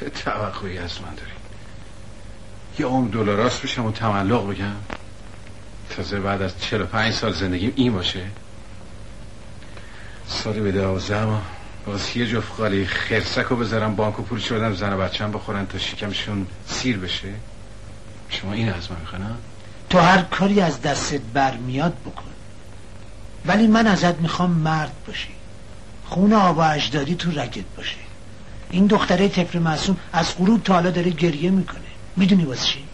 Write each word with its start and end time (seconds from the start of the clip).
چه 0.00 0.10
توقعی 0.10 0.78
از 0.78 1.02
من 1.02 1.14
داری 1.14 1.30
یا 2.78 2.88
اون 2.88 3.06
دلاراست 3.06 3.62
بشم 3.62 3.84
و 3.84 3.92
تملق 3.92 4.50
بگم؟ 4.50 4.76
تازه 5.90 6.20
بعد 6.20 6.42
از 6.42 6.60
45 6.60 7.12
سال 7.14 7.32
زندگیم 7.32 7.72
این 7.76 7.92
باشه؟ 7.92 8.26
سالی 10.28 10.60
به 10.60 10.72
دوازده 10.72 11.16
اما 11.16 11.42
باز 11.86 12.16
یه 12.16 12.26
جفت 12.26 12.52
خالی 12.52 12.86
خرسک 12.86 13.44
رو 13.44 13.56
بذارم 13.56 13.96
بانک 13.96 14.20
و 14.20 14.22
پولش 14.22 14.52
بدم 14.52 14.74
زن 14.74 14.92
و 14.92 14.98
بچم 14.98 15.32
بخورن 15.32 15.66
تا 15.66 15.78
شکمشون 15.78 16.46
سیر 16.66 16.98
بشه. 16.98 17.28
شما 18.28 18.52
این 18.52 18.72
از 18.72 18.90
من 18.90 19.00
می‌خوانم 19.00 19.38
تو 19.90 19.98
هر 19.98 20.22
کاری 20.22 20.60
از 20.60 20.82
دستت 20.82 21.20
برمیاد 21.34 21.92
بکن. 22.06 22.30
ولی 23.46 23.66
من 23.66 23.86
ازت 23.86 24.14
می‌خوام 24.14 24.50
مرد 24.50 24.92
باشی. 25.06 25.34
خون 26.04 26.32
آب 26.32 26.58
و 26.58 26.60
اجدادی 26.60 27.14
تو 27.14 27.30
رگت 27.30 27.64
باشه. 27.76 28.03
این 28.74 28.86
دختره 28.86 29.28
تفر 29.28 29.58
معصوم 29.58 29.96
از 30.12 30.38
غروب 30.38 30.62
تا 30.62 30.74
حالا 30.74 30.90
داره 30.90 31.10
گریه 31.10 31.50
می‌کنه. 31.50 31.78
می‌دونی 32.16 32.44
واسه 32.44 32.66
چی؟ 32.66 32.84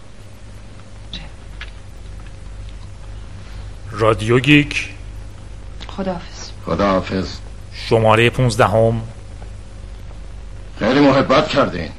رادیو 3.90 4.38
گیک. 4.38 4.88
خداحافظ. 5.88 6.50
خداحافظ. 6.66 7.36
شماره 7.72 8.30
پونزدهم. 8.30 9.02
خیلی 10.78 11.00
محبت 11.00 11.48
کردین. 11.48 11.90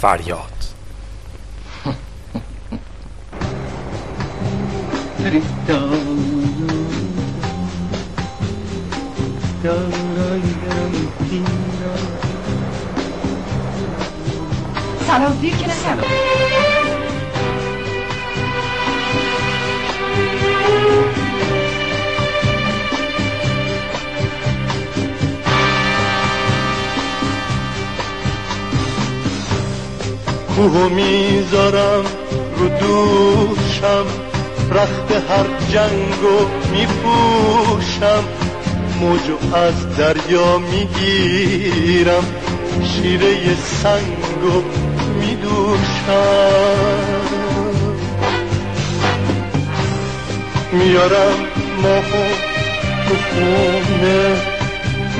فریاد. 0.00 0.52
سلام 15.06 15.38
دیر 15.40 15.54
کوهو 30.56 30.88
می‌ذارم 30.88 32.04
رو 32.58 32.68
دوشم 32.68 34.06
رخت 34.70 35.12
هر 35.30 35.46
جنگو 35.72 36.46
میپوشم. 36.72 38.24
موجو 39.00 39.56
از 39.56 39.96
دریا 39.96 40.58
می‌گیرم 40.58 42.24
شیره 42.82 43.54
سنگو 43.54 44.85
میارم 50.72 51.38
ماهو 51.82 52.26
تو 53.08 53.14
خونه. 53.14 54.36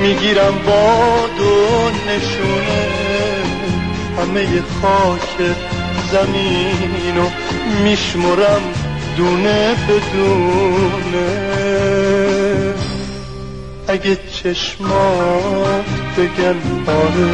می‌گیرم 0.00 0.54
باد 0.66 1.40
و 1.40 1.90
نشونه. 2.08 2.86
همه 4.18 4.46
خاک 4.82 5.56
زمینو 6.12 7.28
میشمرم 7.84 8.62
دونه 9.16 9.74
بدونه 9.88 11.26
اگه 13.88 14.18
چشمات 14.32 15.84
بگن 16.16 16.56
آره 16.86 17.30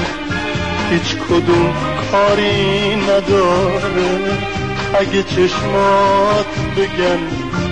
هیچ 0.90 1.16
کدوم 1.16 1.91
کاری 2.12 2.96
نداره. 2.96 4.38
اگه 4.94 5.22
چشمات 5.22 6.46
بگن 6.76 7.18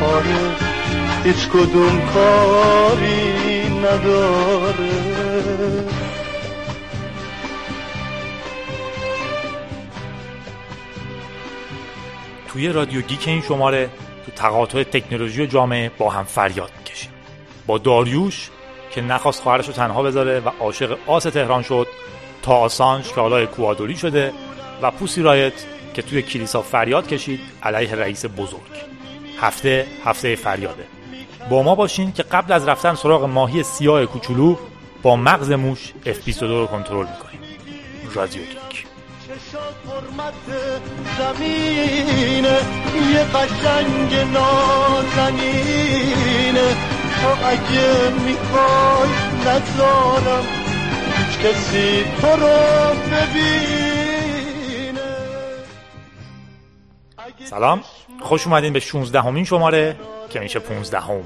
آره 0.02 0.56
هیچ 1.24 1.48
کدوم 1.48 2.00
کاری 2.14 3.68
نداره. 3.68 5.10
توی 12.48 12.68
رادیو 12.68 13.00
گیک 13.00 13.28
این 13.28 13.42
شماره 13.42 13.90
تو 14.26 14.32
تقاطع 14.32 14.82
تکنولوژی 14.82 15.42
و 15.42 15.46
جامعه 15.46 15.90
با 15.98 16.10
هم 16.10 16.24
فریاد 16.24 16.70
می‌کشیم. 16.78 17.10
با 17.66 17.78
داریوش 17.78 18.50
که 18.90 19.00
نخواست 19.00 19.42
خواهرش 19.42 19.66
رو 19.66 19.72
تنها 19.72 20.02
بذاره 20.02 20.40
و 20.40 20.50
عاشق 20.60 20.98
آس 21.06 21.22
تهران 21.22 21.62
شد 21.62 21.86
تا 22.42 22.52
آسانج 22.52 23.08
که 23.08 23.20
حالا 23.20 23.46
کوادوری 23.46 23.96
شده 23.96 24.32
و 24.82 24.90
پوسی 24.90 25.22
رایت 25.22 25.52
که 25.94 26.02
توی 26.02 26.22
کلیسا 26.22 26.62
فریاد 26.62 27.08
کشید 27.08 27.40
علیه 27.62 27.94
رئیس 27.94 28.26
بزرگ. 28.26 28.70
هفته 29.40 29.86
هفته 30.04 30.34
فریاده. 30.34 30.86
با 31.50 31.62
ما 31.62 31.74
باشین 31.74 32.12
که 32.12 32.22
قبل 32.22 32.52
از 32.52 32.68
رفتن 32.68 32.94
سراغ 32.94 33.24
ماهی 33.24 33.62
سیاه 33.62 34.06
کوچولو 34.06 34.56
با 35.02 35.16
مغز 35.16 35.50
موش 35.50 35.92
F22 36.06 36.42
رو 36.42 36.66
کنترل 36.66 37.06
می‌کنیم. 37.06 37.40
رادیو 38.14 38.42
تو 47.20 47.28
اگه 47.46 48.10
می‌خوای 48.26 49.08
نزارم 49.46 50.69
کسی 51.44 52.04
تو 52.20 52.26
رو 52.26 52.94
ببینه. 53.12 55.00
سلام. 57.44 57.80
خوش 58.20 58.46
اومدین 58.46 58.72
به 58.72 58.80
16 58.80 59.20
همین 59.20 59.44
شماره 59.44 59.96
که 60.30 60.40
میشه 60.40 60.58
15 60.58 61.00
هم 61.00 61.22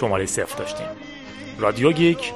شماره 0.00 0.26
صفر 0.26 0.58
داشتیم. 0.58 0.86
رادیو 1.58 1.92
گیک 1.92 2.32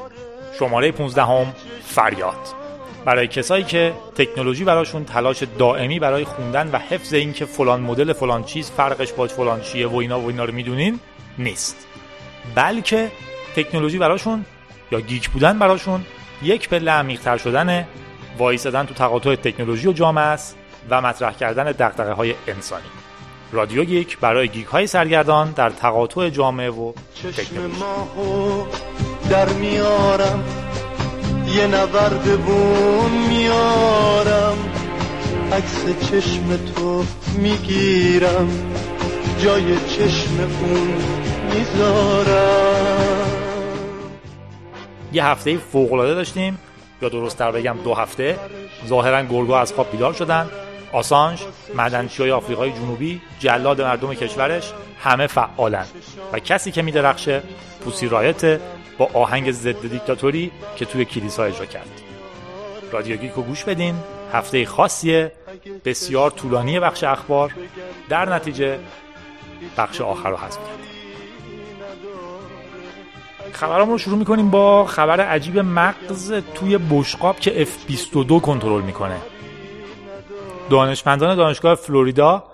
شماره 0.58 0.92
15 0.92 1.22
هم 1.22 1.54
فریاد. 1.86 2.62
برای 3.04 3.28
کسایی 3.28 3.64
که 3.64 3.92
تکنولوژی 4.14 4.64
براشون 4.64 5.04
تلاش 5.04 5.42
دائمی 5.58 5.98
برای 5.98 6.24
خوندن 6.24 6.70
و 6.70 6.78
حفظ 6.78 7.14
این 7.14 7.32
که 7.32 7.44
فلان 7.44 7.80
مدل 7.80 8.12
فلان 8.12 8.44
چیز 8.44 8.70
فرقش 8.70 9.12
با 9.12 9.26
فلان 9.26 9.60
چیه 9.60 9.86
و 9.86 9.96
اینا 9.96 10.20
و 10.20 10.26
اینا 10.26 10.44
رو 10.44 10.54
می‌دونین 10.54 11.00
نیست. 11.38 11.86
بلکه 12.54 13.10
تکنولوژی 13.56 13.98
براشون 13.98 14.44
یا 14.92 15.00
geek 15.00 15.30
بودن 15.30 15.58
براشون 15.58 16.04
یک 16.42 16.68
پله 16.68 16.90
عمیق‌تر 16.90 17.36
شدن 17.36 17.86
وایسادن 18.38 18.86
تو 18.86 18.94
تقاطع 18.94 19.34
تکنولوژی 19.34 19.88
و 19.88 19.92
جامعه 19.92 20.24
است 20.24 20.56
و 20.90 21.00
مطرح 21.00 21.32
کردن 21.32 21.64
دغدغه 21.64 22.12
های 22.12 22.34
انسانی. 22.48 22.82
رادیو 23.52 23.84
گیک 23.84 24.18
برای 24.18 24.48
geek 24.48 24.66
های 24.66 24.86
سرگردان 24.86 25.50
در 25.50 25.70
تقاطع 25.70 26.28
جامعه 26.28 26.70
و 26.70 26.92
چشم 27.14 27.30
تکنولوژی. 27.30 27.78
ماهو 27.80 28.64
در 29.30 29.48
میارم 29.48 30.44
یه 31.56 31.66
نورد 31.66 32.44
بون 32.44 33.10
میارم. 33.28 34.56
عکس 35.52 35.84
چشم 36.10 36.56
تو 36.74 37.04
می‌گیرم 37.38 38.48
جای 39.42 39.76
چشم 39.88 40.40
اون 40.40 40.94
می‌ذارم. 41.54 42.71
یه 45.12 45.26
هفته 45.26 45.58
فوق‌العاده 45.58 46.14
داشتیم. 46.14 46.58
یا 47.02 47.08
درست 47.08 47.38
تر 47.38 47.50
بگم 47.50 47.76
دو 47.84 47.94
هفته. 47.94 48.38
ظاهرا 48.86 49.22
گرگا 49.22 49.60
از 49.60 49.72
خواب 49.72 49.90
بیدار 49.90 50.12
شدن. 50.12 50.50
آسانج 50.92 51.42
معدنچی 51.74 52.22
های 52.22 52.32
آفریقای 52.32 52.72
جنوبی 52.72 53.20
جلاد 53.38 53.80
مردم 53.80 54.14
کشورش 54.14 54.72
همه 55.02 55.26
فعالن. 55.26 55.86
و 56.32 56.38
کسی 56.38 56.72
که 56.72 56.82
میدرخشه 56.82 57.42
پوسی 57.84 58.08
رایت 58.08 58.60
با 58.98 59.10
آهنگ 59.14 59.52
ضد 59.52 59.88
دیکتاتوری 59.88 60.50
که 60.76 60.84
توی 60.84 61.04
کلیسا 61.04 61.44
اجرا 61.44 61.66
کرد. 61.66 61.88
رادیو 62.92 63.16
گیک 63.16 63.32
رو 63.32 63.42
گوش 63.42 63.64
بدین. 63.64 63.94
هفته 64.32 64.66
خاصیه. 64.66 65.32
بسیار 65.84 66.30
طولانی 66.30 66.80
بخش 66.80 67.04
اخبار. 67.04 67.52
در 68.08 68.34
نتیجه 68.34 68.78
بخش 69.76 70.00
آخر 70.00 70.30
رو 70.30 70.36
حذف 70.36 70.58
کرد 70.58 70.91
خبرام 73.52 73.90
رو 73.90 73.98
شروع 73.98 74.18
می‌کنیم 74.18 74.50
با 74.50 74.86
خبر 74.86 75.20
عجیب 75.20 75.58
مغز 75.58 76.32
توی 76.54 76.78
بشقاب 76.90 77.40
که 77.40 77.64
F22 77.64 78.40
کنترل 78.40 78.82
می‌کنه. 78.82 79.16
دانشمندان 80.70 81.36
دانشگاه 81.36 81.74
فلوریدا 81.74 82.44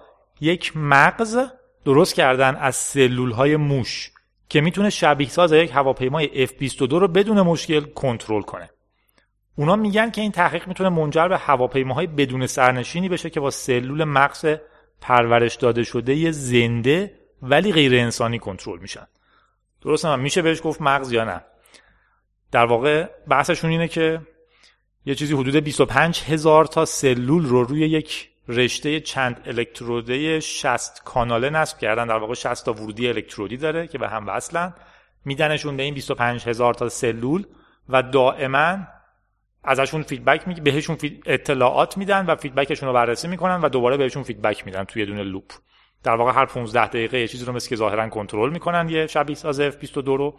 یک 0.40 0.72
مغز 0.76 1.38
درست 1.84 2.14
کردن 2.14 2.56
از 2.56 2.76
سلول 2.76 3.30
های 3.30 3.56
موش 3.56 4.10
که 4.48 4.60
می‌تونه 4.60 4.90
شبیه 4.90 5.28
ساز 5.28 5.52
یک 5.52 5.70
هواپیمای 5.74 6.46
F22 6.46 6.92
رو 6.92 7.08
بدون 7.08 7.40
مشکل 7.40 7.80
کنترل 7.80 8.42
کنه. 8.42 8.70
اونا 9.56 9.76
میگن 9.76 10.10
که 10.10 10.20
این 10.20 10.32
تحقیق 10.32 10.68
می‌تونه 10.68 10.88
منجر 10.88 11.28
به 11.28 11.38
هواپیماهای 11.38 12.06
بدون 12.06 12.46
سرنشینی 12.46 13.08
بشه 13.08 13.30
که 13.30 13.40
با 13.40 13.50
سلول 13.50 14.04
مغز 14.04 14.46
پرورش 15.00 15.54
داده 15.54 15.84
شده 15.84 16.30
زنده 16.30 17.14
ولی 17.42 17.72
غیر 17.72 17.94
انسانی 17.94 18.38
کنترل 18.38 18.78
میشن. 18.78 19.06
درست 19.82 20.04
هم 20.04 20.20
میشه 20.20 20.42
بهش 20.42 20.60
گفت 20.64 20.82
مغز 20.82 21.12
یا 21.12 21.24
نه. 21.24 21.44
در 22.52 22.64
واقع 22.64 23.06
بحثشون 23.28 23.70
اینه 23.70 23.88
که 23.88 24.20
یه 25.04 25.14
چیزی 25.14 25.34
حدود 25.34 25.56
25 25.56 26.22
هزار 26.22 26.64
تا 26.64 26.84
سلول 26.84 27.46
رو 27.46 27.64
روی 27.64 27.80
یک 27.80 28.28
رشته 28.48 29.00
چند 29.00 29.42
الکتروده 29.46 30.40
60 30.40 31.02
کاناله 31.04 31.50
نصب 31.50 31.78
کردن. 31.78 32.06
در 32.06 32.16
واقع 32.16 32.34
60 32.34 32.64
تا 32.64 32.72
ورودی 32.72 33.08
الکترودی 33.08 33.56
داره 33.56 33.86
که 33.86 33.98
به 33.98 34.08
هم 34.08 34.28
وصلن. 34.28 34.74
میدنشون 35.24 35.76
به 35.76 35.82
این 35.82 35.94
25 35.94 36.48
هزار 36.48 36.74
تا 36.74 36.88
سلول 36.88 37.44
و 37.88 38.02
دائما 38.02 38.78
ازشون 39.64 40.02
feedback 40.02 40.48
می 40.48 40.54
بهشون 40.54 40.96
اطلاعات 41.26 41.96
میدن 41.96 42.26
و 42.26 42.36
feedback 42.36 42.71
شون 42.71 42.88
رو 42.88 42.94
بررسی 42.94 43.28
می‌کنن 43.28 43.60
و 43.60 43.68
دوباره 43.68 43.96
بهشون 43.96 44.22
feedback 44.22 44.66
میدن 44.66 44.84
توی 44.84 44.98
یه 44.98 45.06
دونه 45.06 45.22
loop. 45.22 45.52
در 46.02 46.16
واقع 46.16 46.32
هر 46.32 46.46
15 46.46 46.86
دقیقه 46.86 47.18
یه 47.18 47.28
چیزی 47.28 47.44
رو 47.44 47.52
مثل 47.52 47.68
که 47.68 47.76
ظاهرا 47.76 48.08
کنترل 48.08 48.50
می‌کنن 48.50 48.88
یه 48.88 49.06
شبیه 49.06 49.36
ساز 49.36 49.60
F22 49.60 49.96
رو. 49.96 50.38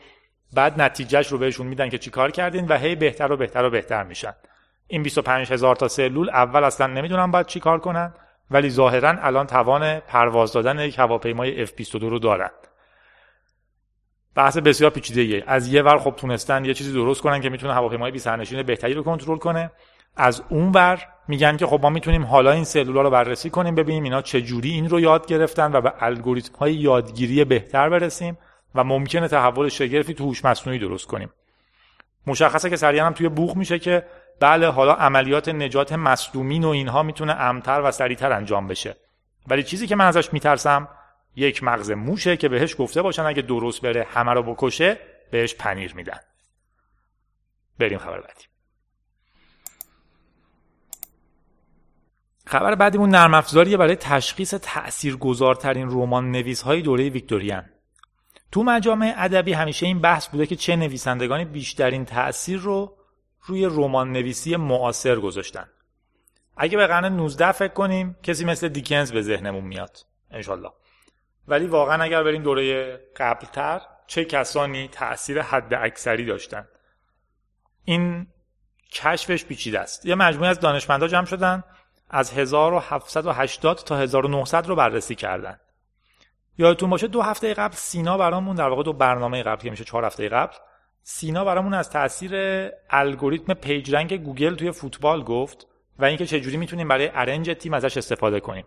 بعد 0.54 0.82
نتیجهش 0.82 1.28
رو 1.28 1.38
بهشون 1.38 1.68
میدن 1.68 1.90
که 1.90 1.98
چیکار 1.98 2.32
کردین 2.32 2.68
و 2.68 2.78
هی 2.78 2.96
بهتر 2.96 3.32
و 3.32 3.38
بهتر 3.38 3.64
و 3.64 3.70
بهتر 3.70 4.04
میشن. 4.04 4.34
این 4.88 5.04
25 5.04 5.52
هزار 5.52 5.76
تا 5.76 5.88
سلول 5.88 6.30
اول 6.30 6.64
اصلا 6.64 6.88
نمی‌دونن 6.88 7.32
باید 7.32 7.46
چیکار 7.46 7.80
کنن 7.80 8.14
ولی 8.52 8.70
ظاهرا 8.70 9.10
الان 9.10 9.48
توان 9.48 10.00
پرواز 10.00 10.54
دادن 10.54 10.80
یک 10.80 11.00
هواپیمای 11.00 11.68
F22 11.68 11.94
رو 11.94 12.20
دارن. 12.20 12.50
بحث 14.36 14.58
بسیار 14.58 14.92
پیچیده 14.92 15.22
ایه. 15.22 15.44
از 15.48 15.74
یه 15.74 15.82
ور 15.82 15.98
خب 15.98 16.14
تونستن 16.18 16.66
یه 16.66 16.74
چیزی 16.74 16.94
درست 16.94 17.22
کنن 17.22 17.42
که 17.42 17.50
می‌تونه 17.50 17.74
هواپیمای 17.74 18.12
بی 18.12 18.64
بهتری 18.64 18.94
رو 18.94 19.04
کنترل 19.04 19.38
کنه. 19.38 19.72
از 20.16 20.44
اون 20.50 20.72
ور 20.72 21.08
میگن 21.30 21.58
که 21.58 21.68
خب 21.68 21.80
ما 21.82 21.90
می‌تونیم 21.90 22.26
حالا 22.26 22.52
این 22.52 22.64
سلولا 22.64 23.02
رو 23.02 23.10
بررسی 23.10 23.50
کنیم 23.50 23.76
ببینیم 23.76 24.04
اینا 24.04 24.22
چه 24.22 24.42
جوری 24.42 24.72
این 24.72 24.90
رو 24.90 25.00
یاد 25.00 25.26
گرفتن 25.26 25.72
و 25.76 25.82
به 25.82 25.94
الگوریتم 26.00 26.56
های 26.56 26.74
یادگیری 26.74 27.44
بهتر 27.46 27.90
برسیم 27.90 28.38
و 28.76 28.84
ممکنه 28.84 29.28
تحول 29.28 29.70
شگرفی 29.70 30.14
تو 30.14 30.24
هوش 30.24 30.46
مصنوعی 30.46 30.80
درست 30.80 31.08
کنیم. 31.08 31.30
مشخصه 32.28 32.70
که 32.70 32.76
سریعا 32.76 33.06
هم 33.06 33.14
توی 33.14 33.30
بوخ 33.30 33.58
میشه 33.58 33.80
که 33.80 34.06
بله 34.40 34.68
حالا 34.68 34.94
عملیات 34.94 35.50
نجات 35.50 35.94
مصدومین 35.94 36.64
و 36.64 36.68
اینها 36.68 37.04
می‌تونه 37.04 37.34
امتر 37.34 37.82
و 37.82 37.92
سریعتر 37.92 38.32
انجام 38.32 38.68
بشه. 38.68 38.96
ولی 39.48 39.64
چیزی 39.64 39.88
که 39.88 39.96
من 39.96 40.06
ازش 40.06 40.34
میترسم 40.34 40.88
یک 41.36 41.64
مغز 41.64 41.92
موشه 41.92 42.38
که 42.38 42.50
بهش 42.50 42.76
گفته 42.80 43.02
باشن 43.02 43.26
اگه 43.26 43.42
درست 43.42 43.82
بره 43.82 44.08
همه 44.10 44.34
رو 44.34 44.44
بکشه 44.44 44.98
بهش 45.32 45.56
پنیر 45.56 45.96
میدن. 45.96 46.20
بریم 47.80 47.98
خبر 47.98 48.22
بعدی. 48.22 48.46
خبر 52.50 52.76
بعدیمون 52.76 53.10
نرم 53.10 53.34
افزاریه 53.34 53.78
برای 53.78 53.96
تشخیص 53.96 54.54
تاثیرگذارترین 54.54 55.88
رمان 55.90 56.32
نویس 56.32 56.62
های 56.62 56.82
دوره 56.82 57.10
ویکتوریان 57.10 57.66
تو 58.52 58.64
مجامع 58.64 59.14
ادبی 59.18 59.54
همیشه 59.54 59.86
این 59.86 60.00
بحث 60.00 60.28
بوده 60.28 60.46
که 60.46 60.56
چه 60.56 60.76
نویسندگانی 60.76 61.46
بیشترین 61.46 62.06
تاثیر 62.06 62.60
رو 62.60 62.98
روی 63.46 63.66
رمان 63.66 64.12
نویسی 64.12 64.56
معاصر 64.56 65.16
گذاشتن. 65.16 65.70
اگه 66.58 66.78
به 66.78 66.88
قرن 66.88 67.06
19 67.06 67.52
فکر 67.52 67.74
کنیم 67.74 68.18
کسی 68.24 68.46
مثل 68.46 68.68
دیکنز 68.68 69.12
به 69.12 69.22
ذهنمون 69.22 69.64
میاد 69.64 69.98
انشالله. 70.32 70.72
ولی 71.48 71.68
واقعا 71.68 72.04
اگر 72.04 72.24
بریم 72.24 72.44
دوره 72.44 72.98
قبلتر 73.18 73.82
چه 74.08 74.26
کسانی 74.26 74.88
تاثیر 74.88 75.42
حد 75.42 75.74
اکثری 75.74 76.26
داشتن؟ 76.26 76.68
این 77.86 78.28
کشفش 78.92 79.46
پیچیده 79.46 79.80
است. 79.80 80.06
یه 80.06 80.16
مجموعه 80.16 80.50
از 80.50 80.60
دانشمندا 80.60 81.08
جمع 81.08 81.26
شدن. 81.26 81.64
از 82.10 82.34
1780 82.34 83.78
تا 83.78 83.98
1900 83.98 84.68
رو 84.68 84.76
بررسی 84.76 85.16
کردن. 85.16 85.60
یادتون 86.58 86.90
باشه 86.90 87.08
دو 87.08 87.22
هفته 87.22 87.54
قبل 87.54 87.76
سینا 87.76 88.18
برامون 88.18 88.56
در 88.56 88.70
واقع 88.70 88.84
دو 88.84 88.94
برنامه 88.94 89.44
قبل 89.44 89.62
که 89.62 89.70
میشه 89.70 89.84
چهار 89.84 90.06
هفته 90.06 90.30
قبل 90.30 90.54
سینا 91.04 91.46
برامون 91.46 91.74
از 91.74 91.90
تاثیر 91.90 92.32
الگوریتم 92.90 93.54
PageRank 93.54 94.24
گوگل 94.24 94.56
توی 94.56 94.72
فوتبال 94.72 95.24
گفت 95.24 95.68
و 96.00 96.06
اینکه 96.06 96.26
چجوری 96.26 96.58
می‌تونیم 96.58 96.88
برای 96.88 97.12
arrange 97.14 97.50
تیم 97.60 97.74
ازش 97.74 97.98
استفاده 97.98 98.40
کنیم. 98.40 98.66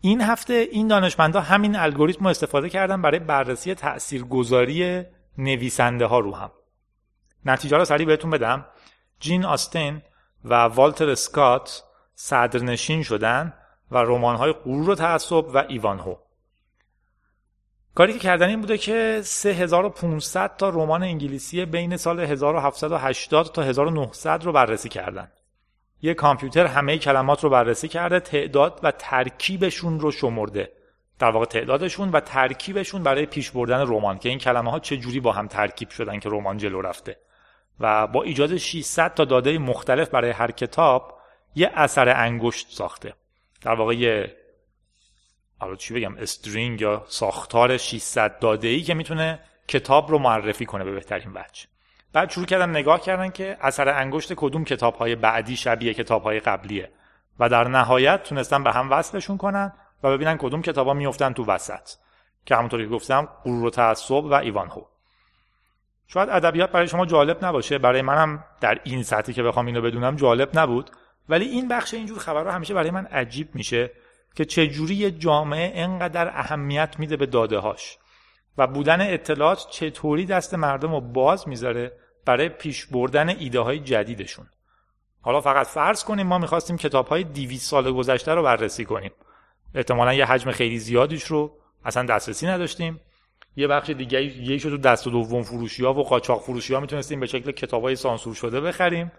این 0.00 0.20
هفته 0.20 0.68
این 0.72 0.88
دانشمندا 0.88 1.40
همین 1.40 1.76
الگوریتم 1.76 2.24
رو 2.24 2.30
استفاده 2.30 2.68
کردن 2.68 3.02
برای 3.02 3.18
بررسی 3.18 3.74
تاثیرگذاری 3.74 5.04
نویسنده 5.38 6.06
ها 6.06 6.18
رو 6.18 6.34
هم. 6.34 6.50
نتیجه 7.44 7.76
رو 7.76 7.84
سریع 7.84 8.06
بهتون 8.06 8.30
بدم. 8.30 8.66
جین 9.20 9.44
آستین 9.44 10.02
و 10.44 10.54
والتر 10.54 11.10
اسکات 11.10 11.82
صدرنشین 12.18 13.02
شدن 13.02 13.52
و 13.90 13.98
رمان 13.98 14.36
های 14.36 14.52
غرور 14.52 14.90
و 14.90 14.94
تعصب 14.94 15.44
و 15.54 15.64
ایوانهو. 15.68 16.14
کاری 17.94 18.12
که 18.12 18.18
کردن 18.18 18.48
این 18.48 18.60
بوده 18.60 18.78
که 18.78 19.20
3500 19.24 20.56
تا 20.56 20.68
رمان 20.68 21.02
انگلیسی 21.02 21.64
بین 21.64 21.96
سال 21.96 22.20
1780 22.20 23.52
تا 23.52 23.62
1900 23.62 24.44
رو 24.44 24.52
بررسی 24.52 24.88
کردن. 24.88 25.32
یه 26.02 26.14
کامپیوتر 26.14 26.66
همه 26.66 26.98
کلمات 26.98 27.44
رو 27.44 27.50
بررسی 27.50 27.88
کرده 27.88 28.20
تعداد 28.20 28.80
و 28.82 28.90
ترکیبشون 28.90 30.00
رو 30.00 30.10
شمرده. 30.10 30.72
در 31.18 31.30
واقع 31.30 31.44
تعدادشون 31.44 32.10
و 32.10 32.20
ترکیبشون 32.20 33.02
برای 33.02 33.26
پیش 33.26 33.50
بردن 33.50 33.80
رمان 33.80 34.18
که 34.18 34.28
این 34.28 34.38
کلمه 34.38 34.70
ها 34.70 34.78
چه 34.78 34.96
جوری 34.96 35.20
با 35.20 35.32
هم 35.32 35.46
ترکیب 35.46 35.90
شدن 35.90 36.20
که 36.20 36.28
رمان 36.28 36.58
جلو 36.58 36.80
رفته. 36.80 37.16
و 37.80 38.06
با 38.06 38.22
ایجاد 38.22 38.56
600 38.56 39.14
تا 39.14 39.24
داده 39.24 39.58
مختلف 39.58 40.08
برای 40.08 40.30
هر 40.30 40.50
کتاب 40.50 41.15
یه 41.56 41.70
اثر 41.74 42.08
انگشت 42.08 42.66
ساخته. 42.70 43.14
در 43.62 43.74
واقع 43.74 43.94
یه 43.94 44.36
حالا 45.58 45.76
چی 45.76 45.94
بگم 45.94 46.16
استرینگ 46.16 46.80
یا 46.80 47.04
ساختار 47.08 47.76
600 47.76 48.38
داده 48.38 48.68
ای 48.68 48.82
که 48.82 48.94
می‌تونه 48.94 49.40
کتاب 49.68 50.10
رو 50.10 50.18
معرفی 50.18 50.66
کنه 50.66 50.84
به 50.84 50.92
بهترین 50.92 51.30
وجه. 51.34 51.66
بعد 52.12 52.30
شروع 52.30 52.46
کردن 52.46 52.70
نگاه 52.70 53.00
کردن 53.00 53.30
که 53.30 53.56
اثر 53.60 53.88
انگشت 53.88 54.34
کدوم 54.34 54.64
کتاب 54.64 54.94
های 54.94 55.14
بعدی 55.14 55.56
شبیه 55.56 55.94
کتاب 55.94 56.22
های 56.22 56.40
قبلیه. 56.40 56.90
و 57.38 57.48
در 57.48 57.68
نهایت 57.68 58.22
تونستن 58.22 58.64
به 58.64 58.72
هم 58.72 58.90
وصلشون 58.90 59.36
کنن 59.36 59.72
و 60.02 60.10
ببینن 60.10 60.36
کدوم 60.36 60.62
کتابا 60.62 60.94
میفتن 60.94 61.32
تو 61.32 61.44
وسط. 61.44 61.88
که 62.46 62.56
همونطوری 62.56 62.84
که 62.84 62.90
گفتم 62.90 63.28
غرور 63.44 63.64
و 63.64 63.70
تعصب 63.70 64.24
و 64.24 64.32
ایوانهو 64.34 64.82
شاید 66.08 66.28
ادبیات 66.28 66.70
برای 66.70 66.88
شما 66.88 67.06
جالب 67.06 67.44
نباشه. 67.44 67.78
برای 67.78 68.02
منم 68.02 68.44
در 68.60 68.80
این 68.84 69.02
سطحی 69.02 69.34
که 69.34 69.42
بخوام 69.42 69.66
اینو 69.66 69.82
بدونم 69.82 70.16
جالب 70.16 70.58
نبود. 70.58 70.90
ولی 71.28 71.44
این 71.44 71.68
بخش 71.68 71.94
اینجور 71.94 72.18
خبرها 72.18 72.52
همیشه 72.52 72.74
برای 72.74 72.90
من 72.90 73.06
عجیب 73.06 73.48
میشه 73.54 73.90
که 74.34 74.44
چجوری 74.44 74.94
یه 74.94 75.10
جامعه 75.10 75.72
انقدر 75.74 76.28
اهمیت 76.28 76.94
میده 76.98 77.16
به 77.16 77.26
داده 77.26 77.58
هاش 77.58 77.98
و 78.58 78.66
بودن 78.66 79.00
اطلاعات 79.00 79.66
چطوری 79.70 80.26
دست 80.26 80.54
مردم 80.54 80.92
رو 80.92 81.00
باز 81.00 81.48
می‌ذاره 81.48 81.92
برای 82.24 82.48
پیش 82.48 82.86
بردن 82.86 83.28
ایده 83.28 83.60
های 83.60 83.78
جدیدشون. 83.78 84.46
حالا 85.20 85.40
فقط 85.40 85.66
فرض 85.66 86.04
کنیم 86.04 86.26
ما 86.26 86.38
می‌خواستیم 86.38 86.76
کتاب 86.76 87.06
های 87.06 87.24
200 87.24 87.70
سال 87.70 87.92
گذشته 87.92 88.34
رو 88.34 88.42
بررسی 88.42 88.84
کنیم. 88.84 89.10
احتمالا 89.74 90.14
یه 90.14 90.24
حجم 90.24 90.50
خیلی 90.50 90.78
زیادیش 90.78 91.24
رو 91.24 91.58
اصلا 91.84 92.02
دسترسی 92.06 92.46
نداشتیم. 92.46 93.00
یه 93.56 93.66
بخش 93.66 93.90
دیگه 93.90 94.22
یه 94.22 94.58
شد 94.58 94.68
تو 94.68 94.76
دست 94.76 95.06
و 95.06 95.10
دوم 95.10 95.42
فروشی 95.42 95.84
ها 95.84 95.94
و 95.94 96.02
قاچاق 96.02 96.42
فروشی 96.42 96.74
ها 96.74 96.80
می‌تونستیم 96.80 97.20
به 97.20 97.26
شکل 97.26 97.50
کتاب 97.52 97.82
های 97.82 97.96
سانسور 97.96 98.34
شده 98.34 98.60
بخریم 98.60 99.12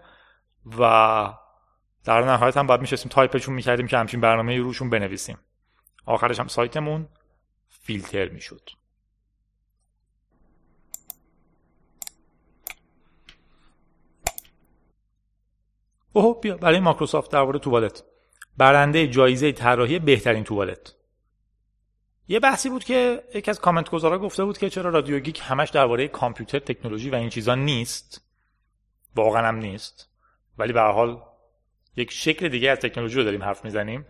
و 0.78 1.32
در 2.08 2.24
نهایت 2.24 2.56
هم 2.56 2.66
باید 2.66 2.80
میشستیم 2.80 3.08
تایپشون 3.10 3.54
می‌کردیم 3.54 3.86
که 3.86 3.98
همچین 3.98 4.20
برنامه 4.20 4.58
روشون 4.58 4.90
بنویسیم. 4.90 5.38
آخرش 6.06 6.40
هم 6.40 6.48
سایتمون 6.48 7.08
فیلتر 7.68 8.28
می‌شد. 8.28 8.70
اوه 16.12 16.40
بیا 16.40 16.56
برای 16.56 16.80
مایکروسافت 16.80 17.30
درباره 17.30 17.58
توالت. 17.58 18.02
برنده 18.56 19.06
جایزه 19.06 19.52
طراحی 19.52 19.98
بهترین 19.98 20.44
توالت. 20.44 20.94
یه 22.28 22.40
بحثی 22.40 22.68
بود 22.70 22.84
که 22.84 23.24
یکی 23.34 23.50
از 23.50 23.60
کامنت 23.60 23.90
گذارا 23.90 24.18
گفته 24.18 24.44
بود 24.44 24.58
که 24.58 24.70
چرا 24.70 24.90
رادیو 24.90 25.18
گیک 25.18 25.40
همش 25.44 25.70
درباره 25.70 26.08
کامپیوتر 26.08 26.58
تکنولوژی 26.58 27.10
و 27.10 27.14
این 27.14 27.28
چیزا 27.28 27.54
نیست. 27.54 28.24
واقعا 29.14 29.48
هم 29.48 29.56
نیست. 29.56 30.08
ولی 30.58 30.72
به 30.72 30.80
حال 30.80 31.22
یک 31.96 32.12
شکل 32.12 32.48
دیگه 32.48 32.70
از 32.70 32.78
تکنولوژی 32.78 33.16
رو 33.16 33.24
داریم 33.24 33.42
حرف 33.42 33.64
می‌زنیم. 33.64 34.06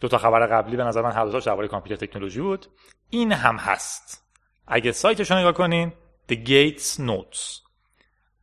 دو 0.00 0.08
تا 0.08 0.18
خبر 0.18 0.46
قبلی 0.46 0.76
به 0.76 0.84
نظر 0.84 1.02
من 1.02 1.12
هر 1.12 1.24
دوتاش 1.24 1.44
درباره 1.44 1.68
کامپیوتر 1.68 2.06
تکنولوژی 2.06 2.40
بود. 2.40 2.66
این 3.10 3.32
هم 3.32 3.56
هست. 3.56 4.26
اگه 4.66 4.92
سایتش 4.92 5.30
رو 5.30 5.38
نگاه 5.38 5.52
کنین 5.52 5.92
The 6.32 6.34
Gates 6.34 7.00
Notes. 7.00 7.62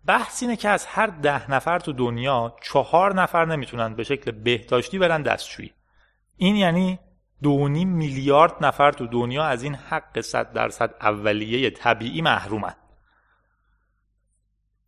بحث 0.05 0.43
اینه 0.43 0.55
که 0.55 0.69
از 0.69 0.85
هر 0.85 1.07
ده 1.07 1.51
نفر 1.51 1.79
تو 1.79 1.93
دنیا 1.93 2.55
چهار 2.63 3.13
نفر 3.13 3.45
نمی‌تونن 3.45 3.95
به 3.95 4.03
شکل 4.03 4.31
بهداشتی 4.31 4.99
برن 4.99 5.21
دستشویی. 5.21 5.73
این 6.37 6.55
یعنی 6.55 6.99
دونی 7.43 7.85
میلیارد 7.85 8.65
نفر 8.65 8.91
تو 8.91 9.07
دنیا 9.07 9.43
از 9.43 9.63
این 9.63 9.75
حق 9.75 10.21
صد 10.21 10.53
درصد 10.53 10.95
اولیه 11.01 11.69
طبیعی 11.69 12.21
محرومن. 12.21 12.75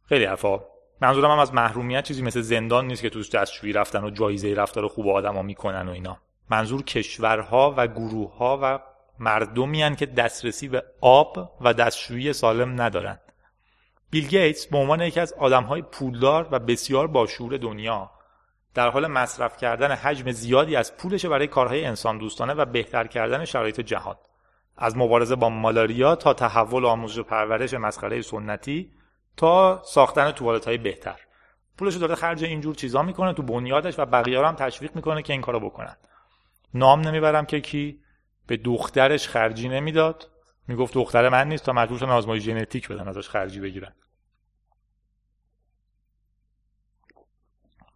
خیلی 0.05 0.25
حرفا. 0.25 0.70
منظورم 1.01 1.31
هم 1.31 1.39
از 1.39 1.53
محرومیت 1.53 2.03
چیزی 2.03 2.21
مثل 2.21 2.41
زندان 2.41 2.87
نیست 2.87 3.01
که 3.01 3.09
توش 3.09 3.29
دستشویی 3.29 3.73
رفتن 3.73 4.03
و 4.03 4.09
جایزه 4.09 4.53
رفتار 4.53 4.87
خوب 4.87 5.07
آدما 5.07 5.41
می‌کنن 5.41 5.87
و 5.87 5.91
اینا. 5.91 6.17
منظور 6.49 6.83
کشورها 6.83 7.73
و 7.77 7.87
گروهها 7.87 8.59
و 8.63 8.79
مردمی 9.19 9.95
که 9.95 10.05
دسترسی 10.05 10.67
به 10.67 10.83
آب 11.01 11.57
و 11.61 11.73
دستشویی 11.73 12.33
سالم 12.33 12.81
ندارن. 12.81 13.19
بیل 14.09 14.27
گیتس 14.27 14.67
به 14.67 14.77
عنوان 14.77 15.01
یکی 15.01 15.19
از 15.19 15.33
آدمهای 15.33 15.81
پولدار 15.81 16.47
و 16.51 16.59
بسیار 16.59 17.07
باشعور 17.07 17.57
دنیا 17.57 18.11
در 18.73 18.89
حال 18.89 19.07
مصرف 19.07 19.57
کردن 19.57 19.91
حجم 19.91 20.31
زیادی 20.31 20.75
از 20.75 20.97
پولش 20.97 21.25
برای 21.25 21.47
کارهای 21.47 21.85
انسان 21.85 22.17
دوستانه 22.17 22.53
و 22.53 22.65
بهتر 22.65 23.07
کردن 23.07 23.45
شرایط 23.45 23.81
جهان. 23.81 24.15
از 24.77 24.97
مبارزه 24.97 25.35
با 25.35 25.49
مالاریا 25.49 26.15
تا 26.15 26.33
تحول 26.33 26.85
آموزش 26.85 27.17
و 27.17 27.23
پرورش 27.23 27.73
مسخره 27.73 28.21
سنتی 28.21 28.91
تا 29.37 29.81
ساختن 29.85 30.31
توالت 30.31 30.65
های 30.65 30.77
بهتر. 30.77 31.19
پولش 31.77 31.95
داره 31.95 32.15
خرج 32.15 32.43
اینجور 32.43 32.75
چیزا 32.75 33.03
می‌کنه 33.03 33.33
تو 33.33 33.43
بنیادش 33.43 33.99
و 33.99 34.05
بقیه 34.05 34.45
هم 34.45 34.55
تشویق 34.55 34.95
می‌کنه 34.95 35.21
که 35.21 35.33
این 35.33 35.41
کارو 35.41 35.59
بکنن. 35.59 35.97
نام 36.73 37.01
نمی‌برم 37.01 37.45
که 37.45 37.61
کی 37.61 38.01
به 38.47 38.57
دخترش 38.57 39.27
خرجی 39.27 39.69
نمی‌داد. 39.69 40.31
می‌گفت 40.67 40.93
دختر 40.93 41.29
من 41.29 41.47
نیست 41.47 41.65
تا 41.65 41.73
مجبور 41.73 41.97
شدن 41.97 42.09
آزمایش 42.09 42.43
ژنتیک 42.43 42.87
بدن 42.87 43.07
ازش 43.07 43.29
خرجی 43.29 43.59
بگیرن 43.59 43.93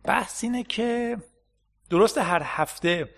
بحث 0.04 0.44
اینه 0.44 0.63
که 0.63 1.18
درسته 1.89 2.22
هر 2.22 2.42
هفته 2.46 3.10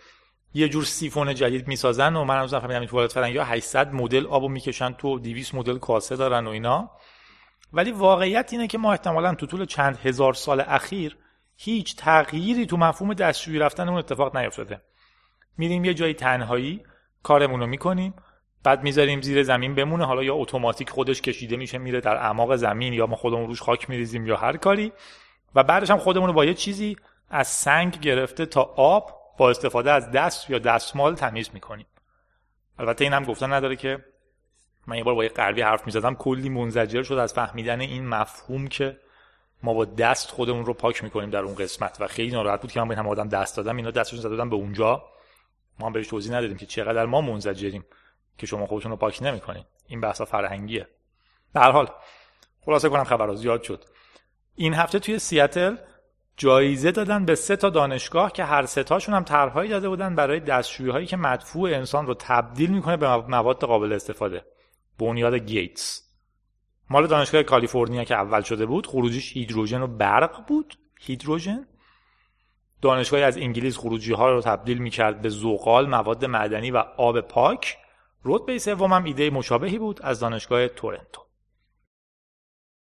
یه 0.53 0.69
جور 0.69 0.83
سیفون 0.83 1.35
جدید 1.35 1.67
می‌سازن 1.67 2.15
و 2.15 2.23
من 2.23 2.37
هنوز 2.37 2.55
فهمیدم 2.55 2.79
این 2.79 2.89
توالت 2.89 3.11
فرنگی 3.11 3.37
ها 3.37 3.43
800 3.43 3.93
مدل 3.93 4.27
آبو 4.27 4.49
می‌کشن 4.49 4.93
تو 4.93 5.19
200 5.19 5.55
مدل 5.55 5.77
کاسه 5.77 6.15
دارن 6.15 6.47
و 6.47 6.49
اینا. 6.49 6.91
ولی 7.73 7.91
واقعیت 7.91 8.49
اینه 8.53 8.67
که 8.67 8.77
ما 8.77 8.91
احتمالا 8.91 9.35
تو 9.35 9.45
طول 9.45 9.65
چند 9.65 9.97
هزار 9.97 10.33
سال 10.33 10.63
اخیر 10.67 11.17
هیچ 11.55 11.95
تغییری 11.95 12.65
تو 12.65 12.77
مفهوم 12.77 13.13
دستشویی 13.13 13.59
رفتن 13.59 13.89
اون 13.89 13.97
اتفاق 13.97 14.37
نیفتاده. 14.37 14.81
میریم 15.57 15.85
یه 15.85 15.93
جایی 15.93 16.13
تنهایی 16.13 16.83
کارمون 17.23 17.59
رو 17.59 17.67
می‌کنیم 17.67 18.13
بعد 18.63 18.83
می‌ذاریم 18.83 19.21
زیر 19.21 19.43
زمین 19.43 19.75
بمونه 19.75 20.05
حالا 20.05 20.23
یا 20.23 20.35
اتوماتیک 20.35 20.89
خودش 20.89 21.21
کشیده 21.21 21.57
میشه 21.57 21.77
میره 21.77 22.01
در 22.01 22.15
اعماق 22.15 22.55
زمین 22.55 22.93
یا 22.93 23.07
ما 23.07 23.15
خودمون 23.15 23.47
روش 23.47 23.61
خاک 23.61 23.89
میریزیم 23.89 24.27
یا 24.27 24.37
هر 24.37 24.57
کاری. 24.57 24.93
و 25.55 25.63
بعدش 25.63 25.91
هم 25.91 25.97
خودمون 25.97 26.27
رو 26.27 26.33
با 26.33 26.45
یه 26.45 26.53
چیزی 26.53 26.97
از 27.29 27.47
سنگ 27.47 27.99
گرفته 27.99 28.45
تا 28.45 28.61
آب 28.75 29.11
با 29.37 29.49
استفاده 29.49 29.91
از 29.91 30.11
دست 30.11 30.49
یا 30.49 30.59
دستمال 30.59 31.15
تمیز 31.15 31.49
می‌کنیم. 31.53 31.85
البته 32.79 33.03
این 33.03 33.13
هم 33.13 33.23
گفتن 33.23 33.53
نداره 33.53 33.75
که 33.75 34.05
من 34.87 34.97
یه 34.97 35.03
بار 35.03 35.15
با 35.15 35.23
یه 35.23 35.29
غربی 35.29 35.61
حرف 35.61 35.85
می‌زدم 35.85 36.15
کلی 36.15 36.49
منزجر 36.49 37.03
شد 37.03 37.13
از 37.13 37.33
فهمیدن 37.33 37.81
این 37.81 38.07
مفهوم 38.07 38.67
که 38.67 38.97
ما 39.63 39.73
با 39.73 39.85
دست 39.85 40.31
خودمون 40.31 40.65
رو 40.65 40.73
پاک 40.73 41.03
می‌کنیم 41.03 41.29
در 41.29 41.39
اون 41.39 41.55
قسمت 41.55 41.97
و 41.99 42.07
خیلی 42.07 42.31
ناراحت 42.31 42.61
بود 42.61 42.71
که 42.71 42.79
من 42.79 42.87
به 42.87 42.95
هم 42.95 43.07
آدم 43.07 43.29
دست 43.29 43.57
دادم 43.57 43.77
اینا 43.77 43.91
دستشون 43.91 44.19
زده 44.19 44.45
به 44.45 44.55
اونجا. 44.55 45.03
ما 45.79 45.87
هم 45.87 45.93
بهش 45.93 46.07
توضیح 46.07 46.33
ندادیم 46.33 46.57
که 46.57 46.65
چقدر 46.65 47.05
ما 47.05 47.21
منزجریم 47.21 47.85
که 48.37 48.47
شما 48.47 48.65
خودتون 48.65 48.91
رو 48.91 48.97
پاک 48.97 49.23
نمی‌کنید 49.23 49.65
این 49.87 50.01
بحثا 50.01 50.25
فرهنگیه. 50.25 50.87
به 51.53 51.59
هر 51.59 51.71
حال 51.71 51.89
خلاصه 52.65 52.89
کنم 52.89 53.03
خبر 53.03 53.35
زیاد 53.35 53.63
شد. 53.63 53.83
این 54.55 54.73
هفته 54.73 54.99
توی 54.99 55.19
سیاتل 55.19 55.75
جایزه 56.37 56.91
دادن 56.91 57.25
به 57.25 57.35
سه 57.35 57.55
تا 57.55 57.69
دانشگاه 57.69 58.31
که 58.31 58.43
هر 58.43 58.65
سه 58.65 58.83
تاشون 58.83 59.15
هم 59.15 59.23
طرحهایی 59.23 59.69
داده 59.69 59.89
بودن 59.89 60.15
برای 60.15 60.39
دستشویی 60.39 60.91
هایی 60.91 61.05
که 61.05 61.17
مدفوع 61.17 61.69
انسان 61.69 62.07
رو 62.07 62.13
تبدیل 62.13 62.69
می‌کنه 62.71 62.97
به 62.97 63.17
مواد 63.17 63.65
قابل 63.65 63.93
استفاده. 63.93 64.45
بنیاد 64.99 65.35
گیتس 65.35 66.03
مال 66.89 67.07
دانشگاه 67.07 67.43
کالیفرنیا 67.43 68.03
که 68.03 68.15
اول 68.15 68.41
شده 68.41 68.65
بود 68.65 68.87
خروجیش 68.87 69.37
هیدروژن 69.37 69.81
و 69.81 69.87
برق 69.87 70.47
بود 70.47 70.77
هیدروژن 70.99 71.67
دانشگاهی 72.81 73.23
از 73.23 73.37
انگلیس 73.37 73.77
خروجی 73.77 74.13
ها 74.13 74.29
رو 74.31 74.41
تبدیل 74.41 74.77
می‌کرد 74.77 75.21
به 75.21 75.29
زغال 75.29 75.89
مواد 75.89 76.25
معدنی 76.25 76.71
و 76.71 76.77
آب 76.97 77.21
پاک 77.21 77.77
رتبه 78.25 78.59
سوم 78.59 78.93
هم 78.93 79.03
ایده 79.03 79.29
مشابهی 79.29 79.79
بود 79.79 80.01
از 80.01 80.19
دانشگاه 80.19 80.67
تورنتو 80.67 81.21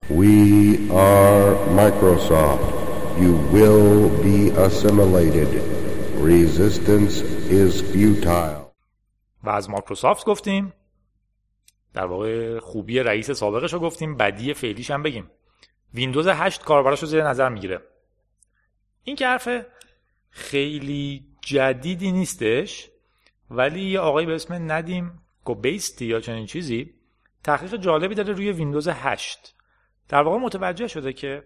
We 0.09 0.91
are 0.91 1.55
Microsoft. 1.81 2.65
You 3.24 3.33
will 3.55 4.09
be 4.21 4.51
assimilated. 4.65 5.50
Resistance 6.21 7.21
is 7.50 7.81
futile. 7.81 8.65
و 9.43 9.50
از 9.50 9.69
مایکروسافت 9.69 10.25
گفتیم 10.25 10.74
در 11.96 12.06
واقع 12.06 12.60
خوبی 12.60 13.00
رئیس 13.00 13.32
سابقش 13.32 13.74
رو 13.74 13.80
گفتیم 13.80 14.18
بدی 14.18 14.54
فعلیش 14.54 14.92
هم 14.92 15.04
بگیم. 15.04 15.32
ویندوز 15.94 16.28
8 16.28 16.64
کاربراش 16.64 17.00
رو 17.00 17.08
زیر 17.08 17.28
نظر 17.28 17.50
می‌گیره. 17.50 17.82
این 19.04 19.16
که 19.16 19.28
حرف 19.28 19.50
خیلی 20.30 21.25
جدیدی 21.42 22.12
نیستش 22.12 22.90
ولی 23.50 23.82
یه 23.82 24.00
آقایی 24.00 24.28
به 24.28 24.36
اسم 24.36 24.72
ندیم 24.72 25.22
کوبیسی 25.44 26.05
یا 26.06 26.20
چنین 26.20 26.46
چیزی 26.46 26.94
تحقیق 27.44 27.75
جالبی 27.75 28.16
داره 28.16 28.34
روی 28.34 28.52
ویندوز 28.52 28.88
8 28.88 29.56
در 30.10 30.22
واقع 30.22 30.38
متوجه 30.38 30.88
شده 30.88 31.14
که 31.14 31.44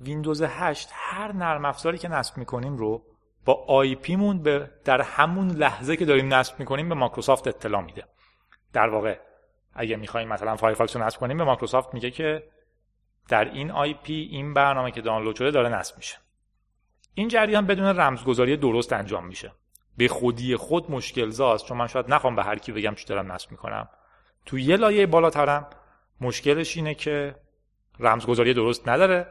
ویندوز 0.00 0.42
8 0.42 0.88
هر 0.92 1.32
نرم 1.32 1.64
افزاری 1.64 1.98
که 1.98 2.08
نصب 2.08 2.38
می‌کنیم 2.38 2.76
رو 2.76 3.02
با 3.44 3.64
IP 3.68 3.94
مون 3.94 4.42
به 4.42 4.70
در 4.84 5.00
همون 5.00 5.50
لحظه 5.50 5.96
که 5.96 6.04
داریم 6.04 6.34
نصب 6.34 6.60
می‌کنیم 6.60 6.88
به 6.88 6.94
مایکروسافت 6.94 7.48
اطلاع 7.48 7.82
میده. 7.82 8.04
در 8.72 8.88
واقع 8.88 9.29
اگه 9.74 9.96
می‌خوایم 9.96 10.28
مثلا 10.28 10.56
فایرفاکس 10.56 10.96
رو 10.96 11.02
نصب 11.02 11.20
کنیم 11.20 11.38
به 11.38 11.44
مایکروسافت 11.44 11.94
میگه 11.94 12.10
که 12.10 12.42
در 13.28 13.44
این 13.44 13.70
IP 13.70 14.28
این 14.30 14.54
برنامه 14.54 14.90
که 14.90 15.00
دانلود 15.00 15.36
شده 15.36 15.50
داره 15.50 15.68
نصب 15.68 15.96
میشه. 15.96 16.16
این 17.14 17.28
جریان 17.28 17.66
بدون 17.66 17.86
رمزگذاری 17.86 18.56
درست 18.56 18.92
انجام 18.92 19.26
میشه. 19.26 19.52
به 19.96 20.08
خودی 20.08 20.56
خود 20.56 20.90
مشکل 20.90 21.30
زاست 21.30 21.66
چون 21.66 21.76
من 21.76 21.86
شاید 21.86 22.12
نخوام 22.12 22.36
به 22.36 22.42
هر 22.42 22.58
کی 22.58 22.72
بگم 22.72 22.94
چی 22.94 23.06
دارم 23.06 23.32
نصب 23.32 23.50
می‌کنم. 23.50 23.88
تو 24.46 24.58
یه 24.58 24.76
لایه 24.76 25.06
بالاترم 25.06 25.66
مشکلش 26.20 26.76
اینه 26.76 26.94
که 26.94 27.34
رمزگذاری 27.98 28.54
درست 28.54 28.88
نداره. 28.88 29.26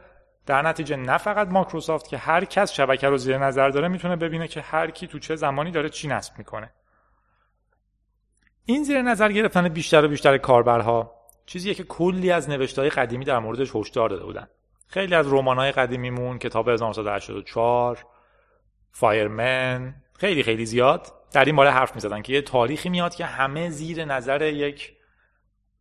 در 0.46 0.62
نتیجه 0.62 0.96
نه 0.96 1.18
فقط 1.18 1.48
مایکروسافت 1.48 2.08
که 2.08 2.18
هر 2.18 2.44
کس 2.44 2.72
شبکه 2.72 3.08
رو 3.08 3.16
زیر 3.16 3.38
نظر 3.38 3.68
داره 3.68 3.88
می‌تونه 3.88 4.16
ببینه 4.16 4.48
که 4.48 4.60
هر 4.60 4.90
کی 4.90 5.06
تو 5.06 5.18
چه 5.18 5.36
زمانی 5.36 5.70
داره 5.70 5.88
چی 5.88 6.08
نصب 6.08 6.38
می‌کنه. 6.38 6.72
این 8.70 8.84
زیر 8.84 9.02
نظر 9.02 9.32
گرفتن 9.32 9.68
بیشتر 9.68 10.04
و 10.04 10.08
بیشتر 10.08 10.38
کاربرها 10.38 11.14
چیزیه 11.46 11.74
که 11.74 11.84
کلی 11.84 12.30
از 12.30 12.50
نوشتهای 12.50 12.90
قدیمی 12.90 13.24
در 13.24 13.38
موردش 13.38 13.76
هشدار 13.76 14.08
داده 14.08 14.24
بودن. 14.24 14.48
خیلی 14.86 15.14
از 15.14 15.32
رمان‌های 15.32 15.72
قدیمیمون 15.72 16.38
کتاب 16.38 16.68
1984 16.68 18.06
فایرمن 18.92 19.94
خیلی 20.14 20.42
خیلی 20.42 20.66
زیاد 20.66 21.12
در 21.32 21.44
این 21.44 21.56
باره 21.56 21.70
حرف 21.70 21.94
می‌زدن 21.94 22.22
که 22.22 22.32
یه 22.32 22.42
تاریخی 22.42 22.88
میاد 22.88 23.14
که 23.14 23.24
همه 23.24 23.70
زیر 23.70 24.04
نظر 24.04 24.42
یک 24.42 24.92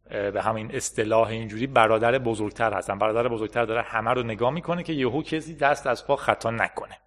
به 0.09 0.41
همین 0.41 0.75
اصطلاح 0.75 1.27
اینجوری 1.27 1.67
برادر 1.67 2.17
بزرگتر 2.17 2.73
هستن. 2.73 2.97
برادر 2.99 3.27
بزرگتر 3.27 3.65
داره 3.65 3.81
همه 3.81 4.11
رو 4.11 4.23
نگاه 4.23 4.51
می‌کنه 4.51 4.83
که 4.83 4.93
یهو 4.93 5.23
کسی 5.23 5.55
دست 5.55 5.87
از 5.87 6.07
پا 6.07 6.15
خطا 6.15 6.51
نکنه. 6.51 6.97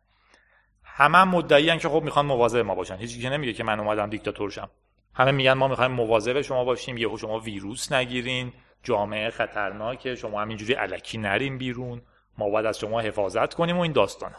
همه 0.85 1.19
هم 1.19 1.29
مدعی 1.29 1.79
که 1.79 1.89
خب 1.89 2.03
می‌خوان 2.03 2.27
مواظب 2.27 2.59
ما 2.59 2.75
باشن. 2.75 2.97
هیچی 2.97 3.21
که 3.21 3.31
نمیگه 3.31 3.53
که 3.53 3.65
من 3.65 3.81
اومدم 3.81 4.11
دیکتاتور 4.11 4.51
شم 4.51 4.71
همه 5.15 5.31
میگن 5.31 5.53
ما 5.53 5.69
می‌خوایم 5.69 5.91
مواظب 5.91 6.41
شما 6.41 6.65
باشیم 6.65 6.97
یهو 6.97 7.17
شما 7.17 7.39
ویروس 7.39 7.93
نگیرین 7.93 8.53
جامعه 8.83 9.31
خطرناکه 9.31 10.15
شما 10.15 10.43
همینجوری 10.43 10.73
علکی 10.73 11.19
نریم 11.19 11.59
بیرون. 11.59 12.03
ما 12.39 12.51
باید 12.51 12.67
از 12.67 12.79
شما 12.79 13.01
حفاظت 13.01 13.55
کنیم 13.55 13.77
و 13.77 13.81
این 13.81 13.93
داستانا. 13.93 14.39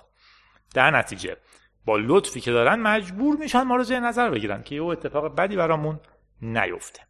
در 0.74 0.92
نتیجه 0.92 1.38
با 1.86 1.98
لطفی 1.98 2.42
که 2.42 2.52
دارن 2.52 2.80
مجبور 2.80 3.38
میشن 3.38 3.62
ما 3.62 3.76
رو 3.76 3.84
زیر 3.84 4.00
نظر 4.00 4.30
بگیرن 4.30 4.64
که 4.64 4.76
یه 4.76 4.84
اتفاق 4.84 5.36
بدی 5.36 5.56
برامون 5.56 6.00
نیفته. 6.42 7.02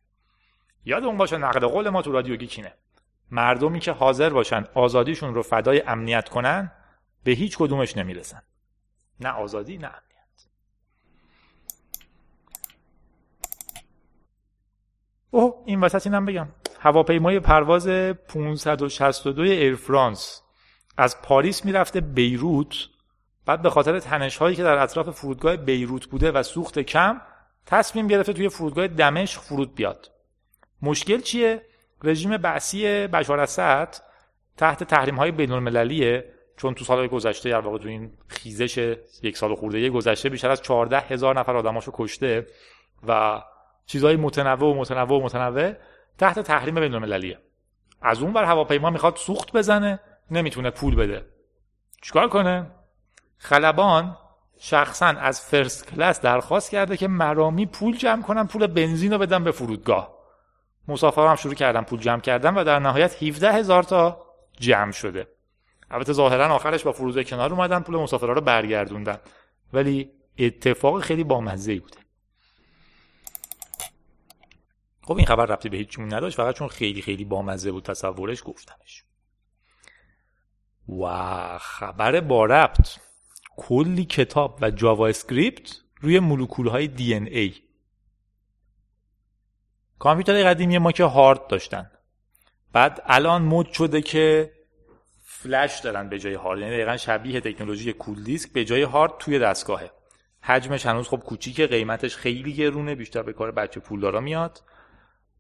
یادمون 0.86 1.18
باشه 1.18 1.38
نقل 1.38 1.68
قول 1.68 1.90
ما 1.90 2.02
تو 2.02 2.12
رادیو 2.12 2.36
گیکینه 2.36 2.74
مردمی 3.32 3.80
که 3.80 3.92
حاضر 3.92 4.30
باشن 4.30 4.66
آزادیشون 4.74 5.34
رو 5.34 5.42
فدای 5.42 5.82
امنیت 5.82 6.30
کنن 6.30 6.72
به 7.24 7.32
هیچ 7.32 7.58
کدومش 7.58 7.98
نمی‌رسن. 7.98 8.42
نه 9.20 9.30
آزادی 9.30 9.78
نه 9.78 9.88
امنیت. 9.88 10.13
اوه 15.34 15.64
این 15.66 15.82
وسط 15.82 16.08
اینم 16.08 16.26
بگم. 16.26 16.48
هواپیمای 16.80 17.40
پرواز 17.40 17.88
562 17.88 19.42
ایر 19.42 19.76
فرانس 19.76 20.42
از 20.98 21.22
پاریس 21.22 21.66
می‌رفته 21.66 22.02
بیروت 22.02 22.76
بعد 23.46 23.62
به 23.62 23.70
خاطر 23.70 24.00
تنش 24.00 24.38
هایی 24.38 24.56
که 24.56 24.64
در 24.64 24.78
اطراف 24.78 25.10
فرودگاه 25.10 25.56
بیروت 25.56 26.06
بوده 26.06 26.32
و 26.32 26.44
سوخت 26.44 26.80
کم 26.80 27.22
تصمیم 27.66 28.08
گرفته 28.08 28.34
توی 28.34 28.50
فرودگاه 28.50 28.88
دمشق 28.88 29.42
فرود 29.42 29.76
بیاد. 29.76 30.12
مشکل 30.82 31.20
چیه؟ 31.20 31.62
رژیم 32.04 32.38
بعثی 32.38 33.08
بشار 33.08 33.40
اسد 33.40 33.96
تحت 34.58 34.84
تحریم 34.84 35.16
های 35.16 35.32
بین 35.32 35.52
المللیه 35.52 36.34
چون 36.58 36.74
تو 36.74 36.86
سالهای 36.86 37.08
گذشته 37.08 37.50
در 37.50 37.60
واقع 37.60 37.78
تو 37.78 37.88
این 37.88 38.12
خیزش 38.28 38.98
یک 39.24 39.38
سال 39.38 39.56
خورده 39.56 39.90
گذشته 39.90 40.30
بیشتر 40.30 40.50
از 40.50 40.62
14 40.62 41.00
هزار 41.00 41.40
نفر 41.40 41.58
آدماشو 41.58 41.92
کشته 41.96 42.48
و 43.08 43.42
چیزهای 43.86 44.16
متنوع 44.16 44.76
و 44.76 44.80
متنوع 44.80 45.20
و 45.20 45.24
متنوع 45.24 45.74
تحت 46.18 46.40
تحریم 46.40 46.76
بین 46.76 46.94
المللیه. 46.94 47.40
از 48.02 48.22
اون 48.22 48.34
بر 48.34 48.44
هواپیما 48.44 48.90
می‌خواد 48.90 49.16
سوخت 49.16 49.52
بزنه 49.52 50.00
نمی‌تونه 50.32 50.70
پول 50.70 50.96
بده. 50.96 51.26
چیکار 52.02 52.30
کنه؟ 52.30 52.72
خلبان 53.38 54.18
شخصا 54.60 55.06
از 55.06 55.42
فرست 55.42 55.88
کلاس 55.88 56.22
درخواست 56.22 56.72
کرده 56.72 56.98
که 56.98 57.08
مرامی 57.08 57.66
پول 57.66 57.98
جمع 57.98 58.22
کنم 58.22 58.48
پول 58.48 58.68
بنزین 58.68 59.12
رو 59.12 59.18
بدم 59.18 59.44
به 59.44 59.52
فرودگاه. 59.52 60.14
مسافرها 60.88 61.30
هم 61.30 61.36
شروع 61.36 61.54
کردن 61.54 61.82
پول 61.82 62.00
جمع 62.00 62.22
کردن 62.22 62.56
و 62.56 62.64
در 62.64 62.80
نهایت 62.80 63.24
17 63.24 63.52
هزار 63.52 63.84
تا 63.84 64.26
جمع 64.60 64.92
شده. 64.92 65.28
البته 65.92 66.14
ظاهرا 66.14 66.56
آخرش 66.56 66.84
با 66.84 66.92
فروزه 66.92 67.24
کنار 67.24 67.54
اومدن 67.54 67.80
پول 67.80 67.96
مسافرها 67.96 68.34
رو 68.34 68.42
برگردوندن. 68.42 69.18
ولی 69.74 70.10
اتفاق 70.40 71.02
خیلی 71.02 71.24
بامزه 71.24 71.80
بوده 71.80 72.03
خب 75.04 75.18
این 75.18 75.26
خبر 75.26 75.46
ربطی 75.46 75.70
به 75.70 75.78
هیچ 75.78 76.00
نداشت 76.00 76.38
فقط 76.38 76.56
چون 76.56 76.68
خیلی 76.68 77.02
خیلی 77.02 77.26
بامزه 77.26 77.72
بود 77.72 77.84
تصورش 77.84 78.44
گفتمش. 78.46 79.04
و 80.90 81.58
خبر 81.58 82.22
با 82.22 82.46
ربط. 82.46 82.90
کلی 83.58 84.06
کتاب 84.06 84.60
و 84.62 84.72
JavaScript 84.72 85.80
روی 86.02 86.20
مولکول 86.20 86.68
های 86.68 86.88
DNA. 86.88 87.54
کامپیوتر 90.00 90.44
قدیمی 90.44 90.78
ما 90.78 90.92
که 90.92 91.04
هارد 91.04 91.48
داشتن. 91.48 91.92
بعد 92.74 93.02
الان 93.06 93.42
مد 93.42 93.72
شده 93.72 94.02
که 94.02 94.54
فلش 95.24 95.80
دارن 95.80 96.10
به 96.10 96.20
جای 96.20 96.34
هارد. 96.34 96.60
یعنی 96.60 96.72
دقیقا 96.72 96.98
شبیه 96.98 97.42
تکنولوژی 97.42 97.94
کول 97.94 98.24
دیسک 98.24 98.52
به 98.52 98.66
جای 98.66 98.82
هارد 98.82 99.18
توی 99.20 99.40
دستگاهه. 99.40 99.92
حجمش 100.42 100.86
هنوز 100.86 101.08
خب 101.08 101.18
کوچیکه 101.18 101.68
قیمتش 101.68 102.16
خیلی 102.16 102.54
گرونه 102.54 102.96
بیشتر 102.96 103.22
به 103.22 103.34
کار 103.34 103.52
بچه 103.52 103.80
پولدارا 103.80 104.20
میاد. 104.20 104.62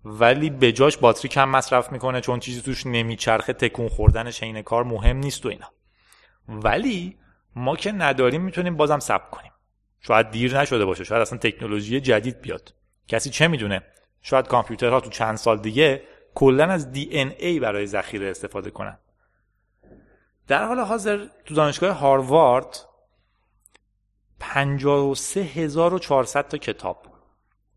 ولی 0.05 0.49
به 0.49 0.71
جاش 0.71 0.97
باتری 0.97 1.29
کم 1.29 1.49
مصرف 1.49 1.91
می‌کنه 1.91 2.21
چون 2.21 2.39
چیزی 2.39 2.61
توش 2.61 2.85
نمیچرخه 2.85 3.53
تکون 3.53 3.89
خوردنش 3.89 4.43
عین 4.43 4.61
کار 4.61 4.83
مهم 4.83 5.17
نیست 5.17 5.45
و 5.45 5.49
اینا. 5.49 5.71
ولی 6.47 7.17
ما 7.55 7.75
که 7.75 7.91
نداریم 7.91 8.41
می‌تونیم 8.41 8.77
بازم 8.77 8.99
ثبت 8.99 9.29
کنیم. 9.29 9.51
شاید 9.99 10.31
دیر 10.31 10.59
نشده 10.59 10.85
باشه 10.85 11.03
شاید 11.03 11.21
اصلا 11.21 11.37
تکنولوژی 11.37 12.01
جدید 12.01 12.41
بیاد. 12.41 12.73
کسی 13.07 13.29
چه 13.29 13.47
می‌دونه؟ 13.47 13.81
شاید 14.21 14.47
کامپیوترها 14.47 14.99
تو 14.99 15.09
چند 15.09 15.37
سال 15.37 15.59
دیگه 15.59 16.03
کلا 16.35 16.65
از 16.65 16.91
DNA 16.91 17.59
برای 17.59 17.87
ذخیره 17.87 18.29
استفاده 18.29 18.71
کنن. 18.71 18.97
در 20.47 20.65
حال 20.65 20.79
حاضر 20.79 21.27
تو 21.45 21.55
دانشگاه 21.55 21.95
هاروارد 21.95 22.79
53400 24.39 26.47
تا 26.47 26.57
کتاب 26.57 27.07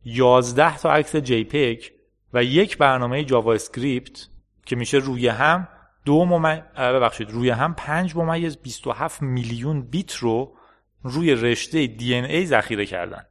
11 0.04 0.78
تا 0.78 0.92
عکس 0.92 1.16
JPEG 1.16 1.90
و 2.32 2.44
یک 2.44 2.78
برنامه 2.78 3.24
JavaScript 3.24 4.28
که 4.66 4.76
میشه 4.76 4.98
روی 4.98 5.28
هم 5.28 5.68
دو 6.04 6.24
ممی... 6.24 6.62
ببخشید 6.76 7.30
روی 7.30 7.50
هم 7.50 7.74
5 7.74 8.16
ممیز 8.16 8.56
27 8.56 9.22
میلیون 9.22 9.82
بیت 9.82 10.14
رو 10.14 10.56
روی 11.02 11.34
رشته 11.34 11.86
DNA 11.86 12.46
ذخیره 12.46 12.86
کردن. 12.86 13.22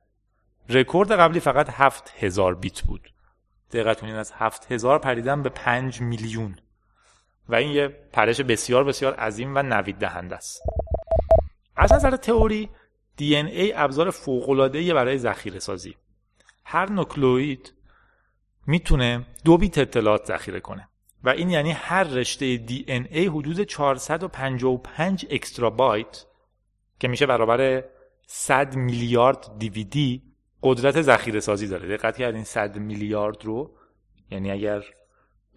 رکورد 0.70 1.12
قبلی 1.12 1.40
فقط 1.40 1.70
7000 1.70 2.56
بیت 2.56 2.82
بود. 2.82 3.10
دقت 3.72 4.02
کنید 4.02 4.16
از 4.16 4.32
7000 4.36 5.00
پریدن 5.00 5.44
به 5.44 5.50
5 5.50 6.02
میلیون. 6.02 6.56
و 7.50 7.56
این 7.56 7.72
یه 7.72 7.88
پرش 7.88 8.42
بسیار 8.42 8.84
بسیار 8.84 9.14
عظیم 9.14 9.56
و 9.56 9.64
نوید 9.64 9.98
دهنده 9.98 10.36
است. 10.36 10.62
از 11.76 11.94
نظر 11.94 12.16
تئوری 12.16 12.70
ای 13.20 13.74
ابزار 13.74 14.10
فوق 14.10 14.70
برای 14.70 15.18
ذخیره 15.18 15.60
سازی 15.60 15.96
هر 16.64 16.92
نوکلوئید 16.92 17.74
می‌تونه 18.68 19.26
دو 19.46 19.58
بیت 19.58 19.78
اطلاعات 19.78 20.26
ذخیره 20.26 20.60
کنه. 20.60 20.90
و 21.24 21.30
این 21.30 21.50
یعنی 21.50 21.72
هر 21.72 22.04
رشته 22.04 22.58
دی 22.58 22.86
ای 22.88 23.26
حدود 23.26 23.62
455 23.62 25.26
اکسترا 25.30 25.70
بایت 25.70 26.26
که 27.00 27.08
میشه 27.08 27.26
برابر 27.26 27.84
100 28.28 28.76
میلیارد 28.76 29.58
دیویدی 29.58 30.24
قدرت 30.64 31.02
ذخیره 31.02 31.40
سازی 31.40 31.68
داره. 31.68 31.98
دقت 31.98 32.18
کردین 32.18 32.44
100 32.44 32.78
میلیارد 32.78 33.46
رو. 33.46 33.76
یعنی 34.32 34.52
اگر 34.52 34.84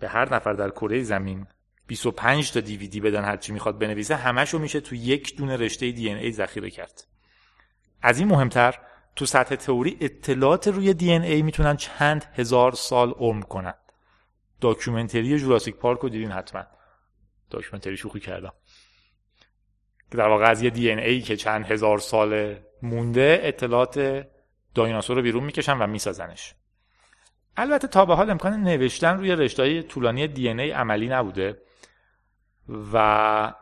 به 0.01 0.09
هر 0.09 0.35
نفر 0.35 0.53
در 0.53 0.71
کره 0.71 1.03
زمین 1.03 1.47
25 1.87 2.53
تا 2.53 2.61
دیویدی 2.61 3.01
بدن 3.01 3.25
هر 3.25 3.37
چی 3.37 3.53
می‌خواد 3.53 3.79
بنویسه 3.79 4.17
همشو 4.17 4.59
میشه 4.59 4.81
تو 4.81 4.95
یک 4.95 5.37
دونه 5.37 5.57
رشته 5.57 5.93
دی 5.93 6.09
ای 6.09 6.33
ذخیره 6.33 6.71
کرد. 6.71 7.07
از 8.03 8.19
این 8.19 8.29
مهمتر 8.29 8.75
تو 9.19 9.27
سطح 9.27 9.57
تئوری 9.57 9.97
اطلاعات 10.01 10.69
روی 10.69 10.95
دی 10.95 11.13
ای 11.13 11.43
می‌تونن 11.43 11.77
چند 11.77 12.25
هزار 12.35 12.73
سال 12.73 13.11
عمر 13.11 13.45
کنن. 13.45 13.75
داکیومنتری 14.61 15.39
جوراسیک 15.39 15.77
پارک 15.77 15.99
رو 15.99 16.09
دیدین 16.09 16.31
حتما. 16.31 16.65
documentary 17.51 17.97
شوخی 17.97 18.21
کردم. 18.21 18.53
در 20.11 20.29
واقع 20.29 20.51
از 20.51 20.63
یه 20.63 20.71
DNA 20.71 21.21
که 21.21 21.37
چند 21.37 21.67
هزار 21.67 21.99
سال 21.99 22.57
مونده 22.83 23.41
اطلاعات 23.43 24.27
دایناسور 24.75 25.17
رو 25.17 25.23
بیرون 25.23 25.45
می‌کشن 25.45 25.79
و 25.79 25.87
میسازنش. 25.87 26.55
البته 27.57 27.89
تا 27.89 28.05
به 28.05 28.15
حال 28.15 28.31
امکان 28.31 28.53
نوشتن 28.53 29.17
روی 29.17 29.37
رشته 29.37 29.83
طولانی 29.83 30.29
DNA 30.29 30.71
عملی 30.71 31.09
نبوده 31.09 31.63
و 32.93 33.55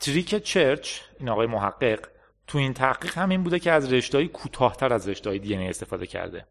trick 0.00 0.34
چرچ 0.34 1.00
این 1.18 1.28
آقای 1.28 1.46
محقق 1.46 2.08
تو 2.46 2.58
این 2.58 2.74
تحقیق 2.74 3.18
همین 3.18 3.42
بوده 3.42 3.58
که 3.58 3.72
از 3.72 3.92
رشته 3.92 4.26
کوتاهتر 4.26 4.92
از 4.92 5.08
رشته 5.08 5.38
DNA 5.38 5.68
استفاده 5.68 6.06
کرده. 6.06 6.46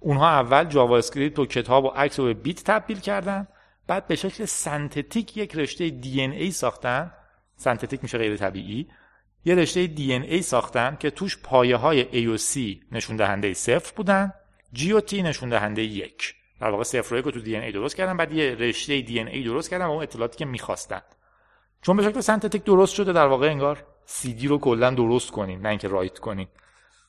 اونها 0.00 0.28
اول 0.28 0.64
JavaScript 0.64 1.38
و 1.38 1.46
کتاب 1.46 1.84
و 1.84 1.88
عکس 1.88 2.18
رو 2.18 2.24
به 2.24 2.34
بیت 2.34 2.64
تبدیل 2.64 3.00
کردن 3.00 3.48
بعد 3.86 4.06
به 4.06 4.16
شکل 4.16 4.44
سنتتیک 4.44 5.36
یک 5.36 5.56
رشته 5.56 5.90
دی 5.90 6.20
ای 6.20 6.50
ساختن. 6.50 7.12
سنتتیک 7.56 8.02
میشه 8.02 8.18
غیر 8.18 8.36
طبیعی. 8.36 8.88
یه 9.44 9.54
رشته 9.54 9.86
دی 9.86 10.12
ای 10.12 10.42
ساختن 10.42 10.96
که 11.00 11.10
توش 11.10 11.38
پایه 11.38 11.76
های 11.76 12.04
A 12.04 12.28
و 12.28 12.36
C 12.36 12.58
نشون 12.92 13.16
دهنده 13.16 13.54
صفر 13.54 13.92
بودن 13.96 14.32
G 14.74 14.82
و 14.82 15.00
T 15.00 15.14
نشون 15.14 15.48
دهنده 15.48 15.82
یک. 15.82 16.34
در 16.60 16.70
واقع 16.70 16.82
صفر 16.82 17.16
رو 17.16 17.30
تو 17.30 17.40
دی 17.40 17.56
ای 17.56 17.72
درست 17.72 17.96
کردن 17.96 18.16
بعد 18.16 18.32
یه 18.32 18.54
رشته 18.54 19.00
دی 19.00 19.20
ای 19.20 19.42
درست 19.42 19.70
کردن 19.70 19.86
و 19.86 19.90
اون 19.90 20.02
اطلاعاتی 20.02 20.38
که 20.38 20.44
می‌خواستن. 20.44 21.00
چون 21.82 21.96
به 21.96 22.02
شکل 22.02 22.20
سنتتیک 22.20 22.64
درست 22.64 22.94
شده 22.94 23.12
در 23.12 23.26
واقع 23.26 23.50
انگار 23.50 23.86
دی 24.22 24.48
رو 24.48 24.58
کلا 24.58 24.90
درست 24.90 25.30
کنیم 25.30 25.60
نه 25.60 25.68
اینکه 25.68 25.88
رایت 25.88 26.18
کنیم. 26.18 26.48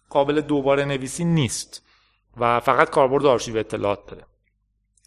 قابل 0.09 0.41
دوباره 0.41 0.85
نویسی 0.85 1.25
نیست 1.25 1.85
و 2.37 2.59
فقط 2.59 2.89
کاربرد 2.89 3.25
آرشیو 3.25 3.57
اطلاعات 3.57 4.05
داره. 4.05 4.25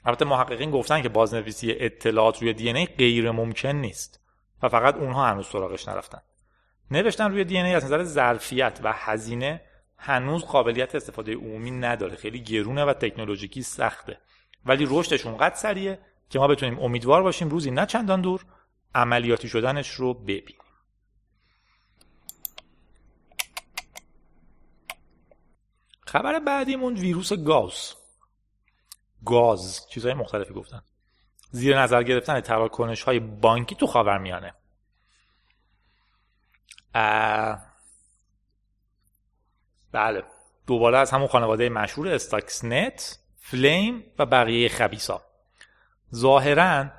البته 0.05 0.25
محققین 0.25 0.71
گفتن 0.71 1.03
که 1.03 1.09
بازنویسی 1.09 1.77
اطلاعات 1.81 2.43
روی 2.43 2.53
دی 2.53 2.71
ای 2.71 2.87
غیر 2.87 3.31
ممکن 3.31 3.69
نیست 3.69 4.21
و 4.63 4.69
فقط 4.69 4.97
اونها 4.97 5.27
هنوز 5.27 5.47
سراغش 5.47 5.89
نرفتن. 5.89 6.21
نوشتن 6.91 7.31
روی 7.31 7.45
دی 7.45 7.59
از 7.59 7.85
نظر 7.85 8.05
ظرفیت 8.05 8.81
و 8.83 8.93
هزینه 8.97 9.61
هنوز 9.97 10.45
قابلیت 10.45 10.95
استفاده 10.95 11.35
عمومی 11.35 11.71
نداره. 11.71 12.17
خیلی 12.17 12.41
گرونه 12.41 12.85
و 12.85 12.93
تکنولوژیکی 12.93 13.63
سخته. 13.63 14.19
ولی 14.67 14.87
رشدش 14.91 15.27
اونقدر 15.27 15.55
سریه 15.55 15.99
که 16.31 16.39
ما 16.39 16.49
بتونیم 16.49 16.81
امیدوار 16.81 17.23
باشیم 17.23 17.49
روزی 17.49 17.71
نه 17.71 17.87
چندان 17.87 18.21
دور 18.21 18.45
عملیاتی 18.95 19.49
شدنش 19.49 19.91
رو 19.91 20.15
ببینیم. 20.15 20.68
خبر 26.09 26.39
بعدیمون 26.39 26.95
ویروس 26.95 27.33
گاز. 27.33 27.95
گاز 29.25 29.87
چیزهای 29.89 30.15
مختلفی 30.15 30.55
گفتن. 30.55 30.83
زیر 31.51 31.81
نظر 31.81 32.03
گرفتن 32.03 32.41
تراکنش 32.41 33.03
های 33.03 33.21
بانکی 33.21 33.75
تو 33.75 33.87
خاورمیانه. 33.87 34.55
بله. 39.93 40.25
دوباره 40.67 40.99
از 40.99 41.11
همون 41.11 41.29
خانواده 41.29 41.69
مشهور 41.69 42.09
استاکسنت 42.09 43.19
فلیم 43.37 44.05
و 44.19 44.27
بقیه 44.27 44.69
خبیسا 44.69 45.23
ظاهرا 46.15 46.91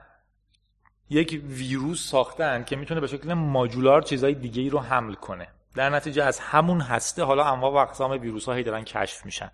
یک 1.10 1.42
ویروس 1.44 2.10
ساختن 2.10 2.64
که 2.64 2.76
می‌تونه 2.76 3.02
به 3.02 3.08
شکل 3.08 3.34
ماجولار 3.34 4.02
چیزهای 4.02 4.34
دیگه 4.34 4.62
ای 4.62 4.70
رو 4.70 4.80
حمل 4.80 5.14
کنه. 5.14 5.48
در 5.80 5.90
نتیجه 5.90 6.24
از 6.24 6.40
همون 6.40 6.82
هسته 6.82 7.24
حالا 7.24 7.44
انواع 7.44 7.72
و 7.72 7.76
اقسام 7.76 8.12
ویروس 8.12 8.46
هایی 8.46 8.64
دارن 8.64 8.84
کشف 8.84 9.26
میشن. 9.26 9.52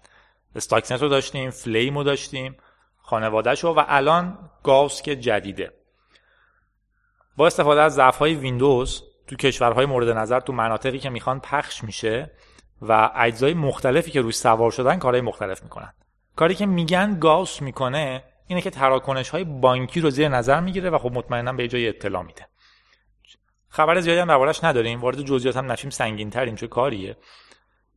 استاکسنت 0.55 1.01
رو 1.01 1.09
داشتیم 1.09 1.49
فلیم 1.49 1.97
رو 1.97 2.03
داشتیم 2.03 2.57
خانوادهش 3.01 3.63
رو 3.63 3.73
و 3.73 3.83
الان 3.87 4.37
گاوس 4.63 5.01
که 5.01 5.15
جدیده. 5.15 5.71
با 7.37 7.47
استفاده 7.47 7.81
از 7.81 7.93
ضعف 7.95 8.17
های 8.17 8.35
ویندوز 8.35 9.03
تو 9.27 9.35
کشورهای 9.35 9.85
مورد 9.85 10.09
نظر 10.09 10.39
تو 10.39 10.53
مناطقی 10.53 10.99
که 10.99 11.09
می‌خوان 11.09 11.39
پخش 11.39 11.83
میشه 11.83 12.31
و 12.81 13.11
اجزای 13.15 13.53
مختلفی 13.53 14.11
که 14.11 14.21
روش 14.21 14.35
سوار 14.35 14.71
شدن 14.71 14.97
کارهای 14.97 15.21
مختلف 15.21 15.63
می‌کنن. 15.63 15.93
کاری 16.35 16.55
که 16.55 16.65
میگن 16.65 17.19
گاوس 17.19 17.61
می‌کنه 17.61 18.23
اینه 18.47 18.61
که 18.61 18.69
تراکنش 18.69 19.29
های 19.29 19.43
بانکی 19.43 20.01
رو 20.01 20.09
زیر 20.09 20.27
نظر 20.27 20.59
می‌گیره 20.59 20.89
و 20.89 20.97
خب 20.97 21.11
مطمئنا 21.11 21.53
به 21.53 21.67
جای 21.67 21.89
اطلاع 21.89 22.23
میده. 22.23 22.47
خبر 23.75 23.99
زیادی 23.99 24.19
هم 24.19 24.27
دربارش 24.27 24.63
نداریم. 24.63 25.01
وارد 25.01 25.21
جزئیات 25.21 25.57
هم 25.57 25.71
نشیم. 25.71 25.89
سنگین 25.89 26.29
تر 26.29 26.45
این 26.45 26.55
چه 26.55 26.67
کاریه. 26.67 27.17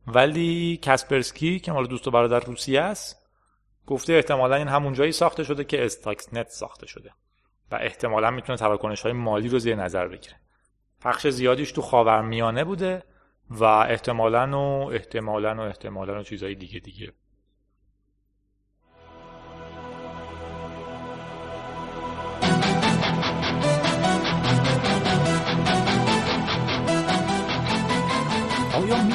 ولی 0.07 0.79
کاسپرسکی 0.85 1.59
که 1.59 1.71
مال 1.71 1.87
دوست 1.87 2.07
و 2.07 2.11
برادر 2.11 2.39
روسیه 2.39 2.81
است 2.81 3.29
گفته 3.87 4.13
احتمالا 4.13 4.55
این 4.55 4.67
همون 4.67 4.93
جایی 4.93 5.11
ساخته 5.11 5.43
شده 5.43 5.63
که 5.63 5.85
استاکس 5.85 6.33
نت 6.33 6.49
ساخته 6.49 6.87
شده 6.87 7.11
و 7.71 7.75
احتمالا 7.75 8.31
می‌تونه 8.31 8.57
تراکنش 8.57 9.01
های 9.01 9.13
مالی 9.13 9.49
رو 9.49 9.59
زیر 9.59 9.75
نظر 9.75 10.07
بگیره. 10.07 10.35
پخش 11.01 11.27
زیادیش 11.27 11.71
تو 11.71 11.81
خاورمیانه 11.81 12.63
بوده 12.63 13.03
و 13.49 13.63
احتمالا 13.63 14.59
و 14.59 14.91
احتمالا 14.91 15.55
و 15.55 15.59
احتمالا 15.59 16.19
و 16.19 16.23
چیزهای 16.23 16.55
دیگه 16.55 16.79
دیگه. 16.79 17.13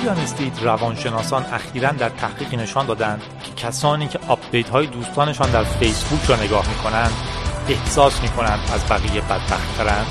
می‌دانستید 0.04 0.58
روانشناسان 0.62 1.44
اخیرا 1.52 1.90
در 1.90 2.08
تحقیقی 2.08 2.56
نشان 2.56 2.86
دادند 2.86 3.22
که 3.44 3.66
کسانی 3.66 4.08
که 4.08 4.18
update 4.28 4.68
های 4.68 4.86
دوستانشان 4.86 5.50
در 5.50 5.64
فیسبوک 5.64 6.24
را 6.24 6.36
نگاه 6.36 6.68
می 6.68 6.74
کنند 6.74 7.12
احساس 7.68 8.22
می 8.22 8.28
کنند 8.28 8.58
از 8.74 8.84
بقیه 8.88 9.20
بدبختترند. 9.20 10.06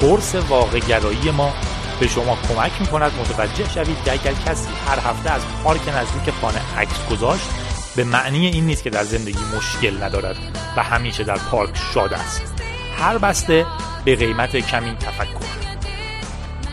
قرص 0.00 0.34
واقع 0.34 0.78
گرایی 0.78 1.30
ما 1.30 1.52
به 2.00 2.08
شما 2.08 2.38
کمک 2.48 2.80
می 2.80 2.86
کند 2.86 3.12
متوجه 3.20 3.68
شوید 3.68 4.04
که 4.04 4.12
اگر 4.12 4.32
کسی 4.46 4.68
هر 4.86 4.98
هفته 4.98 5.30
از 5.30 5.42
پارک 5.64 5.88
نزدیک 5.88 6.34
خانه 6.40 6.60
عکس 6.78 7.08
گذاشت 7.10 7.48
به 7.96 8.04
معنی 8.04 8.46
این 8.46 8.66
نیست 8.66 8.82
که 8.82 8.90
در 8.90 9.04
زندگی 9.04 9.44
مشکل 9.56 10.02
ندارد 10.02 10.36
و 10.76 10.82
همیشه 10.82 11.24
در 11.24 11.36
پارک 11.36 11.76
شاد 11.94 12.14
است. 12.14 12.54
هر 12.98 13.18
بسته 13.18 13.66
به 14.04 14.16
قیمت 14.16 14.56
کمی 14.56 14.96
تفکر. 14.96 15.64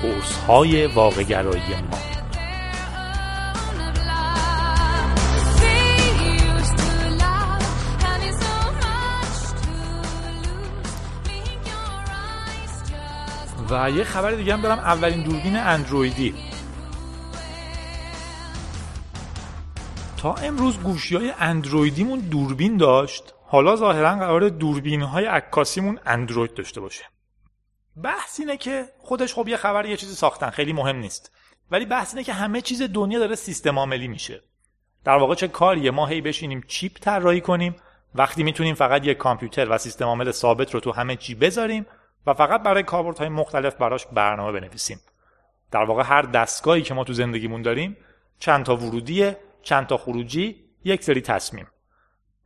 قرص 0.01 0.37
های 0.47 0.87
واقعگرایی 0.87 1.75
ما. 1.91 2.10
و 13.71 13.89
یه 13.89 14.03
خبر 14.03 14.31
دیگه 14.31 14.53
هم 14.53 14.61
دارم. 14.61 14.79
اولین 14.79 15.23
دوربین 15.23 15.57
اندرویدی. 15.57 16.35
تا 20.17 20.33
امروز 20.33 20.79
گوشی 20.79 21.15
های 21.15 21.33
اندرویدیمون 21.39 22.19
دوربین 22.19 22.77
داشت. 22.77 23.33
حالا 23.47 23.75
ظاهرا 23.75 24.15
قرار 24.15 24.49
دوربین 24.49 25.01
های 25.01 25.25
عکاسیمون 25.25 25.99
اندروید 26.05 26.53
داشته 26.53 26.81
باشه. 26.81 27.03
بحث 28.03 28.39
اینه 28.39 28.57
که 28.57 28.85
خودش 28.99 29.33
خب 29.33 29.47
یه 29.47 29.57
خبر 29.57 29.85
یه 29.85 29.97
چیزی 29.97 30.15
ساختن. 30.15 30.49
خیلی 30.49 30.73
مهم 30.73 30.95
نیست. 30.95 31.31
ولی 31.71 31.85
بحث 31.85 32.13
اینه 32.13 32.23
که 32.23 32.33
همه 32.33 32.61
چیز 32.61 32.81
دنیا 32.81 33.19
داره 33.19 33.35
سیستم 33.35 33.79
عاملی 33.79 34.07
میشه. 34.07 34.41
در 35.03 35.17
واقع 35.17 35.35
چه 35.35 35.47
کاریه؟ 35.47 35.91
ما 35.91 36.07
هی 36.07 36.21
بشینیم 36.21 36.63
چیپ 36.67 36.97
طراحی 36.99 37.41
کنیم. 37.41 37.75
وقتی 38.15 38.43
می‌تونیم 38.43 38.75
فقط 38.75 39.05
یه 39.05 39.13
کامپیوتر 39.13 39.69
و 39.69 39.77
سیستم 39.77 40.05
عامل 40.05 40.31
ثابت 40.31 40.73
رو 40.73 40.79
تو 40.79 40.91
همه 40.91 41.15
چی 41.15 41.35
بذاریم. 41.35 41.85
و 42.27 42.33
فقط 42.33 42.63
برای 42.63 42.83
کاربردهای 42.83 43.29
مختلف 43.29 43.75
براش 43.75 44.05
برنامه 44.05 44.59
بنویسیم. 44.59 44.99
در 45.71 45.83
واقع 45.83 46.03
هر 46.03 46.21
دستگاهی 46.21 46.81
که 46.81 46.93
ما 46.93 47.03
تو 47.03 47.13
زندگیمون 47.13 47.61
داریم 47.61 47.97
چند 48.39 48.65
تا 48.65 48.75
ورودیه 48.75 49.37
چند 49.61 49.87
تا 49.87 49.97
خروجی 49.97 50.55
یک 50.83 51.03
سری 51.03 51.21
تصمیم. 51.21 51.67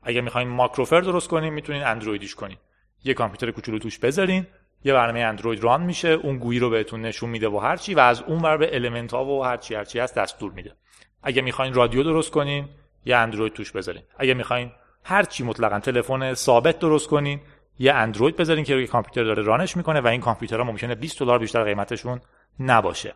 اگر 0.03 0.21
می‌خواین 0.21 0.47
ماکروفر 0.47 1.01
درست 1.01 1.27
کنیم 1.27 1.53
می‌تونین 1.53 1.83
اندرویدیش 1.83 2.35
کنین. 2.35 2.57
یه 3.03 3.13
کامپیوتر 3.13 3.51
کوچولو 3.51 3.79
توش 3.79 3.99
بذارین 3.99 4.47
یه 4.83 4.93
برنامه 4.93 5.19
اندروید 5.19 5.63
ران 5.63 5.83
میشه 5.83 6.07
اون 6.09 6.38
گویی 6.38 6.59
رو 6.59 6.69
بهتون 6.69 7.01
نشون 7.01 7.29
میده 7.29 7.49
و 7.49 7.57
هرچی 7.57 7.93
و 7.93 7.99
از 7.99 8.21
اون 8.21 8.41
ور 8.41 8.57
به 8.57 8.75
المنت 8.75 9.13
ها 9.13 9.25
و 9.25 9.43
هرچی 9.43 9.75
هرچی 9.75 9.99
هست 9.99 10.15
دستور 10.15 10.51
میده. 10.51 10.75
اگه 11.23 11.41
می‌خواین 11.41 11.73
رادیو 11.73 12.03
درست 12.03 12.31
کنین 12.31 12.69
یه 13.05 13.15
اندروید 13.15 13.53
توش 13.53 13.71
بذارین. 13.71 14.03
اگه 14.17 14.33
می‌خواین 14.33 14.71
هرچی 15.03 15.43
مطلقا 15.43 15.79
تلفن 15.79 16.33
ثابت 16.33 16.79
درست 16.79 17.07
کنین 17.07 17.41
یه 17.79 17.93
اندروید 17.93 18.35
بذارین 18.35 18.63
که 18.63 18.75
روی 18.75 18.88
کامپیوتر 18.88 19.23
داره 19.23 19.43
رانش 19.43 19.77
می‌کنه 19.77 20.01
و 20.01 20.07
این 20.07 20.21
کامپیوترها 20.21 20.63
ممکنه 20.63 20.95
20 20.95 21.19
دلار 21.19 21.39
بیشتر 21.39 21.63
قیمتشون 21.63 22.21
نباشه. 22.59 23.15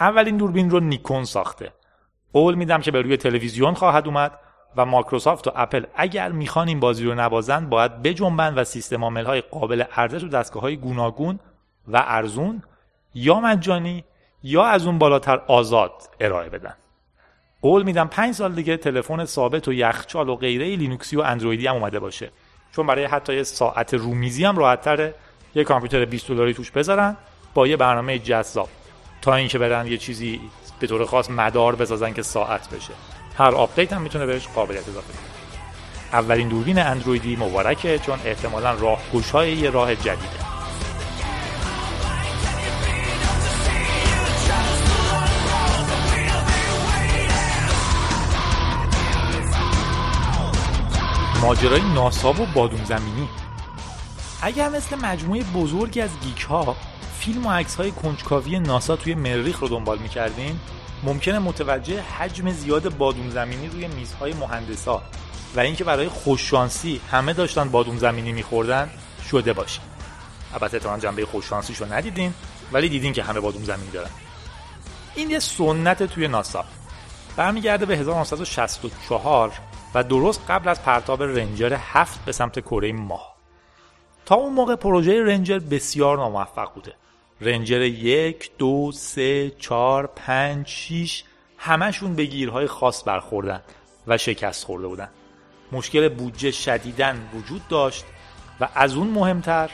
اولین 0.00 0.36
دوربین 0.36 0.70
رو 0.70 0.80
نیکون 0.80 1.24
ساخته. 1.24 1.72
قول 2.32 2.54
میدم 2.54 2.80
که 2.80 2.90
به 2.90 3.02
روی 3.02 3.16
تلویزیون 3.16 3.74
خواهد 3.74 4.06
اومد 4.06 4.38
و 4.76 4.86
مایکروسافت 4.86 5.48
و 5.48 5.52
اپل 5.54 5.84
اگر 5.94 6.32
می‌خوان 6.32 6.68
این 6.68 6.80
بازی 6.80 7.04
رو 7.04 7.14
نبازند 7.14 7.68
باید 7.68 8.02
بجنبن 8.02 8.54
و 8.54 8.64
سیستم 8.64 9.04
عامل 9.04 9.24
های 9.24 9.40
قابل 9.40 9.82
عرضه 9.82 10.18
تو 10.18 10.28
دستگاه 10.28 10.62
های 10.62 10.76
گوناگون 10.76 11.40
و 11.88 12.02
ارزون 12.06 12.62
یا 13.14 13.40
مجانی 13.40 14.04
یا 14.42 14.64
از 14.64 14.86
اون 14.86 14.98
بالاتر 14.98 15.42
آزاد 15.46 15.92
ارائه 16.20 16.48
بدن. 16.48 16.74
قول 17.62 17.82
میدم 17.82 18.08
پنج 18.08 18.34
سال 18.34 18.52
دیگه 18.52 18.76
تلفن 18.76 19.24
ثابت 19.24 19.68
و 19.68 19.72
یخچال 19.72 20.28
و 20.28 20.36
غیره 20.36 20.76
لینوکسی 20.76 21.16
و 21.16 21.20
اندرویدی 21.20 21.66
هم 21.66 21.74
اومده 21.74 21.98
باشه. 21.98 22.30
چون 22.76 22.86
برای 22.86 23.04
حتی 23.04 23.34
یه 23.34 23.42
ساعت 23.42 23.94
رومیزی 23.94 24.44
هم 24.44 24.56
راحت 24.56 24.82
تره 24.82 25.14
یه 25.54 25.64
کامپیوتر 25.64 26.04
20 26.04 26.28
دلاری 26.28 26.54
توش 26.54 26.70
بذارن 26.70 27.16
با 27.54 27.66
یه 27.66 27.76
برنامه 27.76 28.18
جذاب. 28.18 28.68
تا 29.22 29.34
اینکه 29.34 29.58
برن 29.58 29.86
یه 29.86 29.98
چیزی 29.98 30.40
به 30.80 30.86
طور 30.86 31.04
خاص 31.04 31.30
مدار 31.30 31.76
بسازن 31.76 32.12
که 32.12 32.22
ساعت 32.22 32.70
بشه. 32.70 32.92
هر 33.38 33.54
update 33.54 33.92
هم 33.92 34.02
می‌تونه 34.02 34.26
بهش 34.26 34.48
قابلیت 34.48 34.88
اضافه 34.88 35.12
کنه. 35.12 35.22
اولین 36.12 36.48
دوربین 36.48 36.78
اندرویدی 36.78 37.36
مبارکه 37.36 37.98
چون 37.98 38.18
احتمالا 38.24 38.76
های 39.32 39.52
یه 39.52 39.70
راه 39.70 39.94
جدیده. 39.94 40.55
ماجرای 51.46 51.80
ناسا 51.80 52.30
و 52.30 52.46
بادوم 52.54 52.84
زمینی. 52.84 53.28
اگر 54.42 54.68
مثل 54.68 54.96
مجموعه 54.96 55.42
بزرگی 55.42 56.00
از 56.00 56.10
geek 56.22 56.40
ها 56.40 56.76
فیلم 57.18 57.46
و 57.46 57.50
عکس 57.50 57.76
های 57.76 57.90
کنجکاوی 57.90 58.58
ناسا 58.58 58.96
توی 58.96 59.14
مریخ 59.14 59.58
رو 59.58 59.68
دنبال 59.68 59.98
می‌کردین 59.98 60.60
ممکنه 61.02 61.38
متوجه 61.38 62.02
حجم 62.02 62.50
زیاد 62.50 62.96
بادوم 62.96 63.30
زمینی 63.30 63.68
روی 63.68 63.88
میزهای 63.88 64.32
مهندسا 64.32 65.02
و 65.56 65.60
اینکه 65.60 65.84
برای 65.84 66.08
خوششانسی 66.08 67.00
همه 67.10 67.32
داشتن 67.32 67.68
بادوم 67.68 67.98
زمینی 67.98 68.32
میخوردن 68.32 68.90
شده 69.30 69.52
باشین 69.52 69.84
البته 70.52 70.78
تا 70.78 70.98
جنبه 70.98 71.26
خوششانسیش 71.26 71.76
رو 71.76 71.92
ندیدین 71.92 72.34
ولی 72.72 72.88
دیدین 72.88 73.12
که 73.12 73.22
همه 73.22 73.40
بادوم 73.40 73.64
زمینی 73.64 73.90
دارن. 73.90 74.10
این 75.14 75.30
یه 75.30 75.38
سنت 75.38 76.02
توی 76.02 76.28
ناسا. 76.28 76.64
برمیگرده 77.36 77.86
به 77.86 77.96
1964 77.96 79.52
و 79.94 80.04
درست 80.04 80.40
قبل 80.48 80.68
از 80.68 80.82
پرتاب 80.82 81.22
رنجر 81.22 81.76
هفت 81.80 82.24
به 82.24 82.32
سمت 82.32 82.60
کره 82.60 82.92
ماه. 82.92 83.36
تا 84.26 84.34
اون 84.34 84.52
موقع 84.52 84.76
پروژه 84.76 85.24
رنجر 85.24 85.58
بسیار 85.58 86.16
ناموفق 86.16 86.74
بوده. 86.74 86.94
رنجر 87.40 87.80
یک 87.82 88.50
دو 88.58 88.92
سه 88.94 89.50
چهار 89.50 90.06
پنج 90.06 90.66
شیش 90.66 91.24
همشون 91.58 92.14
به 92.14 92.24
گیرهای 92.24 92.66
خاص 92.66 93.02
برخوردن 93.06 93.60
و 94.06 94.18
شکست 94.18 94.64
خورده 94.64 94.86
بودن. 94.86 95.08
مشکل 95.72 96.08
بودجه 96.08 96.50
شدیدن 96.50 97.28
وجود 97.34 97.68
داشت 97.68 98.04
و 98.60 98.68
از 98.74 98.94
اون 98.94 99.06
مهمتر 99.06 99.70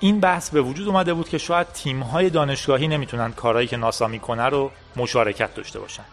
این 0.00 0.20
بحث 0.20 0.50
به 0.50 0.60
وجود 0.62 0.88
اومده 0.88 1.14
بود 1.14 1.28
که 1.28 1.38
شاید 1.38 1.66
تیمهای 1.72 2.30
دانشگاهی 2.30 2.88
نمی‌تونن 2.88 3.32
کارهایی 3.32 3.68
که 3.68 3.76
ناسا 3.76 4.06
می‌کنه 4.06 4.44
رو 4.44 4.70
مشارکت 4.96 5.54
داشته 5.54 5.80
باشن. 5.80 6.04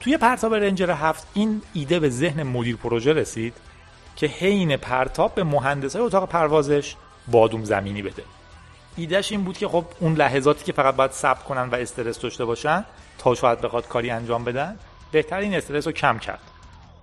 توی 0.00 0.16
پرتاب 0.16 0.54
رنجر 0.54 0.90
هفت 0.90 1.26
این 1.34 1.62
ایده 1.72 2.00
به 2.00 2.08
ذهن 2.08 2.42
مدیر 2.42 2.76
پروژه 2.76 3.12
رسید 3.12 3.54
که 4.16 4.26
حین 4.26 4.76
پرتاب 4.76 5.34
به 5.34 5.44
مهندسای 5.44 6.02
اتاق 6.02 6.28
پروازش 6.28 6.96
بادوم 7.28 7.64
زمینی 7.64 8.02
بده. 8.02 8.22
ایدهش 8.96 9.32
این 9.32 9.44
بود 9.44 9.58
که 9.58 9.68
خب 9.68 9.84
اون 10.00 10.14
لحظاتی 10.14 10.64
که 10.64 10.72
فقط 10.72 10.96
باید 10.96 11.10
صبر 11.10 11.42
کنن 11.42 11.62
و 11.62 11.74
استرس 11.74 12.20
داشته 12.20 12.44
باشن 12.44 12.84
تا 13.18 13.34
شاید 13.34 13.60
بخواد 13.60 13.88
کاری 13.88 14.10
انجام 14.10 14.44
بدن 14.44 14.76
بهتر 15.12 15.38
این 15.38 15.54
استرس 15.54 15.86
رو 15.86 15.92
کم 15.92 16.18
کرد. 16.18 16.40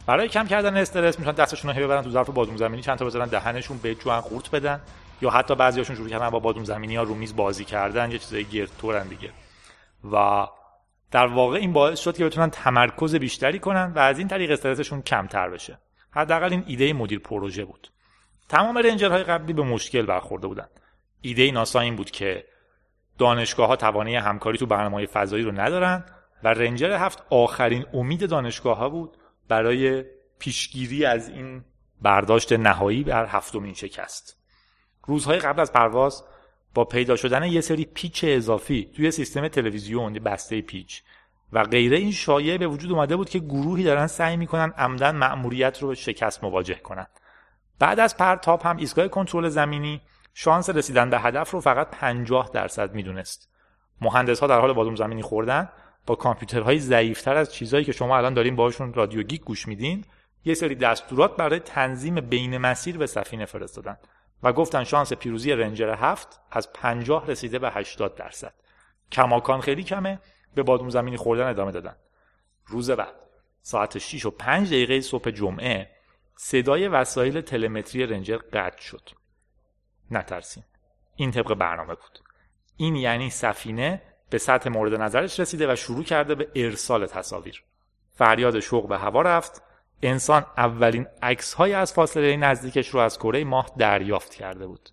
برای 0.06 0.30
کم 0.30 0.48
کردن 0.48 0.78
استرس 0.78 1.20
می‌تونن 1.20 1.36
دستشون 1.36 1.76
رو 1.76 1.84
ببرن 1.84 2.02
تو 2.02 2.10
ظرف 2.10 2.30
بادوم 2.30 2.58
زمینی 2.58 2.82
چند 2.82 2.98
تا 2.98 3.06
بذارن 3.06 3.28
دهنشون 3.28 3.78
به 3.78 3.96
جوان 3.96 4.22
قورت 4.22 4.52
بدن 4.52 4.82
یا 5.22 5.30
حتی 5.30 5.56
بعضیاشون 5.56 5.96
شروع 5.96 6.10
کردن 6.10 6.30
با 6.30 6.40
بادوم 6.40 6.64
زمینی 6.64 6.96
ها 6.96 7.04
رو 7.04 7.16
میز 7.16 7.36
بازی 7.36 7.66
کردن 7.66 8.12
یه 8.12 8.18
چیزای 8.18 8.46
گردتورن 8.46 9.08
دیگه. 9.08 9.30
و 10.12 10.48
در 11.14 11.28
واقع 11.28 11.58
این 11.58 11.74
باعث 11.74 12.00
شد 12.00 12.18
که 12.18 12.26
بتونن 12.26 12.50
تمرکز 12.50 13.16
بیشتری 13.16 13.60
کنن 13.60 13.94
و 13.96 14.00
از 14.00 14.20
این 14.20 14.28
طریق 14.28 14.52
استرسشون 14.52 15.02
کمتر 15.02 15.50
بشه. 15.50 15.80
حداقل 16.12 16.52
این 16.52 16.64
ایده 16.68 16.94
مدیر 16.94 17.20
پروژه 17.20 17.66
بود. 17.66 17.92
تمام 18.50 18.78
رنجرهای 18.78 19.24
قبلی 19.24 19.54
به 19.54 19.64
مشکل 19.64 20.02
برخورده 20.02 20.48
بودن. 20.48 20.68
ایده 21.22 21.52
ناسا 21.52 21.80
این 21.80 21.96
بود 21.96 22.12
که 22.12 22.46
دانشگاه 23.18 23.68
ها 23.68 23.76
توانایی 23.76 24.16
همکاری 24.16 24.58
تو 24.58 24.66
برنامه 24.66 25.06
فضایی 25.06 25.44
رو 25.44 25.52
ندارن 25.52 26.06
و 26.44 26.48
رنجر 26.48 26.92
هفت 26.92 27.24
آخرین 27.30 27.86
امید 27.94 28.30
دانشگاه 28.30 28.78
ها 28.78 28.90
بود 28.90 29.18
برای 29.48 30.04
پیشگیری 30.40 31.06
از 31.06 31.30
این 31.30 31.64
برداشت 32.02 32.54
نهایی 32.54 33.04
بر 33.04 33.26
هفتمین 33.26 33.74
شکست. 33.74 34.38
روزهای 35.08 35.40
قبل 35.40 35.60
از 35.60 35.74
پرواز 35.74 36.24
با 36.74 36.86
پیدا 36.86 37.16
شدن 37.16 37.44
یه 37.44 37.62
سری 37.62 37.86
پیچ 37.86 38.26
اضافی 38.28 38.92
توی 38.96 39.12
سیستم 39.12 39.48
تلویزیون 39.48 40.14
بسته 40.14 40.62
پیچ 40.62 41.04
و 41.54 41.64
غیره 41.64 41.98
این 41.98 42.12
شایعه 42.12 42.58
به 42.58 42.68
وجود 42.68 42.92
اومده 42.92 43.16
بود 43.16 43.30
که 43.30 43.40
گروهی 43.40 43.84
دارن 43.84 44.08
سعی 44.08 44.38
می‌کنن 44.38 44.74
عمدن 44.78 45.16
مأموریت 45.16 45.82
رو 45.82 45.88
به 45.88 45.96
شکست 45.96 46.44
مواجه 46.44 46.76
کنن. 46.76 47.08
بعد 47.80 48.00
از 48.00 48.18
پرتاب 48.18 48.62
هم 48.62 48.78
ایستگاه 48.78 49.08
کنترل 49.08 49.50
زمینی 49.50 50.02
شانس 50.34 50.70
رسیدن 50.70 51.10
به 51.10 51.20
هدف 51.20 51.52
رو 51.52 51.62
فقط 51.62 51.92
50 51.92 52.50
درصد 52.54 52.96
می‌دونست. 52.96 53.50
مهندس 54.02 54.40
ها 54.40 54.48
در 54.48 54.60
حال 54.60 54.74
بادوم 54.74 54.96
زمینی 54.96 55.22
خوردن. 55.22 55.70
با 56.06 56.16
کامپیوترهای 56.16 56.80
ضعیفتر 56.80 57.36
از 57.36 57.54
چیزهایی 57.54 57.86
که 57.86 57.92
شما 57.92 58.18
الان 58.18 58.34
دارین 58.34 58.56
باشون 58.56 58.94
رادیو 58.94 59.24
گیک 59.24 59.42
گوش 59.42 59.68
میدین 59.68 60.06
یه 60.46 60.54
سری 60.54 60.76
دستورات 60.76 61.36
برای 61.36 61.60
تنظیم 61.60 62.22
بین 62.22 62.58
مسیر 62.58 62.98
به 62.98 63.08
سفینه 63.08 63.46
فرستادن. 63.46 63.98
و 64.44 64.54
گفتن 64.54 64.84
شانس 64.84 65.14
پیروزی 65.14 65.52
رنجر 65.52 65.94
هفت 65.94 66.42
از 66.52 66.74
50 66.74 67.28
رسیده 67.28 67.60
به 67.60 67.72
80 67.72 68.16
درصد. 68.16 68.54
کماکان 69.12 69.62
خیلی 69.62 69.84
کمه 69.84 70.20
به 70.56 70.64
بادوم 70.64 70.90
زمینی 70.90 71.18
خوردن 71.18 71.48
ادامه 71.48 71.72
دادن. 71.72 71.96
روز 72.66 72.92
بعد 72.92 73.16
ساعت 73.62 73.98
6 73.98 74.26
و 74.26 74.32
5 74.32 74.68
دقیقه 74.68 75.02
صبح 75.02 75.32
جمعه 75.32 75.90
صدای 76.36 76.88
وسایل 76.88 77.42
تلمتری 77.42 78.06
رنجر 78.06 78.38
قطع 78.38 78.82
شد. 78.82 79.10
نترسین 80.12 80.64
این 81.16 81.32
طبق 81.32 81.54
برنامه 81.54 81.94
بود. 81.94 82.20
این 82.78 82.96
یعنی 82.96 83.30
سفینه 83.30 84.02
به 84.30 84.38
سطح 84.38 84.70
مورد 84.70 84.94
نظرش 84.94 85.40
رسیده 85.40 85.74
و 85.74 85.76
شروع 85.76 86.04
کرده 86.04 86.36
به 86.36 86.48
ارسال 86.56 87.06
تصاویر. 87.06 87.64
فریاد 88.16 88.60
شوق 88.60 88.88
به 88.88 88.98
هوا 88.98 89.22
رفت. 89.22 89.62
انسان 90.04 90.46
اولین 90.58 91.08
عکس 91.22 91.54
های 91.54 91.74
از 91.74 91.94
فاصله 91.94 92.38
نزدیکش 92.38 92.90
رو 92.90 93.00
از 93.00 93.18
کره 93.18 93.44
ماه 93.44 93.72
دریافت 93.78 94.34
کرده 94.36 94.68
بود. 94.68 94.90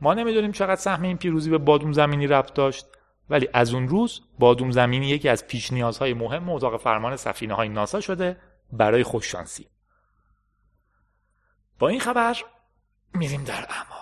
ما 0.00 0.14
نمی‌دونیم 0.14 0.52
چقدر 0.52 0.80
سهم 0.80 1.02
این 1.02 1.16
پیروزی 1.16 1.50
به 1.50 1.58
بادوم 1.58 1.92
زمینی 1.92 2.26
ربط 2.26 2.52
داشت 2.52 2.86
ولی 3.30 3.48
از 3.52 3.74
اون 3.74 3.88
روز 3.88 4.20
بادوم 4.38 4.70
زمینی 4.70 5.06
یکی 5.06 5.28
از 5.28 5.46
پیش 5.46 5.72
نیازهای 5.72 6.14
مهم 6.14 6.50
اتاق 6.50 6.80
فرمان 6.80 7.16
سفینه 7.16 7.54
های 7.54 7.68
ناسا 7.68 8.00
شده 8.00 8.36
برای 8.72 9.02
خوششانسی. 9.02 9.66
با 11.78 11.88
این 11.88 12.00
خبر 12.00 12.36
میریم 13.14 13.44
در 13.44 13.66
اعماق 13.68 13.99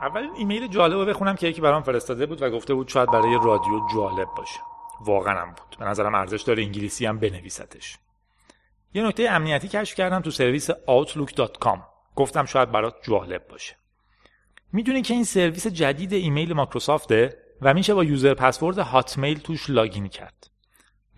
اول 0.00 0.28
ایمیل 0.36 0.66
جالب 0.66 0.98
رو 0.98 1.04
بخونم 1.04 1.34
که 1.34 1.48
یکی 1.48 1.60
برام 1.60 1.82
فرستاده 1.82 2.26
بود 2.26 2.42
و 2.42 2.50
گفته 2.50 2.74
بود 2.74 2.88
شاید 2.88 3.10
برای 3.10 3.38
رادیو 3.44 3.80
جالب 3.94 4.28
باشه. 4.36 4.60
واقعا 5.00 5.40
هم 5.40 5.48
بود. 5.48 5.76
به 5.78 5.84
نظرم 5.84 6.14
ارزش 6.14 6.42
داره 6.42 6.62
انگلیسی 6.62 7.06
هم 7.06 7.18
بنویستش. 7.18 7.98
یه 8.94 9.06
نکته 9.06 9.30
امنیتی 9.30 9.68
کشف 9.68 9.94
کردم 9.94 10.20
تو 10.20 10.30
سرویس 10.30 10.70
outlook.com 10.70 11.78
گفتم 12.16 12.44
شاید 12.44 12.72
برات 12.72 12.94
جالب 13.02 13.48
باشه. 13.48 13.76
می‌دونی 14.72 15.02
که 15.02 15.14
این 15.14 15.24
سرویس 15.24 15.66
جدید 15.66 16.12
ایمیل 16.12 16.52
مایکروسافته 16.52 17.38
و 17.62 17.74
میشه 17.74 17.94
با 17.94 18.04
user 18.04 18.34
password 18.34 18.78
هاتمیل 18.78 19.38
توش 19.38 19.70
login 19.70 20.08
کرد. 20.08 20.50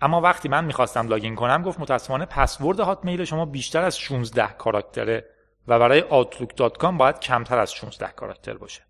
اما 0.01 0.21
وقتی 0.21 0.49
من 0.49 0.65
می‌خواستم 0.65 1.07
login 1.07 1.35
کنم 1.35 1.61
گفت 1.61 1.79
متاسفانه 1.79 2.25
پسورد 2.25 2.79
هاتمیل 2.79 3.23
شما 3.23 3.45
بیشتر 3.45 3.83
از 3.83 3.99
16 3.99 4.47
character 4.47 5.24
ه 5.24 5.32
و 5.67 5.79
برای 5.79 6.01
outlook.com 6.01 6.97
باید 6.97 7.19
کمتر 7.19 7.59
از 7.59 7.73
16 7.73 8.07
کاراکتر 8.07 8.53
باشه. 8.53 8.81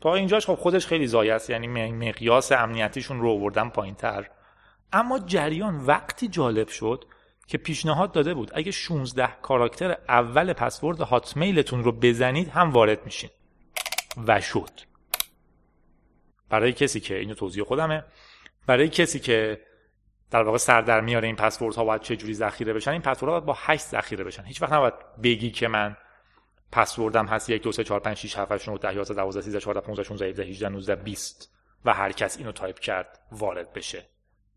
تا 0.00 0.14
اینجاش 0.14 0.46
خب 0.46 0.54
خودش 0.54 0.86
خیلی 0.86 1.06
زایه 1.06 1.34
است 1.34 1.50
یعنی 1.50 1.66
مقیاس 1.90 2.52
امنیتیشون 2.52 3.20
رو 3.20 3.30
آوردن 3.30 3.68
پایینتر. 3.68 4.30
اما 4.92 5.18
جریان 5.18 5.76
وقتی 5.76 6.28
جالب 6.28 6.68
شد 6.68 7.04
که 7.46 7.58
پیشنهاد 7.58 8.12
داده 8.12 8.34
بود 8.34 8.50
اگه 8.54 8.70
16 8.70 9.28
کاراکتر 9.42 9.96
اول 10.08 10.52
پسورد 10.52 11.00
هاتمیلتون 11.00 11.84
رو 11.84 11.92
بزنید 11.92 12.48
هم 12.48 12.70
وارد 12.70 13.04
میشین. 13.04 13.30
و 14.26 14.40
شد. 14.40 14.70
برای 16.48 16.72
کسی 16.72 17.00
که 17.00 17.18
اینو 17.18 17.34
توضیح 17.34 17.64
خودمه 17.64 18.04
برای 18.66 18.88
کسی 18.88 19.20
که 19.20 19.60
در 20.30 20.42
واقع 20.42 20.58
سر 20.58 20.80
در 20.80 21.00
میاره 21.00 21.26
این 21.26 21.36
پسورد 21.36 21.74
ها 21.74 21.84
باید 21.84 22.00
چه 22.00 22.16
جوری 22.16 22.34
ذخیره 22.34 22.72
بشن؟ 22.72 22.90
این 22.90 23.02
پسورد 23.02 23.32
ها 23.32 23.40
باید 23.40 23.44
با 23.44 23.56
8 23.58 23.84
ذخیره 23.84 24.24
بشن. 24.24 24.42
هیچ 24.42 24.62
وقت 24.62 24.72
نباید 24.72 24.94
بگی 25.22 25.50
که 25.50 25.68
من 25.68 25.96
پسوردم 26.72 27.26
هست 27.26 27.50
1 27.50 27.62
2 27.62 27.72
3 27.72 27.84
4 27.84 28.00
5 28.00 28.16
6 28.16 28.38
7 28.38 28.52
8 28.52 28.68
9 28.68 28.78
10 28.78 28.94
11 28.94 29.14
12 29.14 29.40
13 29.40 29.60
14 29.60 29.80
15 29.80 30.02
16 30.02 30.28
17 30.28 30.44
18 30.44 30.68
19 30.68 30.96
20 30.96 31.52
و 31.84 31.94
هر 31.94 32.12
کس 32.12 32.38
اینو 32.38 32.52
تایپ 32.52 32.78
کرد 32.78 33.18
وارد 33.32 33.72
بشه. 33.72 34.06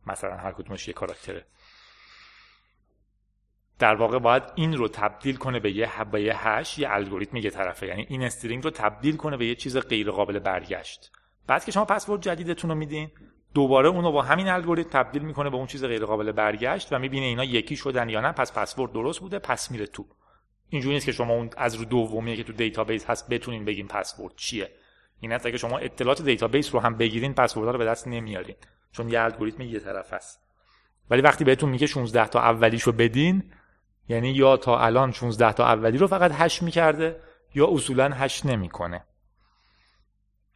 مثلا 0.07 0.37
هر 0.37 0.51
کدومش 0.51 0.87
یه 0.87 0.93
character 0.93 1.36
ه. 1.36 1.45
در 3.79 3.95
واقع 3.95 4.19
باید 4.19 4.43
این 4.55 4.73
رو 4.73 4.87
تبدیل 4.87 5.35
کنه 5.35 5.59
به 5.59 5.71
یه 5.71 6.03
به 6.11 6.21
یه 6.21 6.47
hash 6.47 6.79
یه 6.79 6.87
الگوریتم 6.91 7.37
یه 7.37 7.49
طرفه. 7.49 7.87
یعنی 7.87 8.05
این 8.09 8.23
string 8.23 8.63
رو 8.63 8.69
تبدیل 8.69 9.17
کنه 9.17 9.37
به 9.37 9.45
یه 9.45 9.55
چیز 9.55 9.77
غیر 9.77 10.11
قابل 10.11 10.39
برگشت. 10.39 11.11
بعد 11.47 11.65
که 11.65 11.71
شما 11.71 11.85
پسورد 11.85 12.21
جدیدتون 12.21 12.69
رو 12.69 12.75
میدین 12.75 13.11
دوباره 13.53 13.89
اونو 13.89 14.11
با 14.11 14.21
همین 14.21 14.47
الگوریتم 14.47 14.89
تبدیل 14.89 15.21
می‌کنه 15.21 15.49
به 15.49 15.55
اون 15.55 15.67
چیز 15.67 15.85
غیر 15.85 16.05
قابل 16.05 16.31
برگشت 16.31 16.93
و 16.93 16.99
می‌بینه 16.99 17.25
اینا 17.25 17.43
یکی 17.43 17.75
شدن 17.75 18.09
یا 18.09 18.21
نه 18.21 18.31
پس 18.31 18.53
پسورد 18.53 18.91
درست 18.91 19.19
بوده 19.19 19.39
پس 19.39 19.71
میره 19.71 19.85
تو. 19.85 20.05
اینجوری 20.69 20.93
نیست 20.93 21.05
که 21.05 21.11
شما 21.11 21.33
اون 21.33 21.49
از 21.57 21.75
رو 21.75 21.85
دومیه 21.85 22.35
که 22.35 22.43
تو 22.43 22.53
database 22.53 23.05
هست 23.05 23.29
بتونین 23.29 23.65
بگین 23.65 23.87
پسورد 23.87 24.33
چیه. 24.35 24.71
این 25.19 25.31
است 25.31 25.47
که 25.47 25.57
شما 25.57 25.77
اطلاعات 25.77 26.21
database 26.21 26.73
رو 26.73 26.79
هم 26.79 26.97
بگیرین 26.97 27.33
پسورد 27.33 27.69
رو 27.69 27.77
به 27.77 27.85
دست 27.85 28.07
نمیارین 28.07 28.55
چون 28.91 29.09
یه 29.09 29.21
الگوریتم 29.21 29.63
یه 29.63 29.79
طرف 29.79 30.13
است 30.13 30.49
ولی 31.09 31.21
وقتی 31.21 31.43
بهتون 31.43 31.69
میگه 31.69 31.87
16 31.87 32.27
تا 32.27 32.39
اولیشو 32.39 32.91
بدین 32.91 33.43
یعنی 34.09 34.31
یا 34.31 34.57
تا 34.57 34.79
الان 34.79 35.11
16 35.11 35.53
تا 35.53 35.65
اولی 35.65 35.97
رو 35.97 36.07
فقط 36.07 36.31
hash 36.31 36.63
می‌کرده 36.63 37.19
یا 37.55 37.67
اصولا 37.67 38.09
hash 38.09 38.45
نمی‌کنه. 38.45 39.03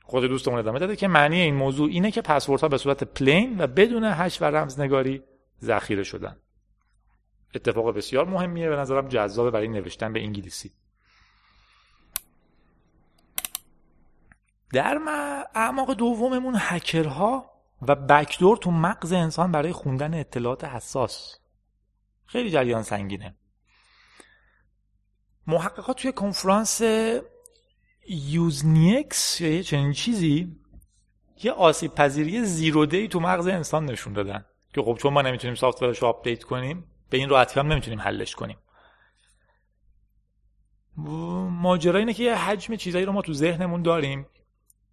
خود 0.05 0.23
دوستمون 0.23 0.59
ادامه 0.59 0.79
داده 0.79 0.95
که 0.95 1.07
معنی 1.07 1.41
این 1.41 1.55
موضوع 1.55 1.89
اینه 1.89 2.11
که 2.11 2.21
پسوردها 2.21 2.67
به 2.67 2.77
صورت 2.77 3.03
plain 3.03 3.61
و 3.61 3.67
بدون 3.67 4.03
hash 4.03 4.41
و 4.41 4.45
رمزنگاری 4.45 5.23
ذخیره 5.63 6.03
شدن. 6.03 6.37
اتفاق 7.55 7.95
بسیار 7.95 8.25
مهمیه. 8.25 8.69
به 8.69 8.75
نظرم 8.75 9.07
جذابه 9.07 9.51
برای 9.51 9.67
نوشتن 9.67 10.13
به 10.13 10.19
انگلیسی. 10.19 10.71
در 14.73 14.99
اعماق 15.55 15.93
دوممون 15.93 16.55
هکرها 16.57 17.51
و 17.81 17.95
بکدور 17.95 18.57
تو 18.57 18.71
مغز 18.71 19.13
انسان 19.13 19.51
برای 19.51 19.71
خوندن 19.71 20.13
اطلاعات 20.13 20.63
حساس. 20.63 21.39
خیلی 22.25 22.49
جریان 22.49 22.83
سنگینه. 22.83 23.35
محققات 25.47 25.97
توی 25.97 26.11
کنفرانس 26.11 26.81
یوزنیکس 28.09 29.41
یا 29.41 29.49
یه 29.49 29.63
چنین 29.63 29.93
چیزی 29.93 30.55
یه 31.43 31.51
آسیب 31.51 31.95
پذیری 31.95 32.45
zero 32.45 32.85
day 32.85 33.07
تو 33.07 33.19
مغز 33.19 33.47
انسان 33.47 33.85
نشون 33.85 34.13
دادن 34.13 34.45
که 34.73 34.81
خب 34.81 34.97
چون 35.01 35.13
ما 35.13 35.21
نمی‌تونیم 35.21 35.55
software 35.55 35.91
ش 35.91 35.99
رو 35.99 36.07
update 36.07 36.43
کنیم 36.43 36.85
به 37.09 37.17
این 37.17 37.29
راحتی 37.29 37.59
هم 37.59 37.67
نمی‌تونیم 37.67 38.01
حلش 38.01 38.35
کنیم. 38.35 38.57
ماجرا 41.49 41.99
اینه 41.99 42.13
که 42.13 42.23
یه 42.23 42.35
حجم 42.35 42.75
چیزایی 42.75 43.05
رو 43.05 43.11
ما 43.11 43.21
تو 43.21 43.33
ذهنمون 43.33 43.81
داریم 43.81 44.25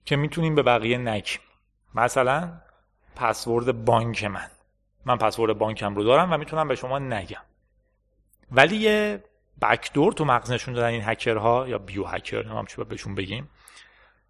که 0.04 0.16
می‌تونیم 0.16 0.54
به 0.54 0.62
بقیه 0.62 0.98
نگیم 0.98 1.40
مثلا 1.94 2.60
پسورد 3.16 3.84
بانک 3.84 4.24
من. 4.24 4.50
من 5.04 5.16
پسورد 5.16 5.58
بانکم 5.58 5.94
رو 5.94 6.04
دارم 6.04 6.32
و 6.32 6.38
می‌تونم 6.38 6.68
به 6.68 6.74
شما 6.74 6.98
نگم. 6.98 7.42
ولی 8.52 8.76
یه 8.76 9.24
backdoor 9.62 10.12
تو 10.12 10.24
مغز 10.24 10.50
نشون 10.50 10.74
دادن 10.74 10.86
این 10.86 11.02
هکرها 11.04 11.68
یا 11.68 11.78
bio 11.78 12.04
hacker 12.04 12.42
هر 12.42 12.66
چی 12.66 12.84
بهشون 12.84 13.14
بگیم 13.14 13.50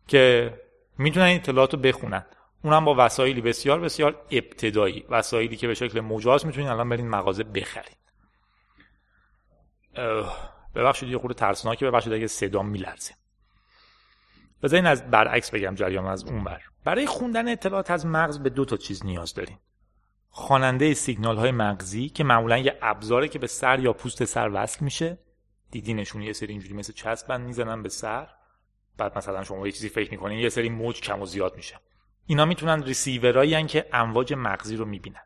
که 0.07 0.55
می‌تونن 0.99 1.27
این 1.27 1.37
اطلاعات 1.37 1.75
رو 1.75 1.81
بخونن. 1.81 2.27
اونم 2.65 2.85
با 2.85 2.95
وسایلی 2.99 3.41
بسیار 3.41 3.81
بسیار 3.81 4.23
ابتدایی. 4.31 5.07
وسایلی 5.09 5.57
که 5.57 5.67
به 5.67 5.75
شکل 5.75 6.01
مجاز 6.01 6.47
می‌تونین 6.47 6.69
الان 6.69 6.89
برین 6.89 7.09
مغازه 7.09 7.45
بخرید 7.45 7.97
ببخشید 10.75 11.09
یه 11.09 11.19
خورده 11.19 11.35
ترسناکه 11.35 11.87
ببخشید 11.87 12.13
اگه 12.13 12.27
صدا 12.27 12.63
میلرزه. 12.63 13.15
بذارین 14.63 14.87
از 14.87 15.11
برعکس 15.11 15.51
بگم 15.51 15.75
جریان 15.75 16.07
از 16.07 16.25
اون 16.25 16.45
بر 16.45 16.61
برای 16.85 17.07
خوندن 17.07 17.49
اطلاعات 17.49 17.91
از 17.91 18.07
مغز 18.07 18.39
به 18.39 18.51
دو 18.51 18.65
تا 18.65 18.77
چیز 18.77 19.07
نیاز 19.07 19.35
دارین 19.35 19.59
خواننده 20.31 20.95
سیگنال 20.95 21.37
های 21.37 21.51
مغزی 21.51 22.09
که 22.09 22.25
معمولا 22.25 22.59
یه 22.59 22.79
ابزاره 22.83 23.29
که 23.29 23.39
به 23.39 23.47
سر 23.47 23.81
یا 23.81 23.93
پوست 23.93 24.25
سر 24.25 24.51
وصل 24.55 24.85
میشه. 24.85 25.19
دیدینشون 25.71 26.23
یه 26.23 26.33
سری 26.33 26.53
اینجوری 26.53 26.75
مثل 26.75 26.93
چسب 26.93 27.29
بند 27.29 27.47
می‌زنن 27.47 27.83
به 27.83 27.89
سر. 27.89 28.29
بعد 28.97 29.19
مثلا 29.19 29.45
شما 29.45 29.67
یه 29.67 29.73
چیزی 29.73 29.89
فکر 29.89 30.11
می‌کنین 30.11 30.39
یه 30.39 30.49
سری 30.49 30.69
موج 30.69 31.01
کم 31.01 31.23
و 31.23 31.27
زیاد 31.27 31.57
میشه. 31.57 31.81
اینا 32.27 32.45
می‌تونن 32.45 32.83
ریسیورایی 32.83 33.65
که 33.67 33.87
امواج 33.93 34.35
مغزی 34.37 34.77
رو 34.77 34.85
می‌بینن. 34.85 35.23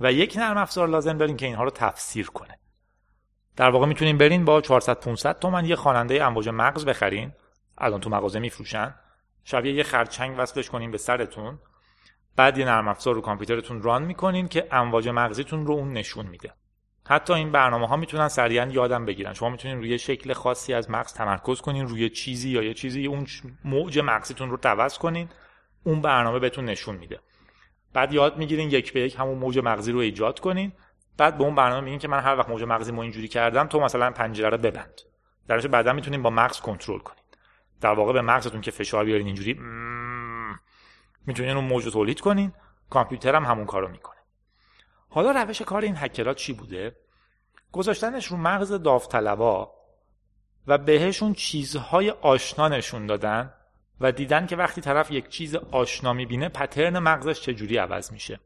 و 0.00 0.12
یک 0.12 0.36
نرم 0.36 0.56
افزار 0.56 0.88
لازم 0.88 1.18
دارین 1.18 1.36
که 1.36 1.46
اینها 1.46 1.64
رو 1.64 1.70
تفسیر 1.70 2.26
کنه. 2.26 2.58
در 3.56 3.70
واقع 3.70 3.86
می‌تونین 3.86 4.18
برین 4.18 4.44
با 4.44 4.60
400 4.60 5.00
500 5.00 5.38
تومن 5.38 5.64
یه 5.64 5.76
خواننده 5.76 6.24
امواج 6.24 6.48
مغز 6.48 6.84
بخرین. 6.84 7.32
الان 7.78 8.00
تو 8.00 8.10
مغازه 8.10 8.38
میفروشن. 8.38 8.94
شبیه 9.44 9.72
یه 9.72 9.82
خرچنگ 9.82 10.34
وصلش 10.38 10.70
کنین 10.70 10.90
به 10.90 10.98
سرتون. 10.98 11.58
بعد 12.36 12.58
یه 12.58 12.64
نرم 12.64 12.88
افزار 12.88 13.14
رو 13.14 13.20
کامپیوترتون 13.20 13.82
ران 13.82 14.02
می‌کنین 14.02 14.48
که 14.48 14.68
امواج 14.70 15.08
مغزیتون 15.08 15.66
رو 15.66 15.74
اون 15.74 15.92
نشون 15.92 16.26
میده. 16.26 16.54
حتی 17.06 17.32
این 17.32 17.52
برنامه 17.52 17.88
ها 17.88 17.96
می‌تونن 17.96 18.28
سریعا 18.28 18.66
یادم 18.66 19.06
بگیرن. 19.06 19.32
شما 19.32 19.50
می‌تونین 19.50 19.78
روی 19.78 19.98
شکل 19.98 20.32
خاصی 20.32 20.74
از 20.74 20.90
مغز 20.90 21.14
تمرکز 21.14 21.60
کنین 21.60 21.88
روی 21.88 22.10
چیزی 22.10 22.50
یا 22.50 22.62
یه 22.62 22.74
چیزی 22.74 23.06
اون 23.06 23.26
موج 23.64 23.98
مغزیتون 23.98 24.50
رو 24.50 24.56
توز 24.56 24.98
کنین 24.98 25.28
اون 25.84 26.00
برنامه 26.00 26.38
بهتون 26.38 26.64
نشون 26.64 26.96
میده. 26.96 27.20
بعد 27.92 28.12
یاد 28.12 28.38
می‌گیرین 28.38 28.70
یک 28.70 28.92
به 28.92 29.00
یک 29.00 29.16
همون 29.18 29.38
موج 29.38 29.58
مغزی 29.58 29.92
رو 29.92 29.98
ایجاد 29.98 30.40
کنین. 30.40 30.72
بعد 31.18 31.38
به 31.38 31.44
اون 31.44 31.54
برنامه 31.54 31.80
میگین 31.80 31.98
که 31.98 32.08
من 32.08 32.20
هر 32.20 32.36
وقت 32.36 32.48
موج 32.48 32.62
مغزی 32.62 32.92
ما 32.92 33.02
اینجوری 33.02 33.28
کردم 33.28 33.66
تو 33.66 33.80
مثلا 33.80 34.10
پنجره 34.10 34.48
رو 34.48 34.58
ببند. 34.58 35.00
درش 35.48 35.66
بعدا 35.66 35.92
می‌تونین 35.92 36.22
با 36.22 36.30
مغز 36.30 36.60
کنترل 36.60 36.98
کنین. 36.98 37.22
در 37.80 37.92
واقع 37.92 38.12
به 38.12 38.20
مغزتون 38.20 38.60
که 38.60 38.70
فشار 38.70 39.04
بیارین 39.04 39.26
اینجوری 39.26 39.54
می‌تونین 41.26 41.56
اون 41.56 41.64
موج 41.64 41.84
رو 41.84 41.90
تولید 41.90 42.20
کنین؟ 42.20 42.52
کامپیوتر 42.90 43.34
هم 43.34 43.44
همون 43.44 43.66
کارو 43.66 43.88
می‌کنه. 43.88 44.20
حالا 45.08 45.30
روش 45.30 45.62
کار 45.62 45.82
این 45.82 45.96
هکرها 45.96 46.34
چی 46.34 46.52
بوده؟ 46.52 46.96
گذاشتنش 47.72 48.26
رو 48.26 48.36
مغز 48.36 48.72
داوطلبا 48.72 49.72
و 50.66 50.78
بهشون 50.78 51.32
چیزهای 51.32 52.10
آشنا 52.10 52.68
نشون 52.68 53.06
دادن 53.06 53.54
و 54.00 54.12
دیدن 54.12 54.46
که 54.46 54.56
وقتی 54.56 54.80
طرف 54.80 55.10
یک 55.10 55.28
چیز 55.28 55.54
آشنا 55.56 56.12
می‌بینه 56.12 56.48
پترن 56.48 56.98
مغزش 56.98 57.40
چجوری 57.40 57.76
عوض 57.76 58.12
میشه. 58.12 58.40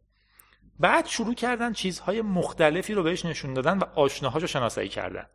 بعد 0.80 1.06
شروع 1.06 1.34
کردن 1.34 1.72
چیزهای 1.72 2.22
مختلفی 2.22 2.94
رو 2.94 3.02
بهش 3.02 3.24
نشون 3.24 3.54
دادن 3.54 3.78
و 3.78 3.84
آشناهاشو 3.94 4.46
شناسایی 4.46 4.88
کردن. 4.88 5.26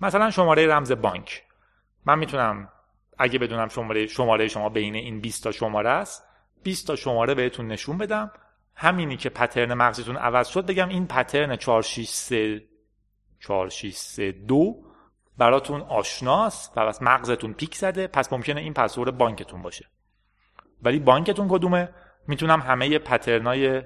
مثلا 0.00 0.30
شماره 0.30 0.66
رمز 0.66 0.92
بانک. 0.92 1.42
من 2.04 2.18
می‌تونم 2.18 2.68
اگه 3.18 3.38
بدونم 3.38 3.68
شماره 3.68 4.06
شماره 4.06 4.48
شما 4.48 4.68
بین 4.68 4.94
این 4.94 5.20
20 5.20 5.44
تا 5.44 5.52
شماره 5.52 5.90
است 5.90 6.27
20 6.62 6.86
تا 6.86 6.96
شماره 6.96 7.34
بهتون 7.34 7.66
نشون 7.66 7.98
بدم. 7.98 8.30
همینی 8.74 9.16
که 9.16 9.28
پترن 9.28 9.74
مغزتون 9.74 10.16
عوض 10.16 10.48
شد 10.48 10.66
بگم 10.66 10.88
این 10.88 11.06
پترن 11.06 11.56
463 11.56 12.68
4632 13.40 14.84
براتون 15.38 15.80
آشناست. 15.80 16.72
و 16.76 16.86
بس 16.86 17.02
مغزتون 17.02 17.52
پیک 17.52 17.74
زده. 17.74 18.06
پس 18.06 18.32
ممکنه 18.32 18.60
این 18.60 18.74
پسورد 18.74 19.18
بانکتون 19.18 19.62
باشه. 19.62 19.86
ولی 20.82 20.98
بانکتون 20.98 21.48
کدومه؟ 21.48 21.88
می‌تونم 22.28 22.60
همه 22.60 22.98
پترنای 22.98 23.82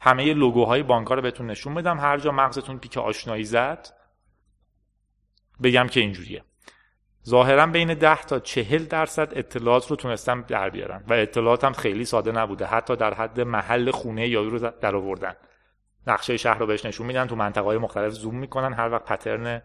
همه 0.00 0.34
لوگوهای 0.34 0.82
بانک 0.82 1.08
رو 1.08 1.22
بهتون 1.22 1.46
نشون 1.46 1.74
بدم. 1.74 2.00
هر 2.00 2.18
جا 2.18 2.32
مغزتون 2.32 2.78
پیک 2.78 2.98
آشنایی 2.98 3.44
زد 3.44 3.88
بگم 5.62 5.86
که 5.86 6.00
اینجوریه. 6.00 6.44
ظاهرا 7.28 7.66
بین 7.66 7.94
10 7.94 8.22
تا 8.22 8.40
40 8.40 8.84
درصد 8.84 9.28
اطلاعات 9.32 9.90
رو 9.90 9.96
تونستم 9.96 10.44
در 10.48 10.70
بیارن 10.70 11.04
و 11.08 11.12
اطلاعاتم 11.12 11.72
خیلی 11.72 12.04
ساده 12.04 12.32
نبوده. 12.32 12.66
حتی 12.66 12.96
در 12.96 13.14
حد 13.14 13.40
محل 13.40 13.90
خونه 13.90 14.28
یا 14.28 14.42
رو 14.42 14.58
در 14.58 14.96
آوردن. 14.96 15.36
نقشه 16.06 16.36
شهر 16.36 16.58
رو 16.58 16.66
بهش 16.66 16.84
نشون 16.84 17.06
میدن 17.06 17.26
تو 17.26 17.36
منطقه 17.36 17.64
های 17.64 17.78
مختلف 17.78 18.12
زوم 18.12 18.34
می‌کنن 18.34 18.72
هر 18.72 18.92
وقت 18.92 19.04
پترن 19.04 19.62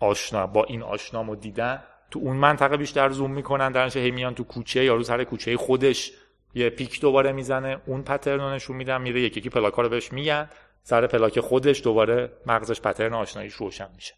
آشنا 0.00 0.46
با 0.46 0.64
این 0.64 0.82
آشنامو 0.82 1.36
دیدن 1.36 1.82
تو 2.10 2.18
اون 2.18 2.36
منطقه 2.36 2.76
بیشتر 2.76 3.08
زوم 3.08 3.30
می‌کنن. 3.30 3.72
درنش 3.72 3.96
هی 3.96 4.10
میان 4.10 4.34
تو 4.34 4.44
کوچه 4.44 4.84
یا 4.84 4.94
رو 4.94 5.02
سر 5.02 5.24
کوچه 5.24 5.56
خودش 5.56 6.12
یه 6.54 6.70
پیک 6.70 7.00
دوباره 7.00 7.32
می‌زنه 7.32 7.80
اون 7.86 8.02
پترن 8.02 8.40
رو 8.40 8.50
نشون 8.50 8.76
میدن 8.76 9.02
میره 9.02 9.20
یکی 9.20 9.40
یکی 9.40 9.50
پلاکا 9.50 9.82
رو 9.82 9.88
بهش 9.88 10.12
میگن 10.12 10.48
سر 10.82 11.06
پلاک 11.06 11.40
خودش 11.40 11.82
دوباره 11.82 12.32
مغزش 12.46 12.80
پترن 12.80 13.14
آشناییش 13.14 13.54
روشن 13.54 13.88
میشه. 13.94 14.14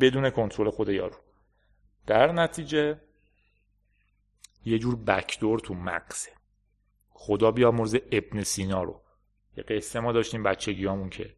بدون 0.00 0.30
کنترل 0.30 0.70
خود 0.70 0.88
یارو. 0.88 1.25
در 2.06 2.32
نتیجه 2.32 3.00
یه 4.64 4.78
جور 4.78 4.96
بکدور 4.96 5.58
تو 5.58 5.74
مغزه. 5.74 6.30
خدا 7.10 7.50
بیامرزه 7.50 8.02
ابن 8.12 8.42
سینا 8.42 8.82
رو. 8.82 9.00
یه 9.56 9.64
قصه 9.64 10.00
ما 10.00 10.12
داشتیم 10.12 10.42
بچگیامون 10.42 11.10
که 11.10 11.34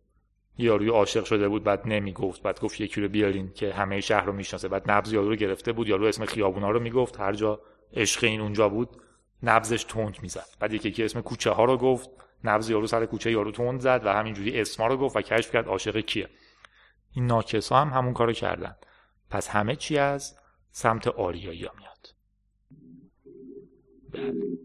یاروی 0.58 0.88
عاشق 0.88 1.24
شده 1.24 1.48
بود 1.48 1.64
بعد 1.64 1.82
نمی‌گفت. 1.86 2.42
بعد 2.42 2.60
گفت 2.60 2.80
یکی 2.80 3.00
رو 3.00 3.08
بیارین 3.08 3.52
که 3.52 3.72
همه 3.72 4.00
شهر 4.00 4.24
رو 4.24 4.32
می‌شناسه. 4.32 4.68
بعد 4.68 4.90
نبض 4.90 5.12
یارو 5.12 5.28
رو 5.28 5.36
گرفته 5.36 5.72
بود. 5.72 5.88
یارو 5.88 6.06
اسم 6.06 6.24
خیابونا 6.24 6.70
رو 6.70 6.80
می‌گفت. 6.80 7.20
هر 7.20 7.32
جا 7.32 7.60
عشق 7.92 8.24
این 8.24 8.40
اونجا 8.40 8.68
بود 8.68 9.02
نبضش 9.42 9.84
تند 9.84 10.18
می‌زد. 10.22 10.46
بعد 10.60 10.74
یکی 10.74 10.90
که 10.90 11.04
اسم 11.04 11.20
کوچه 11.20 11.50
ها 11.50 11.64
رو 11.64 11.76
گفت. 11.76 12.10
نبض 12.44 12.70
یارو 12.70 12.86
سر 12.86 13.06
کوچه 13.06 13.32
یارو 13.32 13.52
تند 13.52 13.80
زد 13.80 14.00
و 14.04 14.12
همینجوری 14.12 14.60
اسما 14.60 14.86
رو 14.86 14.96
گفت 14.96 15.16
و 15.16 15.22
کشف 15.22 15.52
کرد 15.52 15.66
عاشق 15.66 16.00
کیه. 16.00 16.28
این 17.12 17.26
ناکس 17.26 17.68
ها 17.72 17.80
هم 17.80 17.88
همون 17.88 18.14
کارو 18.14 18.32
کردن. 18.32 18.76
پس 19.30 19.48
همه 19.48 19.76
چی 19.76 19.98
از 19.98 20.36
سمت 20.78 21.08
آریایی 21.08 21.64
ها 21.64 21.72
میاد. 21.78 22.14
بله 24.12 24.58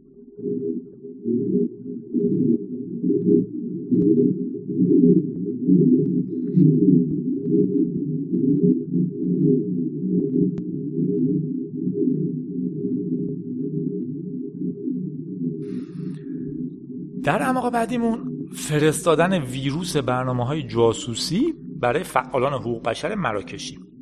در 17.24 17.42
اعماق 17.42 17.74
بعدیمون 17.74 18.48
فرستادن 18.56 19.42
ویروس 19.42 19.98
برنامه 19.98 20.46
های 20.46 20.64
جاسوسی 20.64 21.54
برای 21.80 22.04
فعالان 22.04 22.54
حقوق 22.54 22.84
بشر 22.84 23.16
مراکشی. 23.16 23.93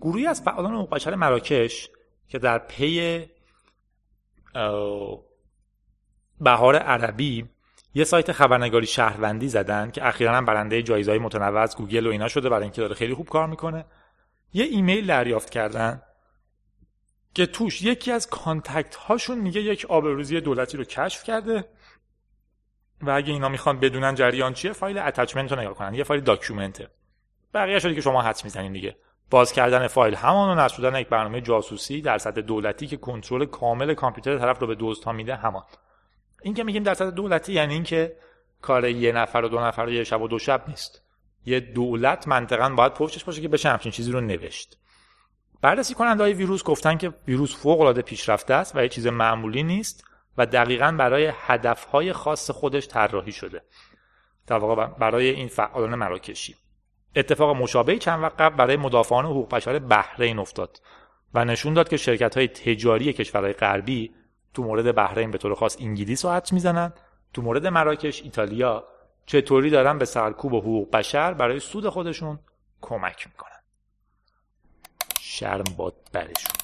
گروهی 0.00 0.26
از 0.26 0.42
فعالان 0.42 0.74
حقوق 0.74 0.90
بشر 0.90 1.14
مراکش 1.14 1.90
که 2.28 2.38
در 2.38 2.58
پی 2.58 3.26
بهار 6.40 6.76
عربی 6.76 7.48
یه 7.94 8.04
سایت 8.04 8.32
خبرنگاری 8.32 8.86
شهروندی 8.86 9.48
زدن 9.48 9.90
که 9.90 10.06
اخیرا 10.06 10.40
برنده 10.40 10.82
جایزه 10.82 11.10
های 11.10 11.20
متنوع 11.20 11.60
از 11.60 11.76
گوگل 11.76 12.06
و 12.06 12.10
اینا 12.10 12.28
شده 12.28 12.48
برای 12.48 12.62
اینکه 12.62 12.80
داره 12.80 12.94
خیلی 12.94 13.14
خوب 13.14 13.28
کار 13.28 13.46
می‌کنه. 13.46 13.84
یه 14.52 14.64
ایمیل 14.64 15.06
دریافت 15.06 15.50
کردن 15.50 16.02
که 17.34 17.46
توش 17.46 17.82
یکی 17.82 18.12
از 18.12 18.30
contact 18.30 18.94
هاشون 18.94 19.38
میگه 19.38 19.60
یک 19.60 19.86
آبروریزی 19.88 20.40
دولتی 20.40 20.76
رو 20.76 20.84
کشف 20.84 21.24
کرده 21.24 21.64
و 23.00 23.10
اگه 23.10 23.32
اینا 23.32 23.48
می‌خوان 23.48 23.80
بدونن 23.80 24.14
جریان 24.14 24.54
چیه 24.54 24.72
فایل 24.72 24.98
اتچمنت 24.98 25.52
رو 25.52 25.60
نگاه 25.60 25.74
کنن. 25.74 25.94
یه 25.94 26.04
فایل 26.04 26.20
داکیومنته 26.20 26.88
بقیه 27.54 27.78
شده 27.78 27.94
که 27.94 28.00
شما 28.00 28.22
حدس 28.22 28.44
می‌زنین 28.44 28.72
دیگه. 28.72 28.96
باز 29.30 29.52
کردن 29.52 29.86
فایل 29.86 30.14
همان 30.14 30.58
و 30.58 30.62
نصب 30.62 30.76
شدن 30.76 31.00
یک 31.00 31.08
برنامه 31.08 31.40
جاسوسی 31.40 32.02
در 32.02 32.18
سطح 32.18 32.40
دولتی 32.40 32.86
که 32.86 32.96
کنترل 32.96 33.44
کامل 33.44 33.94
کامپیوتر 33.94 34.38
طرف 34.38 34.58
رو 34.58 34.66
به 34.66 34.74
دوست 34.74 35.04
ها 35.04 35.12
میده 35.12 35.36
همان. 35.36 35.62
این 36.42 36.54
که 36.54 36.64
میگیم 36.64 36.82
در 36.82 36.94
سطح 36.94 37.10
دولتی 37.10 37.52
یعنی 37.52 37.74
اینکه 37.74 38.16
کار 38.62 38.88
یه 38.88 39.12
نفر 39.12 39.38
و 39.38 39.48
دو 39.48 39.60
نفر 39.60 39.82
و 39.82 39.90
یه 39.90 40.04
شب 40.04 40.22
و 40.22 40.28
دو 40.28 40.38
شب 40.38 40.64
نیست. 40.68 41.02
یه 41.46 41.60
دولت 41.60 42.28
منطقا 42.28 42.68
باید 42.68 42.94
پشتش 42.94 43.24
باشه 43.24 43.40
که 43.42 43.48
بشه 43.48 43.68
همچین 43.68 43.92
چیزی 43.92 44.12
رو 44.12 44.20
نوشت. 44.20 44.78
بررسی 45.62 45.94
کننده 45.94 46.22
های 46.22 46.32
ویروس 46.32 46.64
گفتن 46.64 46.96
که 46.96 47.12
ویروس 47.28 47.56
فوق 47.56 47.80
العاده 47.80 48.02
پیشرفته 48.02 48.54
است 48.54 48.76
و 48.76 48.82
یه 48.82 48.88
چیز 48.88 49.06
معمولی 49.06 49.62
نیست 49.62 50.04
و 50.38 50.46
دقیقا 50.46 50.92
برای 50.98 51.32
هدفهای 51.34 52.12
خاص 52.12 52.50
خودش 52.50 52.88
طراحی 52.88 53.32
شده. 53.32 53.62
در 54.46 54.58
واقع 54.58 54.86
برای 54.86 55.30
این 55.30 55.48
فعالان 55.48 55.94
مراکشی. 55.94 56.56
اتفاق 57.16 57.56
مشابهی 57.56 57.98
چند 57.98 58.22
وقت 58.22 58.40
قبل 58.40 58.56
برای 58.56 58.76
مدافعان 58.76 59.24
حقوق 59.24 59.54
بشر 59.54 59.78
بحرین 59.78 60.38
افتاد 60.38 60.80
و 61.34 61.44
نشون 61.44 61.74
داد 61.74 61.88
که 61.88 61.96
شرکت 61.96 62.36
های 62.36 62.48
تجاری 62.48 63.12
کشورهای 63.12 63.52
غربی 63.52 64.14
تو 64.54 64.62
مورد 64.62 64.94
بحرین 64.94 65.30
به 65.30 65.38
طور 65.38 65.54
خاص 65.54 65.76
انگلیس 65.80 66.24
رو 66.24 66.30
حدس 66.30 66.52
می‌زنن 66.52 66.92
تو 67.32 67.42
مورد 67.42 67.66
مراکش 67.66 68.22
ایتالیا 68.22 68.84
چطوری 69.26 69.70
دارن 69.70 69.98
به 69.98 70.04
سرکوب 70.04 70.52
و 70.52 70.60
حقوق 70.60 70.90
بشر 70.90 71.34
برای 71.34 71.60
سود 71.60 71.88
خودشون 71.88 72.38
کمک 72.80 73.26
می‌کنن. 73.26 73.62
شرم 75.20 75.64
باد 75.76 75.94
برشون. 76.12 76.56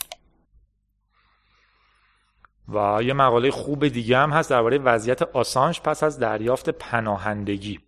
و 2.69 3.03
یه 3.03 3.13
مقاله 3.13 3.51
خوب 3.51 3.89
دیگه 3.89 4.19
هم 4.19 4.31
هست 4.31 4.51
درباره 4.51 4.79
وضعیت 4.79 5.23
آسانج 5.23 5.81
پس 5.81 6.03
از 6.03 6.19
دریافت 6.19 6.71
پناهندگی. 6.71 7.81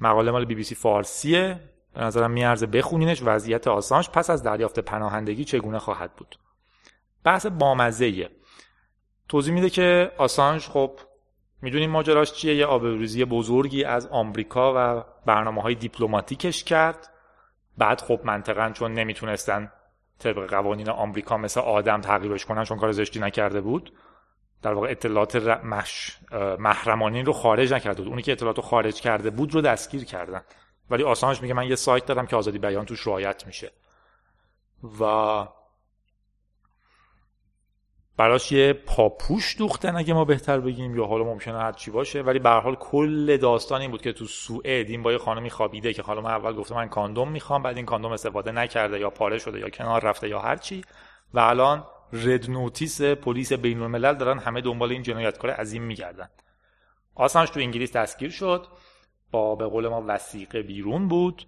مقاله 0.00 0.30
مال 0.30 0.44
بی 0.44 0.54
بی 0.54 0.62
سی 0.62 0.74
فارسیه. 0.74 1.60
به 1.94 2.00
نظرم 2.00 2.30
میارزه 2.30 2.66
بخونینش. 2.66 3.22
وضعیت 3.24 3.68
آسانج 3.68 4.08
پس 4.08 4.30
از 4.30 4.42
دریافت 4.42 4.78
پناهندگی 4.78 5.44
چگونه 5.44 5.78
خواهد 5.78 6.16
بود؟ 6.16 6.38
بحث 7.24 7.46
بامزه 7.46 8.30
توضیح 9.28 9.54
میده 9.54 9.70
که 9.70 10.12
آسانج 10.18 10.62
خب 10.62 11.00
می‌دونیم 11.62 11.90
ماجراش 11.90 12.32
چیه؟ 12.32 12.54
یه 12.54 12.66
آبروریزی 12.66 13.24
بزرگی 13.24 13.84
از 13.84 14.06
آمریکا 14.06 14.72
و 14.76 15.04
برنامه 15.26 15.62
های 15.62 15.74
دیپلماتیکش 15.74 16.64
کرد. 16.64 17.10
بعد 17.78 18.00
خب 18.00 18.20
منطقا 18.24 18.70
چون 18.74 18.94
نمی‌تونستن 18.94 19.72
طبق 20.18 20.50
قوانین 20.50 20.90
آمریکا 20.90 21.36
مثل 21.36 21.60
آدم 21.60 22.00
تغییرش 22.00 22.46
کنن 22.46 22.64
چون 22.64 22.78
کار 22.78 22.92
زشتی 22.92 23.20
نکرده 23.20 23.60
بود. 23.60 23.92
در 24.62 24.72
واقع 24.72 24.90
اطلاعات 24.90 25.36
مش... 25.36 26.18
محرمانین 26.58 27.26
رو 27.26 27.32
خارج 27.32 27.72
نکرده 27.72 28.02
بود. 28.02 28.08
اونی 28.08 28.22
که 28.22 28.32
اطلاعات 28.32 28.56
رو 28.56 28.62
خارج 28.62 29.00
کرده 29.00 29.30
بود 29.30 29.54
رو 29.54 29.60
دستگیر 29.60 30.04
کردن. 30.04 30.42
ولی 30.90 31.02
آسانج 31.02 31.42
میگه 31.42 31.54
من 31.54 31.68
یه 31.68 31.74
سایت 31.74 32.06
دارم 32.06 32.26
که 32.26 32.36
آزادی 32.36 32.58
بیان 32.58 32.84
توش 32.84 33.06
رعایت 33.06 33.46
میشه. 33.46 33.72
و 35.00 35.46
براش 38.16 38.52
یه 38.52 38.72
پاپوش 38.72 39.58
دوختن 39.58 39.96
اگه 39.96 40.14
ما 40.14 40.24
بهتر 40.24 40.60
بگیم 40.60 40.96
یا 40.96 41.06
حالا 41.06 41.24
ممکنه 41.24 41.58
هر 41.58 41.72
چی 41.72 41.90
باشه. 41.90 42.22
ولی 42.22 42.38
به 42.38 42.50
حال 42.50 42.74
کل 42.74 43.36
داستان 43.36 43.80
این 43.80 43.90
بود 43.90 44.02
که 44.02 44.12
تو 44.12 44.24
سوئد 44.24 44.90
این 44.90 45.02
با 45.02 45.12
یه 45.12 45.18
خانمی 45.18 45.50
خوابیده 45.50 45.92
که 45.92 46.02
حالا 46.02 46.20
من 46.20 46.30
اول 46.30 46.54
گفتم 46.54 46.74
من 46.74 46.88
کاندوم 46.88 47.28
می‌خوام 47.30 47.62
بعد 47.62 47.76
این 47.76 47.86
کاندوم 47.86 48.12
استفاده 48.12 48.52
نکرده 48.52 49.00
یا 49.00 49.10
پاره 49.10 49.38
شده 49.38 49.58
یا 49.58 49.68
کنار 49.68 50.04
رفته 50.04 50.28
یا 50.28 50.38
هر 50.38 50.56
چی. 50.56 50.84
و 51.34 51.38
الان 51.38 51.84
رد 52.12 52.50
نوتیس 52.50 53.02
پلیس 53.02 53.52
بین 53.52 53.82
الملل 53.82 54.14
دارن 54.14 54.38
همه 54.38 54.60
دنبال 54.60 54.90
این 54.90 55.02
جنایتکار 55.02 55.50
عظیم 55.50 55.82
میگردن. 55.82 56.28
آسانش 57.14 57.50
تو 57.50 57.60
انگلیس 57.60 57.92
دستگیر 57.92 58.30
شد. 58.30 58.66
با 59.30 59.54
به 59.54 59.66
قول 59.66 59.88
ما 59.88 60.04
وسیقه 60.06 60.62
بیرون 60.62 61.08
بود 61.08 61.46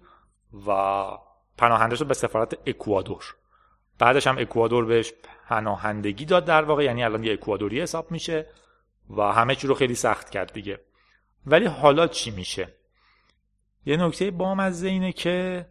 و 0.67 1.03
پناهنده 1.57 1.95
شد 1.95 2.07
به 2.07 2.13
سفارت 2.13 2.57
اکوادور. 2.65 3.35
بعدش 3.99 4.27
هم 4.27 4.37
اکوادور 4.37 4.85
بهش 4.85 5.13
پناهندگی 5.49 6.25
داد 6.25 6.45
در 6.45 6.63
واقع 6.63 6.83
یعنی 6.83 7.03
الان 7.03 7.23
یه 7.23 7.33
اکوادوری 7.33 7.81
حساب 7.81 8.11
میشه 8.11 8.45
و 9.09 9.21
همه 9.21 9.55
چی 9.55 9.67
رو 9.67 9.73
خیلی 9.73 9.95
سخت 9.95 10.29
کرد 10.29 10.53
دیگه. 10.53 10.79
ولی 11.45 11.65
حالا 11.65 12.07
چی 12.07 12.31
میشه؟ 12.31 12.73
یه 13.85 13.97
نکته 13.97 14.31
بامزه 14.31 14.87
اینه 14.87 15.11
که 15.11 15.65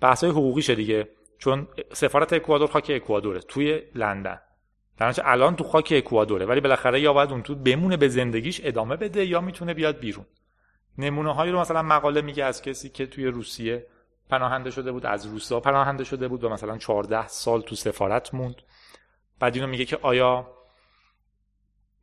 بحث 0.00 0.24
های 0.24 0.32
حقوقیشه 0.32 0.74
دیگه. 0.74 1.08
چون 1.40 1.68
سفارت 1.92 2.32
اکوادور 2.32 2.68
خاک 2.68 2.90
اکوادوره 2.94 3.40
توی 3.40 3.82
لندن. 3.94 4.40
در 4.98 5.14
الان 5.24 5.56
تو 5.56 5.64
خاک 5.64 5.92
اکوادوره 5.96 6.46
ولی 6.46 6.60
بالاخره 6.60 7.00
یا 7.00 7.12
باید 7.12 7.30
اون 7.30 7.42
تو 7.42 7.54
بمونه 7.54 7.96
به 7.96 8.08
زندگیش 8.08 8.60
ادامه 8.64 8.96
بده 8.96 9.24
یا 9.24 9.40
می‌تونه 9.40 9.74
بیاد 9.74 9.98
بیرون. 9.98 10.26
نمونه 10.98 11.34
هایی 11.34 11.52
رو 11.52 11.60
مثلا 11.60 11.82
مقاله 11.82 12.20
میگه 12.20 12.44
از 12.44 12.62
کسی 12.62 12.88
که 12.88 13.06
توی 13.06 13.26
روسیه 13.26 13.86
پناهنده 14.30 14.70
شده 14.70 14.92
بود 14.92 15.06
از 15.06 15.26
روسا 15.26 15.60
پناهنده 15.60 16.04
شده 16.04 16.28
بود 16.28 16.44
و 16.44 16.48
مثلا 16.48 16.78
14 16.78 17.28
سال 17.28 17.62
تو 17.62 17.74
سفارت 17.74 18.34
موند. 18.34 18.56
بعد 19.38 19.54
اینو 19.54 19.66
میگه 19.66 19.84
که 19.84 19.98
آیا 20.02 20.48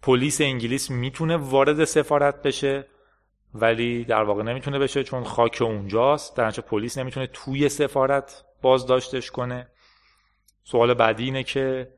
پلیس 0.02 0.42
انگلیس 0.42 0.92
می‌تونه 0.92 1.38
وارد 1.38 1.84
سفارت 1.84 2.42
بشه؟ 2.42 2.88
ولی 3.62 4.06
در 4.06 4.24
واقع 4.24 4.44
نمی‌تونه 4.44 4.80
بشه 4.80 5.04
چون 5.04 5.24
خاک 5.24 5.58
اونجاست. 5.62 6.38
در 6.38 6.52
پلیس 6.52 6.98
نمی‌تونه 6.98 7.28
توی 7.28 7.70
سفارت 7.70 8.46
بازداشتش 8.62 9.32
کنه. 9.32 9.68
سوال 10.64 10.94
بعدی 10.94 11.24
اینه 11.24 11.44
که 11.44 11.92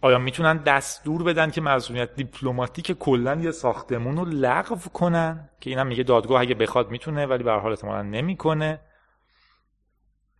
آیا 0.00 0.18
می‌تونن 0.18 0.56
دستور 0.56 1.22
بدن 1.22 1.50
که 1.50 1.60
مسئولیت 1.60 2.14
دیپلماتیک 2.14 2.92
کلا 2.92 3.34
یه 3.34 3.50
ساختمون 3.50 4.16
رو 4.16 4.24
لغو 4.24 4.76
کنن؟ 4.76 5.50
که 5.60 5.70
اینم 5.70 5.86
میگه 5.86 6.02
دادگاه 6.02 6.40
اگه 6.40 6.54
بخواد 6.54 6.90
می‌تونه 6.90 7.26
ولی 7.26 7.42
به 7.42 7.50
هر 7.50 7.58
حال 7.58 7.72
احتمالاً 7.72 8.02
نمی‌کنه. 8.02 8.80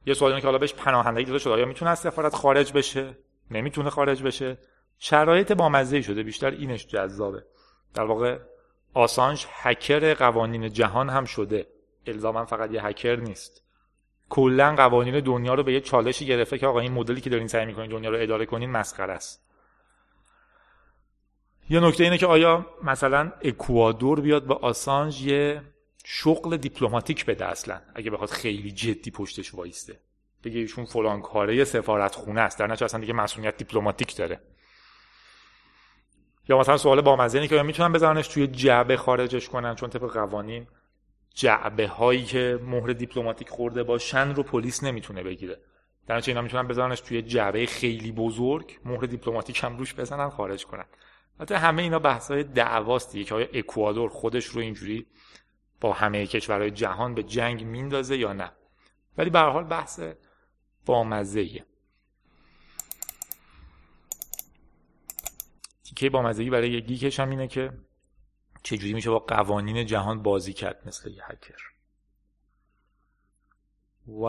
یه 0.07 0.15
سوال 0.15 0.31
اینه 0.31 0.41
که 0.41 0.47
حالا 0.47 0.59
بهش 0.59 0.75
پناهندگی 0.75 1.25
داده 1.25 1.39
شده. 1.39 1.53
آیا 1.53 1.67
می‌تونه 1.67 1.91
از 1.91 1.99
سفارت 1.99 2.35
خارج 2.35 2.73
بشه؟ 2.73 3.19
نمی‌تونه 3.51 3.91
خارج 3.91 4.23
بشه. 4.23 4.59
شرایط 4.99 5.53
بامزه 5.53 6.03
شده. 6.03 6.23
بیشتر 6.23 6.51
اینش 6.51 6.87
جذابه. 6.87 7.45
در 7.95 8.05
واقع 8.05 8.39
آسانج 8.95 9.47
هکر 9.51 10.15
قوانین 10.15 10.73
جهان 10.73 11.09
هم 11.09 11.25
شده. 11.25 11.67
الزاما 12.07 12.45
فقط 12.45 12.71
یه 12.71 12.87
هکر 12.87 13.17
نیست. 13.17 13.63
کلا 14.29 14.75
قوانین 14.75 15.21
دنیا 15.21 15.55
رو 15.55 15.63
به 15.63 15.73
یه 15.73 15.81
چالشی 15.81 16.27
گرفته 16.27 16.59
که 16.59 16.67
آقا 16.67 16.81
این 16.81 16.93
مدلی 16.93 17.21
که 17.21 17.31
دارین 17.31 17.49
سعی 17.49 17.67
می‌کنین 17.67 17.91
دنیا 17.91 18.11
رو 18.11 18.23
اداره 18.23 18.47
کنین 18.47 18.71
مسخره 18.71 19.13
است. 19.13 19.45
یه 21.71 21.81
نکته 21.81 22.05
اینه 22.05 22.19
که 22.19 22.27
آیا 22.27 22.67
مثلا 22.83 23.33
اکوادور 23.43 24.21
بیاد 24.21 24.47
به 24.47 24.55
آسانج 24.55 25.23
یه 25.23 25.63
شغل 26.05 26.57
دیپلماتیک 26.57 27.27
بده 27.27 27.47
اصلا؟ 27.47 27.81
اگه 27.95 28.11
بخواد 28.11 28.31
خیلی 28.31 28.71
جدی 28.71 29.11
پشتش 29.11 29.55
وایسته 29.55 30.01
بگه 30.45 30.59
ایشون 30.59 30.85
فلان 30.85 31.23
کاره 31.23 31.65
سفارت 31.65 32.15
خونه 32.15 32.41
است. 32.41 32.59
در 32.59 32.67
نتیجه 32.67 32.85
اصلا 32.85 33.01
دیگه 33.01 33.13
مسئولیت 33.13 33.57
دیپلماتیک 33.57 34.17
داره. 34.17 34.41
یا 36.49 36.59
مثلا 36.59 36.77
سوال 36.77 37.01
بامزه 37.01 37.39
اینه 37.39 37.49
که 37.49 37.63
می‌تونن 37.63 37.93
بذارنش 37.93 38.29
توی 38.29 38.47
جعبه 38.47 38.97
خارجش 38.97 39.49
کنن؟ 39.49 39.75
چون 39.75 39.91
طبق 39.91 40.13
قوانین 40.13 40.67
جعبه 41.35 41.89
هایی 41.89 42.25
که 42.25 42.61
مهر 42.63 42.93
دیپلماتیک 42.93 43.49
خورده 43.49 43.83
باشن 43.83 44.35
رو 44.35 44.43
پلیس 44.43 44.83
نمی‌تونه 44.83 45.23
بگیره. 45.23 45.61
در 46.07 46.23
اینا 46.27 46.43
می‌تونن 46.43 46.69
بذارنش 46.69 47.01
توی 47.01 47.23
جعبه 47.23 47.67
خیلی 47.67 48.13
بزرگ 48.13 48.79
مهر 48.85 49.01
دیپلماتیک 49.01 49.65
هم 49.65 49.77
روش 49.77 49.95
بزنن 49.95 50.29
خارج 50.29 50.67
کنن. 50.67 50.85
البته 51.41 51.59
همه 51.59 51.83
اینا 51.83 51.99
بحث 51.99 52.31
های 52.31 52.45
دعواست 52.45 53.13
دیگه 53.13 53.25
که 53.25 53.35
آیا 53.35 53.47
اکوادور 53.53 54.11
خودش 54.11 54.45
رو 54.45 54.61
اینجوری 54.61 55.07
با 55.81 55.93
همه 55.93 56.27
کشورهای 56.27 56.71
جهان 56.71 57.15
به 57.15 57.23
جنگ 57.23 57.65
میندازه 57.65 58.17
یا 58.17 58.33
نه. 58.33 58.53
ولی 59.19 59.31
به 59.31 59.39
هر 59.39 59.49
حال 59.49 59.65
بحث 59.65 60.01
بامزه 60.87 61.65
تیکه 65.99 66.11
بامزگی 66.11 66.51
برای 66.51 66.71
یه 66.71 66.81
گیکش 66.81 67.21
هم 67.21 67.31
اینه 67.31 67.49
که 67.49 67.73
چجوری 68.63 68.95
میشه 68.95 69.11
با 69.11 69.19
قوانین 69.19 69.87
جهان 69.87 70.23
بازی 70.23 70.53
کرد 70.53 70.83
مثل 70.87 71.11
یه 71.11 71.23
هکر. 71.25 71.63
و 74.23 74.25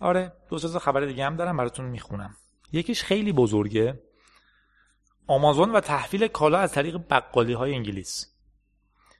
آره 0.00 0.32
دو 0.48 0.58
سه 0.58 0.78
خبر 0.78 1.00
دیگه 1.00 1.24
هم 1.24 1.36
دارم 1.36 1.56
براتون 1.56 1.84
می‌خونم. 1.84 2.36
یکیش 2.72 3.02
خیلی 3.02 3.32
بزرگه. 3.32 4.02
آمازون 5.26 5.72
و 5.72 5.80
تحویل 5.80 6.28
کالا 6.28 6.58
از 6.58 6.72
طریق 6.72 6.96
بقالی 7.10 7.52
های 7.52 7.74
انگلیس. 7.74 8.34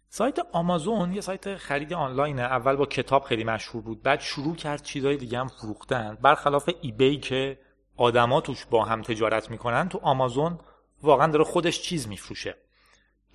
سایت 0.08 0.38
آمازون 0.52 1.12
یه 1.12 1.20
سایت 1.20 1.56
خرید 1.56 1.92
آنلاینه. 1.92 2.42
اول 2.42 2.76
با 2.76 2.86
کتاب 2.86 3.24
خیلی 3.24 3.44
مشهور 3.44 3.82
بود 3.82 4.02
بعد 4.02 4.20
شروع 4.20 4.56
کرد 4.56 4.82
چیزهای 4.82 5.16
دیگه 5.16 5.38
هم 5.38 5.48
فروختن. 5.48 6.14
برخلاف 6.14 6.70
ایبی 6.80 7.16
که 7.16 7.65
آدما 7.96 8.40
توش 8.40 8.66
با 8.66 8.84
هم 8.84 9.02
تجارت 9.02 9.50
می‌کنن 9.50 9.88
تو 9.88 10.00
آمازون 10.02 10.58
واقعا 11.02 11.26
داره 11.26 11.44
خودش 11.44 11.82
چیز 11.82 12.08
میفروشه. 12.08 12.54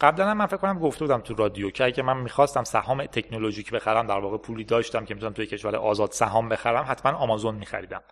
قبلا 0.02 0.34
من 0.34 0.46
فکر 0.46 0.58
کنم 0.58 0.80
گفته 0.80 1.06
بودم 1.06 1.22
تو 1.22 1.36
رادیو 1.36 1.70
که 1.70 1.84
اگه 1.84 2.04
من 2.04 2.18
می‌خواستم 2.18 2.64
سهام 2.64 3.06
تکنولوژیک 3.06 3.72
بخرم 3.72 4.08
در 4.08 4.20
واقع 4.20 4.38
پولی 4.38 4.64
داشتم 4.64 5.06
که 5.06 5.14
می‌تونم 5.14 5.34
توی 5.34 5.46
کشور 5.46 5.76
آزاد 5.76 6.12
سهام 6.12 6.50
بخرم 6.50 6.86
حتما 6.88 7.12
آمازون 7.12 7.56
میخریدم. 7.56 8.04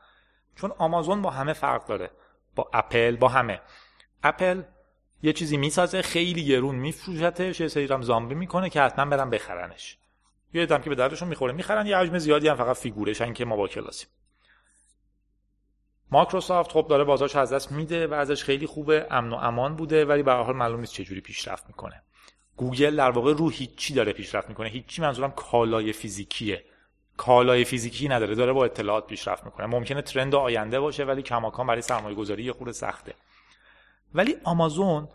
چون 0.56 0.72
آمازون 0.78 1.22
با 1.22 1.30
همه 1.30 1.54
فرق 1.54 1.86
داره 1.86 2.12
با 2.56 2.70
اپل 2.74 3.16
با 3.16 3.28
همه. 3.28 3.62
اپل 4.24 4.62
یه 5.24 5.34
چیزی 5.34 5.58
می‌سازه 5.58 6.02
خیلی 6.02 6.46
گرون 6.46 6.76
میفروشتش 6.76 7.60
یه 7.60 7.68
سری 7.68 7.88
زامبی 8.02 8.36
می‌کنه 8.36 8.70
که 8.70 8.82
حتما 8.82 9.06
برن 9.06 9.30
بخرنش. 9.30 9.98
یه 10.54 10.66
دم 10.66 10.82
که 10.82 10.90
به 10.90 10.96
دردشون 10.96 11.28
می‌خوره 11.28 11.54
می‌خرن 11.54 11.88
یه 11.88 11.98
حجم 11.98 12.18
زیادی 12.18 12.48
هم 12.48 12.56
فقط 12.56 12.78
فیگورشه 12.78 13.34
که 13.34 13.46
ما 13.46 13.56
با 13.56 13.68
کلاسیم. 13.68 14.10
مایکروسافت 16.12 16.72
خب 16.72 16.88
داره 16.90 17.04
بازارش 17.04 17.36
از 17.36 17.54
دست 17.54 17.72
میده 17.72 18.08
وضعش 18.08 18.44
خیلی 18.44 18.66
خوبه 18.66 19.08
امن 19.12 19.34
و 19.34 19.36
امان 19.36 19.76
بوده 19.76 20.06
ولی 20.06 20.24
به 20.24 20.34
حال 20.34 20.56
معلوم 20.56 20.80
نیست 20.80 20.94
چجوری 20.94 21.22
پیشرفت 21.22 21.68
می‌کنه. 21.68 22.04
گوگل 22.58 22.96
در 22.96 23.12
واقع 23.12 23.34
رو 23.34 23.50
هیچی 23.50 23.94
داره 23.94 24.14
پیشرفت 24.14 24.50
می‌کنه. 24.50 24.70
هیچی 24.70 25.02
منظورم 25.02 25.32
کالای 25.32 25.94
فیزیکیه. 25.94 26.64
کالای 27.18 27.66
فیزیکی 27.66 28.08
نداره 28.08 28.36
داره 28.36 28.54
با 28.54 28.66
اطلاعات 28.66 29.08
پیشرفت 29.08 29.46
می‌کنه. 29.46 29.66
ممکنه 29.66 30.02
trend 30.02 30.36
آینده 30.36 30.80
باشه 30.80 31.04
ولی 31.04 31.22
کماکان 31.22 31.68
برای 31.68 31.82
سرمایه 31.82 32.16
گذاری 32.16 32.44
یه 32.44 32.54
خورده 32.54 32.74
سخته. 32.74 33.14
ولی 34.14 34.36
آمازون 34.44 35.08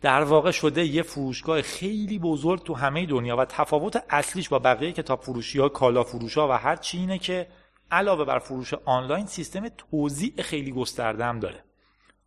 در 0.00 0.22
واقع 0.22 0.50
شده 0.50 0.84
یه 0.84 1.02
فروشگاه 1.02 1.62
خیلی 1.62 2.18
بزرگ 2.18 2.64
تو 2.64 2.74
همه 2.74 3.06
دنیا 3.06 3.36
و 3.36 3.44
تفاوت 3.44 4.02
اصلیش 4.10 4.48
با 4.48 4.58
بقیه 4.58 4.92
کتاب 4.92 5.20
فروشی 5.20 5.58
ها 5.58 5.68
کالا 5.68 6.02
فروش 6.02 6.38
ها 6.38 6.48
و 6.48 6.52
هر 6.52 6.76
چی 6.76 6.98
اینه 6.98 7.18
که 7.18 7.46
علاوه 7.90 8.24
بر 8.24 8.38
فروش 8.38 8.74
آنلاین 8.74 9.26
سیستم 9.26 9.68
توزیع 9.68 10.42
خیلی 10.42 10.72
گسترده 10.72 11.24
هم 11.24 11.40
داره. 11.40 11.64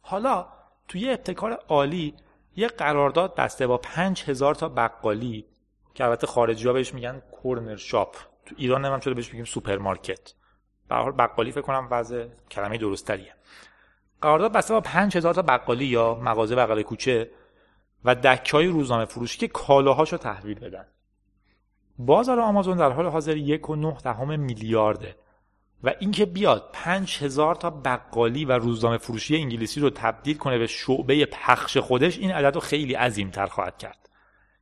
حالا 0.02 0.48
توی 0.88 1.10
ابتکار 1.10 1.52
عالی 1.68 2.16
یه 2.56 2.68
قرارداد 2.68 3.36
بسته 3.36 3.68
با 3.68 3.82
هزار 4.28 4.56
تا 4.56 4.70
بقالی 4.70 5.46
که 5.94 6.04
البته 6.04 6.28
خارجی 6.28 6.68
ها 6.68 6.74
بهش 6.74 6.94
میگن 6.94 7.22
corner 7.32 7.76
shop 7.76 8.16
تو 8.46 8.56
ایران 8.58 8.86
هم 8.86 9.00
شده 9.00 9.14
بهش 9.14 9.28
میگیم 9.28 9.46
سوپرمارکت. 9.46 10.34
به 10.90 10.96
حال 10.96 11.12
بقالی 11.12 11.52
فکر 11.52 11.62
کنم 11.62 11.88
وضع 11.92 12.28
کلمه 12.52 12.78
درستریه 12.78 13.34
قرارداد 14.22 14.54
بسته 14.54 14.74
با 14.74 14.84
هزار 14.90 15.34
تا 15.34 15.42
بقالی 15.42 15.86
یا 15.86 16.16
مغازه 16.16 16.56
بغل 16.56 16.82
کوچه 16.82 17.32
و 18.06 18.16
دکه 18.16 18.50
های 18.50 18.68
روزنامه 18.68 19.06
فروشی 19.06 19.38
که 19.38 19.48
کالاهاشو 19.48 20.18
تحویل 20.18 20.60
بدن. 20.60 20.86
بازار 21.98 22.40
آمازون 22.40 22.78
در 22.78 22.92
حال 22.92 23.06
حاضر 23.06 23.38
یک 23.38 23.70
و 23.70 23.76
نه 23.76 23.98
دهم 24.04 24.40
میلیارده. 24.40 25.16
و 25.84 25.94
اینکه 26.00 26.26
بیاد 26.26 26.70
پنج 26.74 27.18
هزار 27.22 27.56
تا 27.56 27.70
بقالی 27.70 28.46
و 28.46 28.52
روزنامه 28.52 28.98
فروشی 28.98 29.36
انگلیسی 29.36 29.80
رو 29.80 29.90
تبدیل 29.90 30.38
کنه 30.38 30.58
به 30.58 30.68
شعبه 30.68 31.26
پخش 31.26 31.78
خودش 31.78 32.18
این 32.18 32.32
عدد 32.32 32.56
رو 32.56 32.62
خیلی 32.62 32.94
عظیم 32.94 33.30
تر 33.30 33.46
خواهد 33.46 33.78
کرد. 33.78 34.10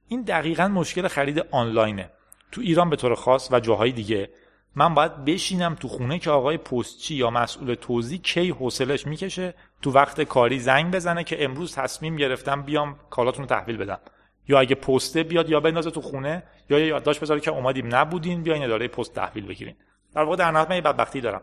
این 0.08 0.22
دقیقا 0.22 0.68
مشکل 0.68 1.08
خرید 1.08 1.40
آنلاینه. 1.52 2.10
تو 2.52 2.62
ایران 2.62 2.90
به 2.90 2.96
طور 2.96 3.16
خاص 3.16 3.50
و 3.52 3.60
جاهای 3.60 3.92
دیگه 3.92 4.30
من 4.76 4.94
باید 4.94 5.26
بشینم 5.26 5.76
تو 5.76 5.88
خونه 5.88 6.20
که 6.20 6.30
آقای 6.30 6.58
پستچی 6.58 7.16
یا 7.16 7.30
مسئول 7.30 7.76
توزیع 7.76 8.20
کی 8.20 8.50
حوصلش 8.50 9.08
می‌کشه 9.08 9.54
تو 9.82 9.92
وقت 9.92 10.22
کاری 10.22 10.60
زنگ 10.60 10.94
بزنه 10.94 11.24
که 11.24 11.44
امروز 11.44 11.76
تصمیم 11.76 12.16
گرفتم 12.16 12.62
بیام 12.62 13.00
کالاتون 13.10 13.44
رو 13.44 13.50
تحویل 13.50 13.78
بدم. 13.78 14.00
یا 14.48 14.60
اگه 14.60 14.76
پسته 14.76 15.24
بیاد 15.24 15.50
یا 15.50 15.60
بندازه 15.60 15.92
تو 15.92 16.02
خونه 16.02 16.44
یا 16.70 16.80
یادداشت 16.80 17.20
بذاره 17.20 17.40
که 17.40 17.52
اومدیم 17.52 17.96
نبودین 17.96 18.44
بیاین 18.44 18.64
اداره 18.64 18.88
پست 18.88 19.16
تحویل 19.16 19.46
بگیرین. 19.46 19.76
در 20.18 20.24
واقع 20.24 20.36
در 20.36 20.52
نهایت 20.52 20.70
من 20.70 20.76
یه 20.76 20.82
بدبختی 20.82 21.22
دارم. 21.22 21.42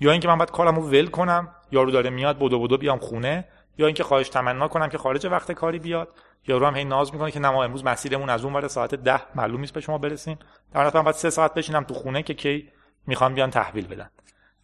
یا 0.00 0.12
اینکه 0.12 0.28
من 0.28 0.38
باید 0.38 0.50
کارمو 0.50 0.80
ول 0.80 1.06
کنم 1.06 1.48
یارو 1.70 1.90
داره 1.90 2.10
میاد 2.10 2.38
بدو 2.38 2.60
بدو 2.60 2.78
بیام 2.78 2.98
خونه 2.98 3.48
یا 3.78 3.86
اینکه 3.86 4.04
خواهش 4.04 4.28
تمنا 4.28 4.68
کنم 4.68 4.88
که 4.88 4.98
خارج 4.98 5.26
وقت 5.26 5.52
کاری 5.52 5.78
بیاد. 5.78 6.08
یارو 6.46 6.66
هم 6.66 6.76
هی 6.76 6.84
ناز 6.84 7.12
می‌کنه 7.12 7.30
که 7.30 7.40
نما 7.40 7.64
امروز 7.64 7.84
مسیرمون 7.84 8.30
از 8.30 8.44
اون 8.44 8.54
ور 8.54 8.68
ساعت 8.68 8.94
ده 8.94 9.20
معلوم 9.34 9.60
نیست 9.60 9.72
به 9.72 9.80
شما 9.80 9.98
برسیم. 9.98 10.38
در 10.72 10.80
نهایت 10.80 10.96
من 10.96 11.02
باید 11.02 11.16
سه 11.16 11.30
ساعت 11.30 11.54
بشینم 11.54 11.84
تو 11.84 11.94
خونه 11.94 12.22
که 12.22 12.34
کی 12.34 12.72
می‌خوام 13.06 13.34
بیان 13.34 13.50
تحویل 13.50 13.86
بدن. 13.86 14.10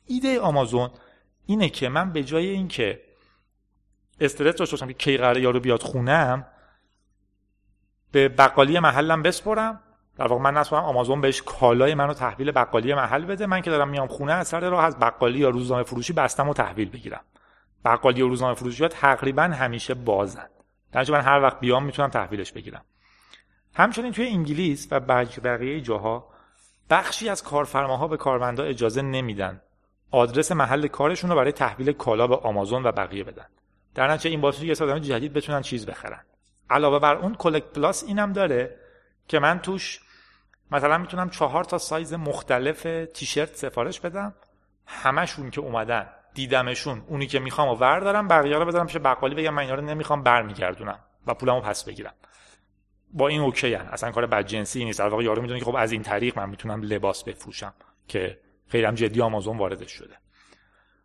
ایده 0.07 0.41
آمازون 0.41 0.91
اینه 1.47 1.69
که 1.69 1.89
من 1.89 2.13
به 2.13 2.25
جای 2.25 2.47
اینکه 2.47 3.01
استرس 4.21 4.57
داشته 4.57 4.77
باشم 4.77 4.87
که 4.87 4.95
کی 4.95 5.17
قراره 5.17 5.41
یارو 5.41 5.61
بیاد 5.61 5.83
خونم 5.83 6.47
به 8.13 8.29
بقالی 8.29 8.79
محلم 8.79 9.23
بسپرم. 9.23 9.81
در 10.17 10.27
واقع 10.27 10.43
من 10.43 10.55
نسبتا 10.55 10.81
آمازون 10.81 11.21
بهش 11.21 11.43
کالای 11.43 11.95
منو 11.95 12.15
تحویل 12.15 12.51
بقالی 12.51 12.95
محل 12.95 13.25
بده. 13.25 13.47
من 13.47 13.61
که 13.61 13.71
دارم 13.71 13.89
میام 13.89 14.07
خونه 14.07 14.33
از 14.33 14.49
سر 14.49 14.61
راه 14.61 14.85
از 14.85 14.99
بقالی 14.99 15.39
یا 15.39 15.49
روزنامه 15.49 15.83
فروشی 15.83 16.13
بستم 16.13 16.49
و 16.49 16.55
تحویل 16.55 16.91
بگیرم. 16.91 17.21
بقالی 17.85 18.23
و 18.23 18.29
روزنامه 18.29 18.55
فروشی 18.55 18.83
ها 18.83 18.89
تقریبا 18.89 19.43
همیشه 19.43 19.95
بازن. 19.95 20.47
در 20.93 21.11
من 21.11 21.21
هر 21.21 21.43
وقت 21.43 21.61
بیام 21.61 21.85
می‌تونم 21.85 22.09
تحویلش 22.09 22.53
بگیرم. 22.53 22.85
همچنین 23.75 24.13
توی 24.13 24.29
انگلیس 24.29 24.89
و 24.91 25.01
بقیه 25.01 25.81
جاها 25.81 26.29
بخشی 26.91 27.29
از 27.29 27.43
کارفرماها 27.43 28.09
به 28.09 28.17
کارمندا 28.17 28.65
اجازه 28.65 29.03
نمیدن 29.03 29.61
آدرس 30.11 30.53
محل 30.53 30.87
کارشون 30.87 31.31
رو 31.31 31.37
برای 31.37 31.53
تحویل 31.53 31.93
کالا 31.93 32.27
به 32.27 32.37
آمازون 32.37 32.87
و 32.87 32.93
بقیه 32.93 33.25
بدن. 33.25 33.47
در 33.95 34.11
نتیجه 34.11 34.31
این 34.31 34.41
باعث 34.41 34.61
میشه 34.61 34.85
آدم 34.85 34.99
جدید 34.99 35.33
بتونن 35.33 35.63
چیز 35.63 35.87
بخرن. 35.87 36.21
علاوه 36.71 36.99
بر 36.99 37.17
اون 37.17 37.35
Collect 37.35 37.67
Plus 37.67 38.05
اینم 38.05 38.33
داره 38.33 38.77
که 39.29 39.39
من 39.39 39.59
توش 39.59 40.01
مثلا 40.75 40.99
می‌تونم 40.99 41.31
چهار 41.31 41.65
تا 41.65 41.79
سایز 41.79 42.15
مختلف 42.15 42.87
تیشرت 43.15 43.57
سفارش 43.57 44.01
بدم. 44.01 44.35
همشون 44.87 45.51
که 45.51 45.61
اومدن 45.61 46.07
دیدمشون 46.35 47.03
اونی 47.07 47.27
که 47.27 47.39
می‌خوامو 47.39 47.75
وردارم 47.75 48.29
بقیه 48.29 48.59
رو 48.59 48.65
بذارم 48.65 48.87
پیش 48.87 48.97
بقالی 48.97 49.35
بگم 49.35 49.55
من 49.55 49.63
اینا 49.63 49.75
رو 49.75 49.83
نمی‌خوام 49.83 50.23
برمیگردونم 50.23 50.99
و 51.27 51.35
پولمو 51.35 51.61
پس 51.61 51.85
بگیرم. 51.85 52.15
با 53.13 53.29
این 53.29 53.41
OK 53.41 53.75
هن. 53.75 53.87
اصلا 53.87 54.11
کار 54.11 54.27
بدجنسی 54.27 54.85
نیست. 54.85 54.99
در 54.99 55.09
واقع 55.09 55.23
یارو 55.23 55.43
می‌دونه 55.43 55.61
که 55.61 55.65
خب 55.65 55.77
از 55.77 55.93
این 55.93 56.03
طریق 56.03 56.39
من 56.39 56.51
می‌تونم 56.51 56.83
لباس 56.83 57.25
بفروشم 57.25 57.75
که 58.09 58.39
خیلی 58.69 58.85
هم 58.85 58.95
جدی 58.95 59.23
آمازون 59.23 59.59
واردش 59.59 59.91
شده. 59.91 60.17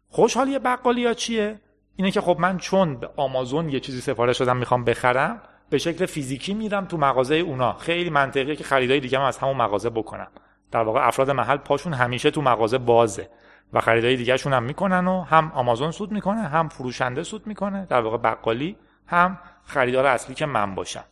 خوشحالی 0.08 0.60
بقالی 0.60 1.06
ها 1.06 1.14
چیه؟ 1.14 1.62
اینه 1.96 2.12
که 2.12 2.22
خب 2.22 2.38
من 2.40 2.58
چون 2.58 3.00
به 3.00 3.10
آمازون 3.18 3.70
یه 3.70 3.80
چیزی 3.80 4.02
سفارش 4.02 4.38
دادم 4.38 4.58
می‌خوام 4.58 4.84
بخرم 4.84 5.42
به 5.70 5.78
شکل 5.78 6.06
فیزیکی 6.06 6.54
میرم 6.54 6.86
تو 6.86 6.98
مغازه 6.98 7.36
اونا. 7.36 7.74
خیلی 7.74 8.10
منطقیه 8.10 8.56
که 8.56 8.64
خریدای 8.64 9.00
دیگه 9.00 9.20
هم 9.20 9.26
از 9.26 9.38
همون 9.38 9.58
مغازه 9.58 9.90
بکنم. 9.90 10.28
در 10.72 10.84
واقع 10.84 11.08
افراد 11.08 11.32
محل 11.32 11.58
پاشون 11.58 11.94
همیشه 11.94 12.32
تو 12.32 12.42
مغازه 12.42 12.78
بازه 12.78 13.30
و 13.74 13.82
خریدای 13.82 14.16
دیگهشون 14.16 14.54
هم 14.54 14.64
می‌کنن 14.64 15.08
و 15.08 15.22
هم 15.22 15.52
آمازون 15.52 15.92
سود 15.92 16.12
می‌کنه 16.12 16.42
هم 16.42 16.70
فروشنده 16.70 17.24
سود 17.24 17.48
می‌کنه. 17.48 17.86
در 17.86 18.02
واقع 18.02 18.18
بقالی 18.18 18.78
هم 19.08 19.40
خریدار 19.64 20.06
اصلی 20.06 20.36
که 20.36 20.46
من 20.46 20.76
باشم. 20.76 21.04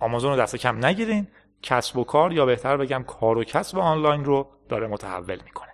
آمازون 0.00 0.30
رو 0.30 0.36
دست 0.36 0.56
کم 0.56 0.86
نگیرین. 0.86 1.28
کسب 1.62 1.96
و 1.96 2.04
کار 2.04 2.32
یا 2.32 2.46
بهتر 2.46 2.76
بگم 2.76 3.02
کار 3.02 3.38
و 3.38 3.44
کسب 3.44 3.78
آنلاین 3.78 4.24
رو 4.24 4.50
داره 4.68 4.86
متحول 4.86 5.40
می‌کنه. 5.44 5.68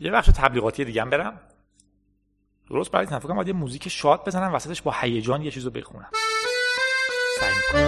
یه 0.00 0.10
بخش 0.10 0.26
تبلیغاتی 0.26 0.84
دیگه 0.84 1.02
هم 1.02 1.10
برم. 1.10 1.40
درست 2.70 2.90
برای 2.90 3.06
تنفکر 3.06 3.28
کنم 3.28 3.36
باید 3.36 3.48
یه 3.48 3.54
موزیک 3.54 3.88
شاد 3.88 4.24
بزنم 4.26 4.54
وسطش 4.54 4.82
با 4.82 4.94
هیجان 5.00 5.42
یه 5.42 5.50
چیزو 5.50 5.70
بخونم 5.70 6.08
سعی 7.40 7.84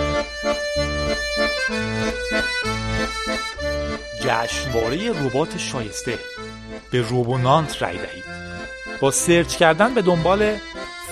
جشنواره 4.22 5.26
ربات 5.26 5.58
شایسته. 5.58 6.18
به 6.90 7.00
روبونانت 7.00 7.82
رای 7.82 7.96
دهید. 7.96 8.24
با 9.00 9.10
search 9.10 9.56
کردن 9.56 9.94
به 9.94 10.02
دنبال 10.02 10.56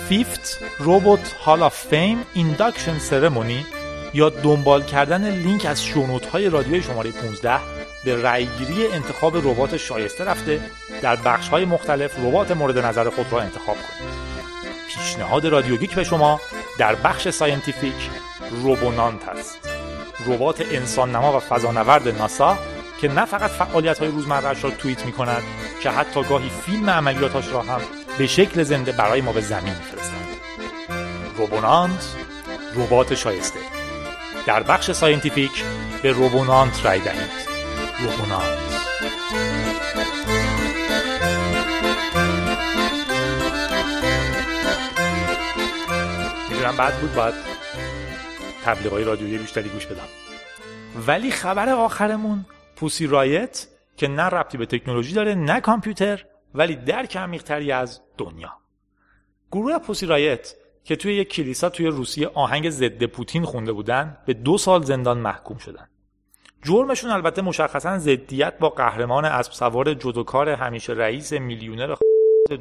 fifth 0.09 0.59
robot 0.79 1.33
hall 1.33 1.63
of 1.63 1.87
fame 1.87 2.17
induction 2.33 2.99
ceremony 2.99 3.65
یا 4.13 4.29
دنبال 4.29 4.83
کردن 4.83 5.29
لینک 5.29 5.65
از 5.65 5.85
show 5.85 6.05
note 6.05 6.25
های 6.25 6.49
رادیوی 6.49 6.81
شماره 6.81 7.11
15 7.11 7.84
به 8.05 8.21
رأیگیری 8.21 8.87
انتخاب 8.87 9.37
ربات 9.37 9.77
شایسته 9.77 10.23
رفته 10.23 10.59
در 11.01 11.15
بخش 11.15 11.47
های 11.47 11.65
مختلف 11.65 12.19
ربات 12.19 12.51
مورد 12.51 12.77
نظر 12.77 13.09
خود 13.09 13.25
را 13.31 13.41
انتخاب 13.41 13.75
کنید. 13.75 14.13
پیشنهاد 14.87 15.45
رادیو 15.45 15.77
گیک 15.77 15.95
به 15.95 16.03
شما 16.03 16.41
در 16.77 16.95
بخش 16.95 17.29
scientific 17.29 18.09
روبونات 18.51 19.27
است. 19.27 19.69
ربات 20.27 20.61
انسان 20.71 21.15
نما 21.15 21.37
و 21.37 21.39
فضانورد 21.39 22.07
ناسا 22.07 22.57
که 23.01 23.07
نه 23.07 23.25
فقط 23.25 23.51
فعالیت 23.51 23.99
های 23.99 24.07
روزمرهش 24.07 24.63
را 24.63 24.69
توییت 24.69 25.05
می 25.05 25.11
کند 25.11 25.43
که 25.83 25.89
حتی 25.89 26.23
گاهی 26.23 26.49
فیلم 26.65 26.89
عملیاتش 26.89 27.47
را 27.47 27.61
هم 27.61 27.81
به 28.17 28.27
شکل 28.27 28.63
زنده 28.63 28.91
برای 28.91 29.21
ما 29.21 29.31
به 29.31 29.41
زمین 29.41 29.73
میفرستند 29.73 30.27
روبونات 31.37 32.05
ربات 32.75 33.15
شایسته. 33.15 33.59
در 34.45 34.63
بخش 34.63 34.91
scientific 34.91 35.63
به 36.01 36.11
روبونات 36.11 36.85
رای 36.85 36.99
دهید. 36.99 37.54
روبونات 37.99 38.59
می‌دونم 46.49 46.77
بعد 46.77 47.01
بود 47.01 47.15
باید 47.15 47.33
تبلیغای 48.65 49.03
رادیویی 49.03 49.37
بیشتری 49.37 49.69
گوش 49.69 49.85
بدم. 49.85 50.07
ولی 51.07 51.31
خبر 51.31 51.69
آخرمون 51.69 52.45
پوسی 52.75 53.07
رایت 53.07 53.67
که 53.97 54.07
نه 54.07 54.23
ربطی 54.23 54.57
به 54.57 54.65
تکنولوژی 54.65 55.13
داره 55.13 55.35
نه 55.35 55.61
کامپیوتر 55.61 56.25
ولی 56.53 56.75
درک 56.75 57.17
عمیقتری 57.17 57.71
از 57.71 58.01
دنیا. 58.17 58.53
گروه 59.51 59.79
پوسی 59.79 60.05
رایت 60.05 60.55
که 60.83 60.95
توی 60.95 61.15
یک 61.15 61.29
کلیسا 61.29 61.69
توی 61.69 61.87
روسیه 61.87 62.27
آهنگ 62.27 62.69
ضد 62.69 63.03
پوتین 63.03 63.45
خونده 63.45 63.71
بودن 63.71 64.17
به 64.25 64.33
دو 64.33 64.57
سال 64.57 64.83
زندان 64.83 65.17
محکوم 65.17 65.57
شدن. 65.57 65.87
جرمشون 66.65 67.11
البته 67.11 67.41
مشخصا 67.41 67.97
ضدیت 67.97 68.59
با 68.59 68.69
قهرمان 68.69 69.25
اسب 69.25 69.51
سوار 69.51 69.93
جدوکار 69.93 70.49
همیشه 70.49 70.93
رئیس 70.93 71.33
میلیونر 71.33 71.95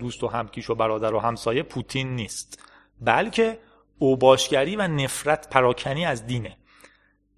دوست 0.00 0.24
و 0.24 0.28
همکیش 0.28 0.70
و 0.70 0.74
برادر 0.74 1.14
و 1.14 1.18
همسایه 1.18 1.62
پوتین 1.62 2.16
نیست. 2.16 2.62
بلکه 3.00 3.58
اوباشگری 3.98 4.76
و 4.76 4.88
نفرت 4.88 5.50
پراکنی 5.50 6.06
از 6.06 6.26
دینه. 6.26 6.56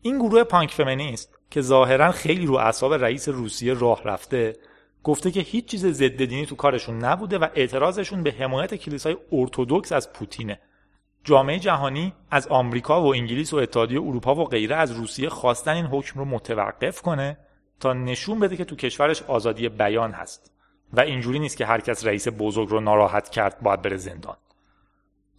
این 0.03 0.19
گروه 0.19 0.45
پانک 0.45 0.71
فمینیست 0.71 1.39
که 1.51 1.61
ظاهرا 1.61 2.13
خیلی 2.13 2.47
رو 2.47 2.55
اعصاب 2.55 2.95
رئیس 2.95 3.29
روسیه 3.29 3.75
راه 3.75 4.03
رفته 4.05 4.57
گفته 5.03 5.31
که 5.31 5.41
هیچ 5.41 5.67
چیز 5.67 5.87
ضد 5.87 6.25
دینی 6.25 6.47
تو 6.47 6.57
کارشون 6.57 6.99
نبوده 6.99 7.39
و 7.39 7.47
اعتراضشون 7.55 8.23
به 8.23 8.33
حمایت 8.33 8.75
کلیسای 8.75 9.17
ارتودکس 9.33 9.93
از 9.93 10.13
پوتینه. 10.13 10.61
جامعه 11.27 11.59
جهانی 11.59 12.13
از 12.31 12.49
آمریکا 12.49 13.03
و 13.03 13.15
انگلیس 13.15 13.53
و 13.53 13.57
اتحادیه 13.57 14.01
اروپا 14.01 14.35
و 14.35 14.45
غیره 14.45 14.77
از 14.77 14.93
روسیه 14.93 15.29
خواستن 15.29 15.73
این 15.73 15.87
حکم 15.87 16.21
رو 16.21 16.25
متوقف 16.25 17.03
کنه 17.03 17.39
تا 17.81 17.93
نشون 17.93 18.41
بده 18.41 18.57
که 18.57 18.65
تو 18.65 18.77
کشورش 18.77 19.23
آزادی 19.23 19.69
بیان 19.69 20.13
هست. 20.13 20.53
و 20.93 21.01
اینجوری 21.01 21.39
نیست 21.39 21.57
که 21.57 21.67
هر 21.67 21.81
کس 21.81 22.07
رئیس 22.07 22.29
بزرگ 22.39 22.69
رو 22.69 22.81
ناراحت 22.81 23.29
کرد 23.29 23.61
باید 23.61 23.83
بره 23.83 23.97
زندان. 23.97 24.37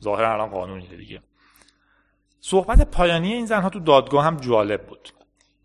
ظاهرا 0.03 0.33
الان 0.33 0.49
قانونیه 0.49 0.95
دیگه. 0.97 1.21
صحبت 2.39 2.91
پایانی 2.91 3.33
این 3.33 3.45
زنها 3.45 3.69
تو 3.69 3.79
دادگاه 3.79 4.25
هم 4.25 4.37
جالب 4.37 4.85
بود. 4.85 5.09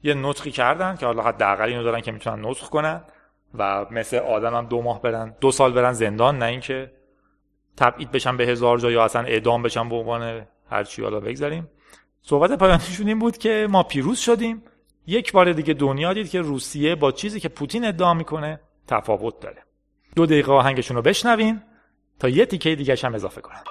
یه 0.03 0.15
نطقی 0.15 0.51
کردن 0.51 0.97
که 0.97 1.07
حالا 1.07 1.23
حداقل 1.23 1.69
اینو 1.69 1.83
دارن 1.83 2.01
که 2.01 2.13
می‌تونن 2.13 2.47
نطق 2.47 2.69
کنن 2.69 3.05
و 3.55 3.87
مثل 3.91 4.17
آدم 4.17 4.55
هم 4.55 4.67
دو 4.67 4.83
ماه 4.83 5.03
برن 5.03 5.37
دو 5.41 5.51
سال 5.51 5.73
برن 5.73 5.93
زندان 5.93 6.39
نه 6.39 6.45
اینکه 6.45 6.93
تبعید 7.77 8.11
بشن 8.11 8.37
به 8.37 8.47
هزار 8.47 8.79
جا 8.79 8.91
یا 8.91 9.05
اصلا 9.05 9.23
اعدام 9.23 9.63
بشن 9.63 9.89
به 9.89 9.95
عنوان 9.95 10.47
هر 10.71 10.85
چی 10.85 11.03
حالا 11.03 11.21
بگذاریم 11.21 11.69
صحبت 12.23 12.53
پایانیشون 12.53 13.09
این 13.09 13.19
بود 13.19 13.39
که 13.39 13.67
ما 13.71 13.83
پیروز 13.83 14.19
شدیم. 14.19 14.63
یک 15.07 15.33
بار 15.33 15.53
دیگه 15.53 15.75
دنیا 15.75 16.13
دید 16.13 16.31
که 16.31 16.41
روسیه 16.41 16.95
با 16.95 17.13
چیزی 17.13 17.41
که 17.41 17.49
پوتین 17.49 17.85
ادعا 17.85 18.15
می‌کنه 18.15 18.61
تفاوت 18.87 19.41
داره. 19.41 19.63
دو 20.17 20.27
دقیقه 20.27 20.53
آهنگشون 20.53 20.97
رو 20.97 21.03
بشنوین 21.03 21.63
تا 22.19 22.29
یه 22.29 22.47
تیکه 22.47 22.75
دیگه 22.75 22.97
هم 23.03 23.15
اضافه 23.15 23.41
کنم 23.41 23.65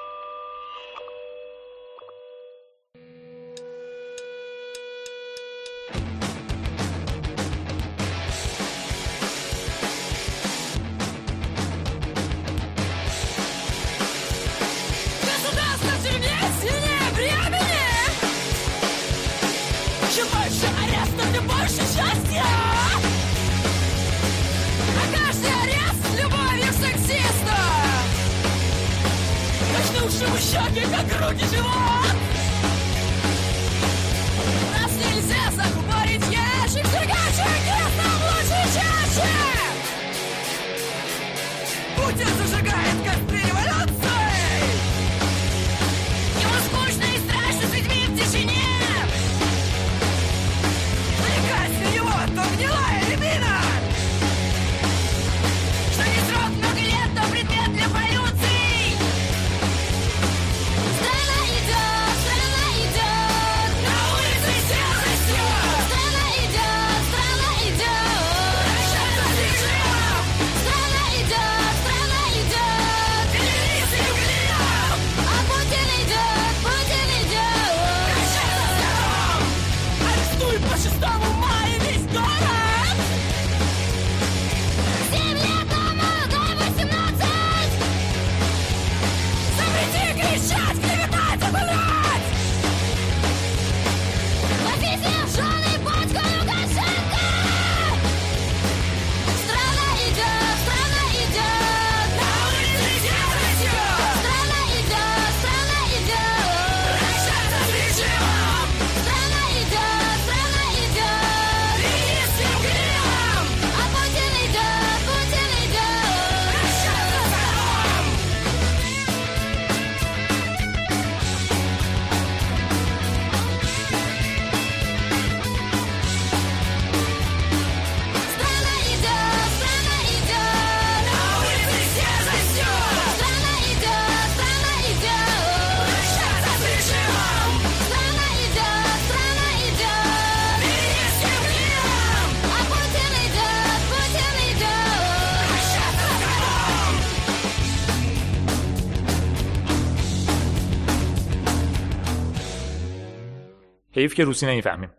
حیف 154.01 154.13
که 154.13 154.23
روسی 154.23 154.45
نمی‌فهمیم. 154.45 154.89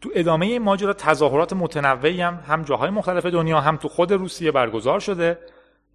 تو 0.00 0.10
ادامه 0.14 0.46
این 0.46 0.62
ماجرا 0.62 0.92
تظاهرات 0.92 1.52
متنوعی 1.52 2.20
هم 2.20 2.44
هم 2.46 2.62
جاهای 2.62 2.90
مختلف 2.90 3.26
دنیا 3.26 3.60
هم 3.60 3.76
تو 3.76 3.88
خود 3.88 4.12
روسیه 4.12 4.50
برگزار 4.50 5.00
شده 5.00 5.38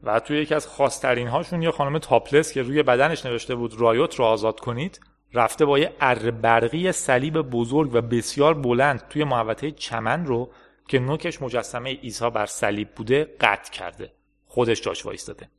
و 0.04 0.20
توی 0.20 0.42
یکی 0.42 0.56
از 0.56 0.68
خاصترین 0.68 1.28
هاشون 1.28 1.62
یه 1.62 1.72
خانم 1.72 1.98
تاپلس 1.98 2.52
که 2.52 2.62
روی 2.62 2.84
بدنش 2.84 3.26
نوشته 3.26 3.56
بود 3.56 3.82
رایوت 3.82 4.16
رو 4.16 4.26
آزاد 4.26 4.60
کنید 4.60 5.00
رفته 5.34 5.66
با 5.66 5.80
یه 5.80 5.94
اره 6.02 6.32
برقی 6.32 6.92
صلیب 6.92 7.42
بزرگ 7.42 7.96
و 7.96 8.02
بسیار 8.02 8.54
بلند 8.54 9.08
توی 9.10 9.24
محوطه 9.24 9.72
چمن 9.72 10.26
رو 10.26 10.52
که 10.88 11.00
نوکش 11.00 11.42
مجسمه 11.42 11.94
عیسی 11.94 12.30
بر 12.30 12.46
صلیب 12.46 12.90
بوده 12.96 13.36
قطع 13.42 13.72
کرده. 13.72 14.12
خودش 14.46 14.82
جاش 14.82 15.06
وایستاده. 15.06 15.50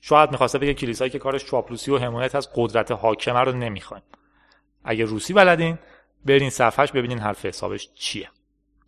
شاید 0.00 0.30
می‌خواسته 0.30 0.58
بگه 0.58 0.74
کلیسایی 0.74 1.10
که 1.10 1.18
کارش 1.18 1.44
چاپلوسی 1.44 1.90
و 1.90 1.98
حمایت 1.98 2.34
از 2.34 2.48
قدرت 2.54 2.90
حاکمه 2.90 3.40
رو 3.40 3.52
نمی‌خوایم. 3.52 4.02
اگه 4.84 5.04
روسی 5.04 5.32
بلدین 5.32 5.78
برین 6.24 6.50
صفحش 6.50 6.92
ببینین 6.92 7.18
حرف 7.18 7.46
حسابش 7.46 7.88
چیه. 7.94 8.30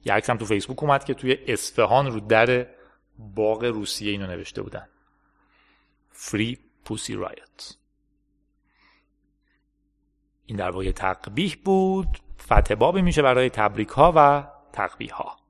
یه 0.05 0.13
عکس 0.13 0.31
هم 0.31 0.37
تو 0.37 0.45
فیسبوک 0.45 0.83
اومد 0.83 1.05
که 1.05 1.15
توی 1.15 1.39
اصفهان 1.49 2.07
رو 2.07 2.21
در 2.21 2.67
باغ 3.19 3.65
روسیه 3.65 4.11
اینو 4.11 4.27
نوشته 4.27 4.63
بودن. 4.63 4.89
فری 6.11 6.59
پوسی 6.85 7.15
رایت 7.15 7.77
این 10.47 10.59
در 10.59 10.71
واقع 10.71 10.93
تقبیح 10.93 11.57
بود. 11.65 12.19
فتح 12.43 12.75
بابی 12.75 13.03
میشه 13.03 13.23
برای 13.23 13.51
تبریک 13.51 13.89
ها 13.89 14.13
و 14.17 14.47
تقبیح 14.73 15.15
ها 15.15 15.44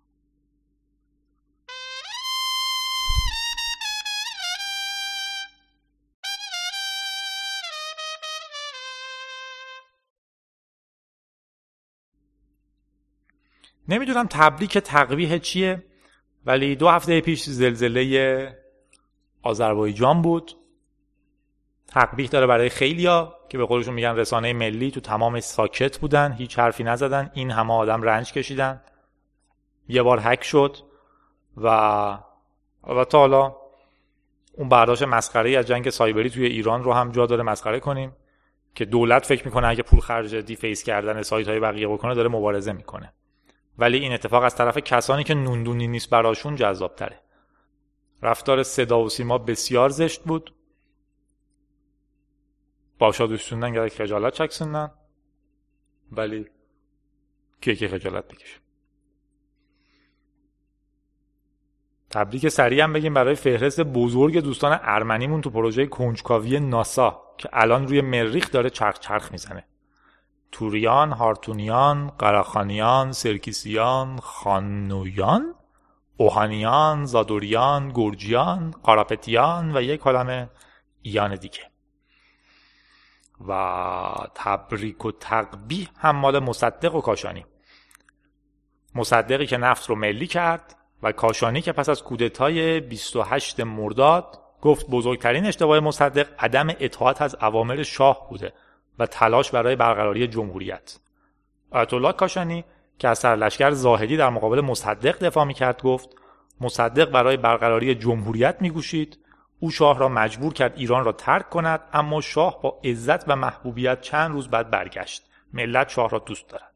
نمی‌دونم 13.89 14.27
تبریک 14.31 14.79
تقبیح 14.79 15.39
چیه 15.39 15.85
ولی 16.47 16.77
دو 16.77 16.89
هفته 16.89 17.21
پیش 17.21 17.43
زلزله 17.43 18.59
آذربایجان 19.43 20.23
بود. 20.23 20.53
تقبیح 21.87 22.29
داره 22.29 22.47
برای 22.47 22.69
خیلیا 22.69 23.35
که 23.49 23.59
به 23.59 23.67
قولشون 23.67 23.95
میگن 23.95 24.17
رسانه 24.17 24.53
ملی 24.53 24.91
تو 24.91 25.01
تمام 25.01 25.41
ساکت 25.41 25.99
بودن 25.99 26.33
هیچ 26.33 26.59
حرفی 26.59 26.85
نزدن 26.85 27.31
این 27.35 27.51
همه 27.51 27.73
آدم 27.73 28.03
رنج 28.03 28.33
کشیدن. 28.33 28.81
یه 29.89 30.03
بار 30.03 30.21
هک 30.23 30.45
شد 30.45 30.77
و 31.57 31.69
البته 32.85 33.19
حالا 33.19 33.57
اون 34.53 34.69
برداشت 34.69 35.03
مسخره 35.03 35.51
از 35.51 35.67
جنگ 35.67 35.91
سایبری 35.91 36.31
توی 36.31 36.47
ایران 36.47 36.85
رو 36.85 36.93
هم 36.93 37.13
جا 37.13 37.27
داره 37.27 37.43
مسخره 37.43 37.81
کنیم 37.81 38.13
که 38.75 38.85
دولت 38.85 39.27
فکر 39.27 39.45
می‌کنه 39.47 39.67
اگه 39.67 39.83
پول 39.83 40.01
خرج 40.01 40.35
دیفیس 40.35 40.83
کردن 40.83 41.23
سایت 41.23 41.49
های 41.49 41.61
بقیه 41.61 41.89
بکنه 41.89 42.15
داره 42.15 42.29
مبارزه 42.29 42.73
می‌کنه. 42.73 43.13
ولی 43.79 43.99
این 43.99 44.13
اتفاق 44.13 44.43
از 44.43 44.55
طرف 44.55 44.79
کسانی 44.79 45.25
که 45.25 45.35
نوندونی 45.35 45.87
نیست 45.87 46.11
براشون 46.11 46.57
جذاب 46.57 46.97
تره 46.97 47.21
رفتار 48.23 48.63
صدا 48.63 49.01
و 49.01 49.09
سیما 49.09 49.39
بسیار 49.39 49.89
زشت 49.89 50.23
بود. 50.23 50.55
باشا 52.99 53.27
دوستوندن 53.27 53.73
گره 53.73 53.89
خجالت 53.89 54.33
چکسوندن 54.33 54.91
ولی 56.13 56.47
کیه 57.61 57.75
که 57.77 57.89
خجالت 57.89 58.29
بکشه 58.29 58.59
تبریک 62.11 62.49
سریع 62.49 62.83
هم 62.83 62.93
بگیم 62.93 63.15
برای 63.15 63.35
فهرست 63.35 63.81
بزرگ 63.81 64.39
دوستان 64.39 64.79
ارمنیمون 64.83 65.41
تو 65.41 65.51
پروژه 65.51 65.87
کنجکاوی 65.87 66.61
ناسا 66.61 67.35
که 67.39 67.49
الان 67.53 67.89
روی 67.89 68.01
مریخ 68.01 68.51
داره 68.51 68.71
چرخ 68.71 68.99
چرخ 68.99 69.33
می‌زنه. 69.33 69.65
توریان، 70.55 71.13
هارتونیان، 71.13 72.11
قراخانیان، 72.19 73.13
سرکیسیان، 73.13 74.19
خانویان، 74.19 75.55
اوهانیان، 76.17 77.05
زادوریان، 77.05 77.93
گرجیان، 77.95 78.71
قاراپتیان 78.83 79.77
و 79.77 79.83
یک 79.83 80.01
کلمه 80.01 80.51
ایان 81.03 81.35
دیگه. 81.35 81.61
و 83.49 83.53
تبریک 84.35 85.05
و 85.05 85.13
تقبیح 85.13 85.89
هم 85.97 86.17
مال 86.17 86.39
مصدق 86.39 86.95
و 86.95 87.01
کاشانی. 87.01 87.47
مصدقی 88.95 89.47
که 89.47 89.57
نفت 89.57 89.89
رو 89.89 89.95
ملی 89.95 90.27
کرد 90.27 90.77
و 91.03 91.13
کاشانی 91.13 91.61
که 91.61 91.73
پس 91.73 91.89
از 91.89 92.03
کودتای 92.03 92.81
28 92.81 93.61
مرداد 93.61 94.39
گفت 94.61 94.91
بزرگترین 94.91 95.47
اشتباه 95.47 95.81
مصدق 95.81 96.29
عدم 96.39 96.69
اطاعت 96.69 97.23
از 97.23 97.37
اوامر 97.43 97.83
شاه 97.83 98.29
بوده. 98.31 98.53
و 98.99 99.07
تلاش 99.07 99.51
برای 99.51 99.77
برقراری 99.77 100.27
جمهوریت. 100.27 100.99
آیت 101.71 101.95
الله 101.95 102.13
کاشانی 102.13 102.65
که 102.99 103.09
از 103.09 103.19
سرلشکر 103.19 103.71
زاهدی 103.71 104.17
در 104.17 104.31
مقابل 104.31 104.61
مصدق 104.61 105.19
دفاع 105.19 105.45
می‌کرد 105.45 105.83
گفت 105.83 106.09
مصدق 106.61 107.11
برای 107.11 107.37
برقراری 107.37 107.95
جمهوریت 107.95 108.57
میگوشید 108.61 109.19
او 109.61 109.71
شاه 109.71 109.99
را 109.99 110.09
مجبور 110.09 110.53
کرد 110.53 110.73
ایران 110.77 111.05
را 111.05 111.13
ترک 111.13 111.51
کند 111.51 111.81
اما 111.93 112.21
شاه 112.21 112.63
با 112.63 112.81
عزت 112.85 113.29
و 113.29 113.37
محبوبیت 113.37 114.01
چند 114.01 114.33
روز 114.33 114.49
بعد 114.49 114.71
برگشت. 114.71 115.23
ملت 115.53 115.89
شاه 115.89 116.11
را 116.11 116.19
دوست 116.19 116.49
دارد. 116.49 116.75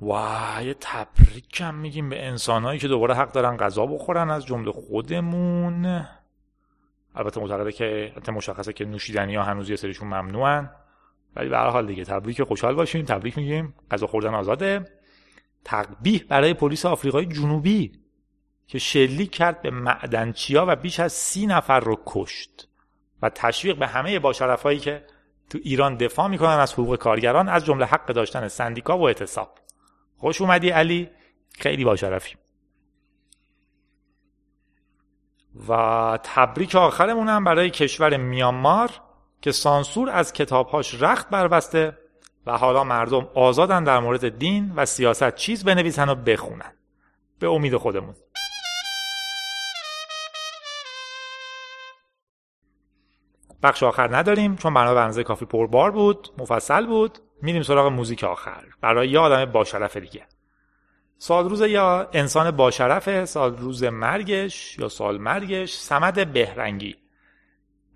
بله 0.00 0.74
تبریک 0.80 1.60
هم 1.60 1.74
میگیم 1.74 2.08
به 2.08 2.26
انسانهایی 2.26 2.78
که 2.78 2.88
دوباره 2.88 3.14
حق 3.14 3.32
دارن 3.32 3.56
غذا 3.56 3.86
بخورن 3.86 4.30
از 4.30 4.46
جمله 4.46 4.72
خودمون. 4.72 6.06
البته 7.18 7.40
معتقده 7.40 7.72
که 7.72 8.12
البته 8.14 8.32
مشخصه 8.32 8.72
که 8.72 8.84
نوشیدنی 8.84 9.36
ها 9.36 9.42
هنوز 9.42 9.70
یه 9.70 9.76
سریشون 9.76 10.08
ممنوعن. 10.08 10.70
ولی 11.36 11.48
به 11.48 11.56
هر 11.56 11.68
حال 11.68 11.86
دیگه 11.86 12.04
تبریک 12.04 12.42
خوشحال 12.42 12.74
باشیم 12.74 13.04
تبریک 13.04 13.38
میگیم. 13.38 13.74
غذا 13.90 14.06
خوردن 14.06 14.34
آزاده. 14.34 14.84
تقبیح 15.64 16.24
برای 16.28 16.54
پلیس 16.54 16.86
آفریقای 16.86 17.26
جنوبی 17.26 17.92
که 18.66 18.78
شلیک 18.78 19.30
کرد 19.30 19.62
به 19.62 19.70
معدنچیا 19.70 20.64
و 20.68 20.76
بیش 20.76 21.00
از 21.00 21.12
سی 21.12 21.46
نفر 21.46 21.80
رو 21.80 22.02
کشت 22.06 22.68
و 23.22 23.30
تشویق 23.30 23.78
به 23.78 23.86
همه 23.86 24.18
باشرفایی 24.18 24.78
که 24.78 25.04
تو 25.50 25.58
ایران 25.62 25.96
دفاع 25.96 26.28
می‌کنن 26.28 26.58
از 26.58 26.72
حقوق 26.72 26.96
کارگران 26.96 27.48
از 27.48 27.64
جمله 27.64 27.86
حق 27.86 28.06
داشتن 28.06 28.48
سندیکا 28.48 28.98
و 28.98 29.06
اعتصاب. 29.06 29.58
خوش 30.16 30.40
اومدی 30.40 30.70
علی. 30.70 31.10
خیلی 31.58 31.84
باشرفی 31.84 32.36
و 35.68 36.18
تبریک 36.22 36.74
آخرمون 36.74 37.44
برای 37.44 37.70
کشور 37.70 38.16
میانمار 38.16 38.90
که 39.40 39.52
سانسور 39.52 40.10
از 40.10 40.32
کتابهاش 40.32 41.02
رخت 41.02 41.30
بربسته 41.30 41.98
و 42.46 42.58
حالا 42.58 42.84
مردم 42.84 43.28
آزادن 43.34 43.84
در 43.84 43.98
مورد 43.98 44.38
دین 44.38 44.72
و 44.76 44.86
سیاست 44.86 45.34
چیز 45.34 45.64
بنویسن 45.64 46.08
و 46.08 46.14
بخونن. 46.14 46.72
به 47.38 47.48
امید 47.48 47.76
خودمون. 47.76 48.14
بخش 53.62 53.82
آخر 53.82 54.16
نداریم 54.16 54.56
چون 54.56 54.74
برنامه 54.74 55.16
به 55.16 55.24
کافی 55.24 55.44
پربار 55.44 55.90
بود 55.90 56.28
مفصل 56.38 56.86
بود. 56.86 57.18
میریم 57.42 57.62
سراغ 57.62 57.92
موزیک 57.92 58.24
آخر. 58.24 58.64
برای 58.80 59.08
یه 59.08 59.18
آدم 59.18 59.44
باشرف 59.44 59.96
دیگه. 59.96 60.26
سال 61.20 61.48
روز 61.48 61.60
یا 61.60 62.08
انسان 62.12 62.50
باشرف 62.50 63.24
سال 63.24 63.56
روز 63.56 63.84
مرگش 63.84 64.78
یا 64.78 64.88
سال 64.88 65.18
مرگش 65.18 65.74
سمد 65.74 66.32
بهرنگی. 66.32 66.96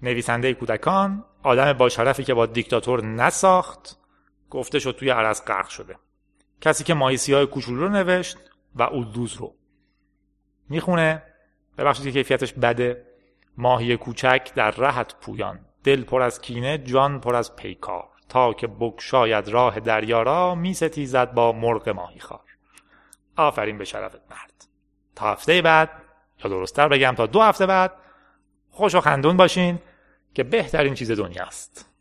نویسنده 0.02 0.54
کودکان 0.54 1.24
آدم 1.42 1.72
باشرفی 1.72 2.24
که 2.24 2.34
با 2.34 2.46
دیکتاتور 2.46 3.04
نساخت 3.04 3.98
گفته 4.50 4.78
شد 4.78 4.96
توی 4.98 5.10
عرص 5.10 5.44
غرق 5.44 5.68
شده. 5.68 5.96
کسی 6.60 6.84
که 6.84 6.94
ماهی 6.94 7.16
سیاه 7.16 7.46
کوچولو 7.46 7.80
رو 7.80 7.88
نوشت 7.88 8.38
و 8.74 8.82
اولدوز 8.82 9.34
رو. 9.34 9.54
می‌خونه. 10.68 11.22
ببخشید 11.78 12.04
که 12.04 12.12
کیفیتش 12.12 12.52
بده. 12.52 13.06
ماهی 13.56 13.96
کوچک 13.96 14.52
در 14.54 14.70
رهت 14.70 15.14
پویان. 15.20 15.60
دل 15.84 16.02
پر 16.02 16.22
از 16.22 16.40
کینه 16.40 16.78
جان 16.78 17.20
پر 17.20 17.34
از 17.34 17.56
پیکار. 17.56 18.08
تا 18.28 18.52
که 18.52 18.66
بکشاید 18.66 19.48
راه 19.48 19.80
دریا 19.80 20.22
را 20.22 20.54
می 20.54 20.76
با 21.34 21.52
مرغ 21.52 21.88
ماهی 21.88 22.20
خار 22.20 22.51
آفرین 23.36 23.78
به 23.78 23.84
شرفت 23.84 24.20
مرد. 24.30 24.64
تا 25.14 25.32
هفته 25.32 25.62
بعد 25.62 25.90
یا 26.44 26.50
درستتر 26.50 26.88
بگم 26.88 27.14
تا 27.16 27.26
دو 27.26 27.42
هفته 27.42 27.66
بعد 27.66 27.92
خوش 28.70 28.94
و 28.94 29.00
خندون 29.00 29.36
باشین 29.36 29.78
که 30.34 30.42
بهترین 30.42 30.94
چیز 30.94 31.10
دنیاست 31.10 31.91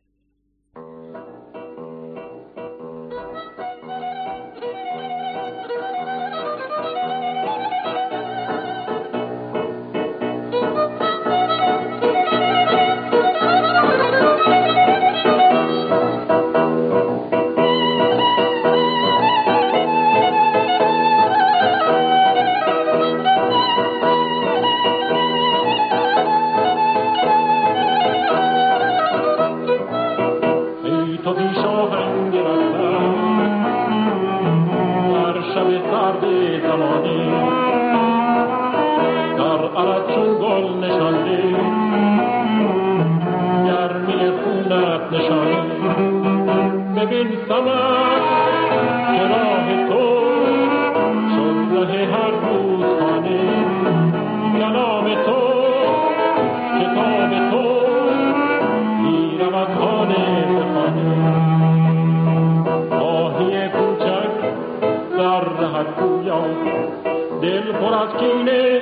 دل 67.42 67.72
پر 67.72 67.94
از 67.94 68.10
کینه 68.20 68.82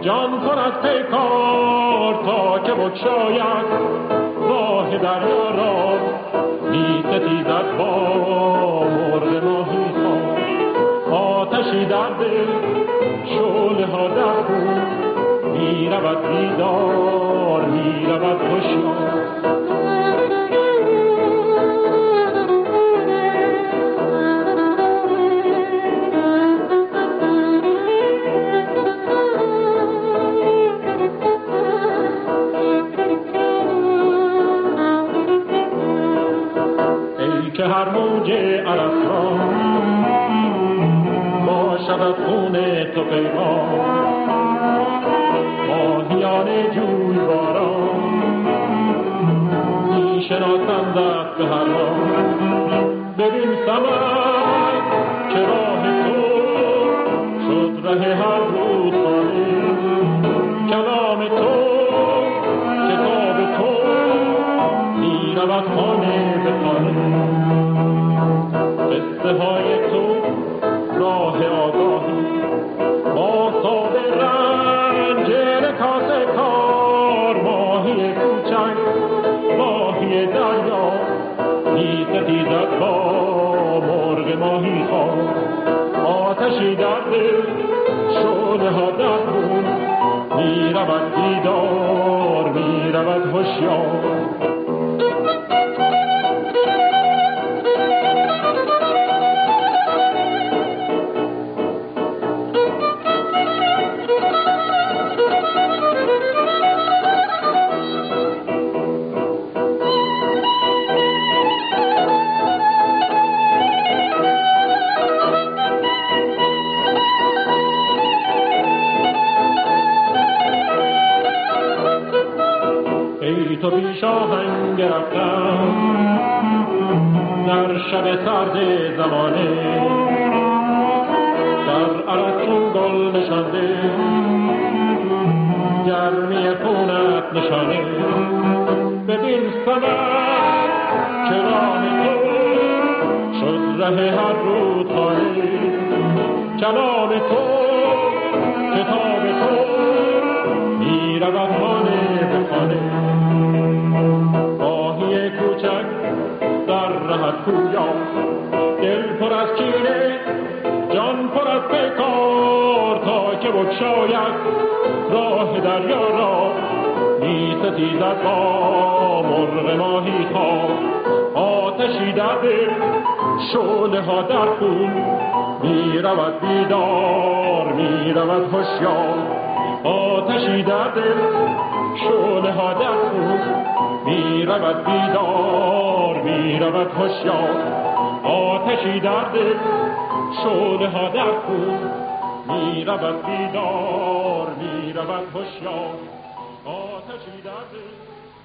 جان 0.00 0.40
پر 0.40 0.58
از 0.58 0.72
پیکار 0.82 2.14
تا 2.24 2.58
که 2.58 2.72
بگشاید 2.72 3.66
راه 4.48 4.98
دریا 4.98 5.50
را 5.50 5.98
می 6.70 7.02
ستیزد 7.02 7.78
با 7.78 8.84
مرغ 8.84 9.44
ماهی 9.44 9.94
آتشی 11.12 11.84
در 11.84 12.10
دل 12.10 12.46
شعله 13.24 13.86
ها 13.86 14.08
در 14.08 14.40
بود 14.42 14.88
می 15.52 15.88
رود 15.88 16.22
بیدار 16.22 17.64
می 17.64 18.06
رود 18.06 18.38
they 43.10 43.22
know. 43.22 43.97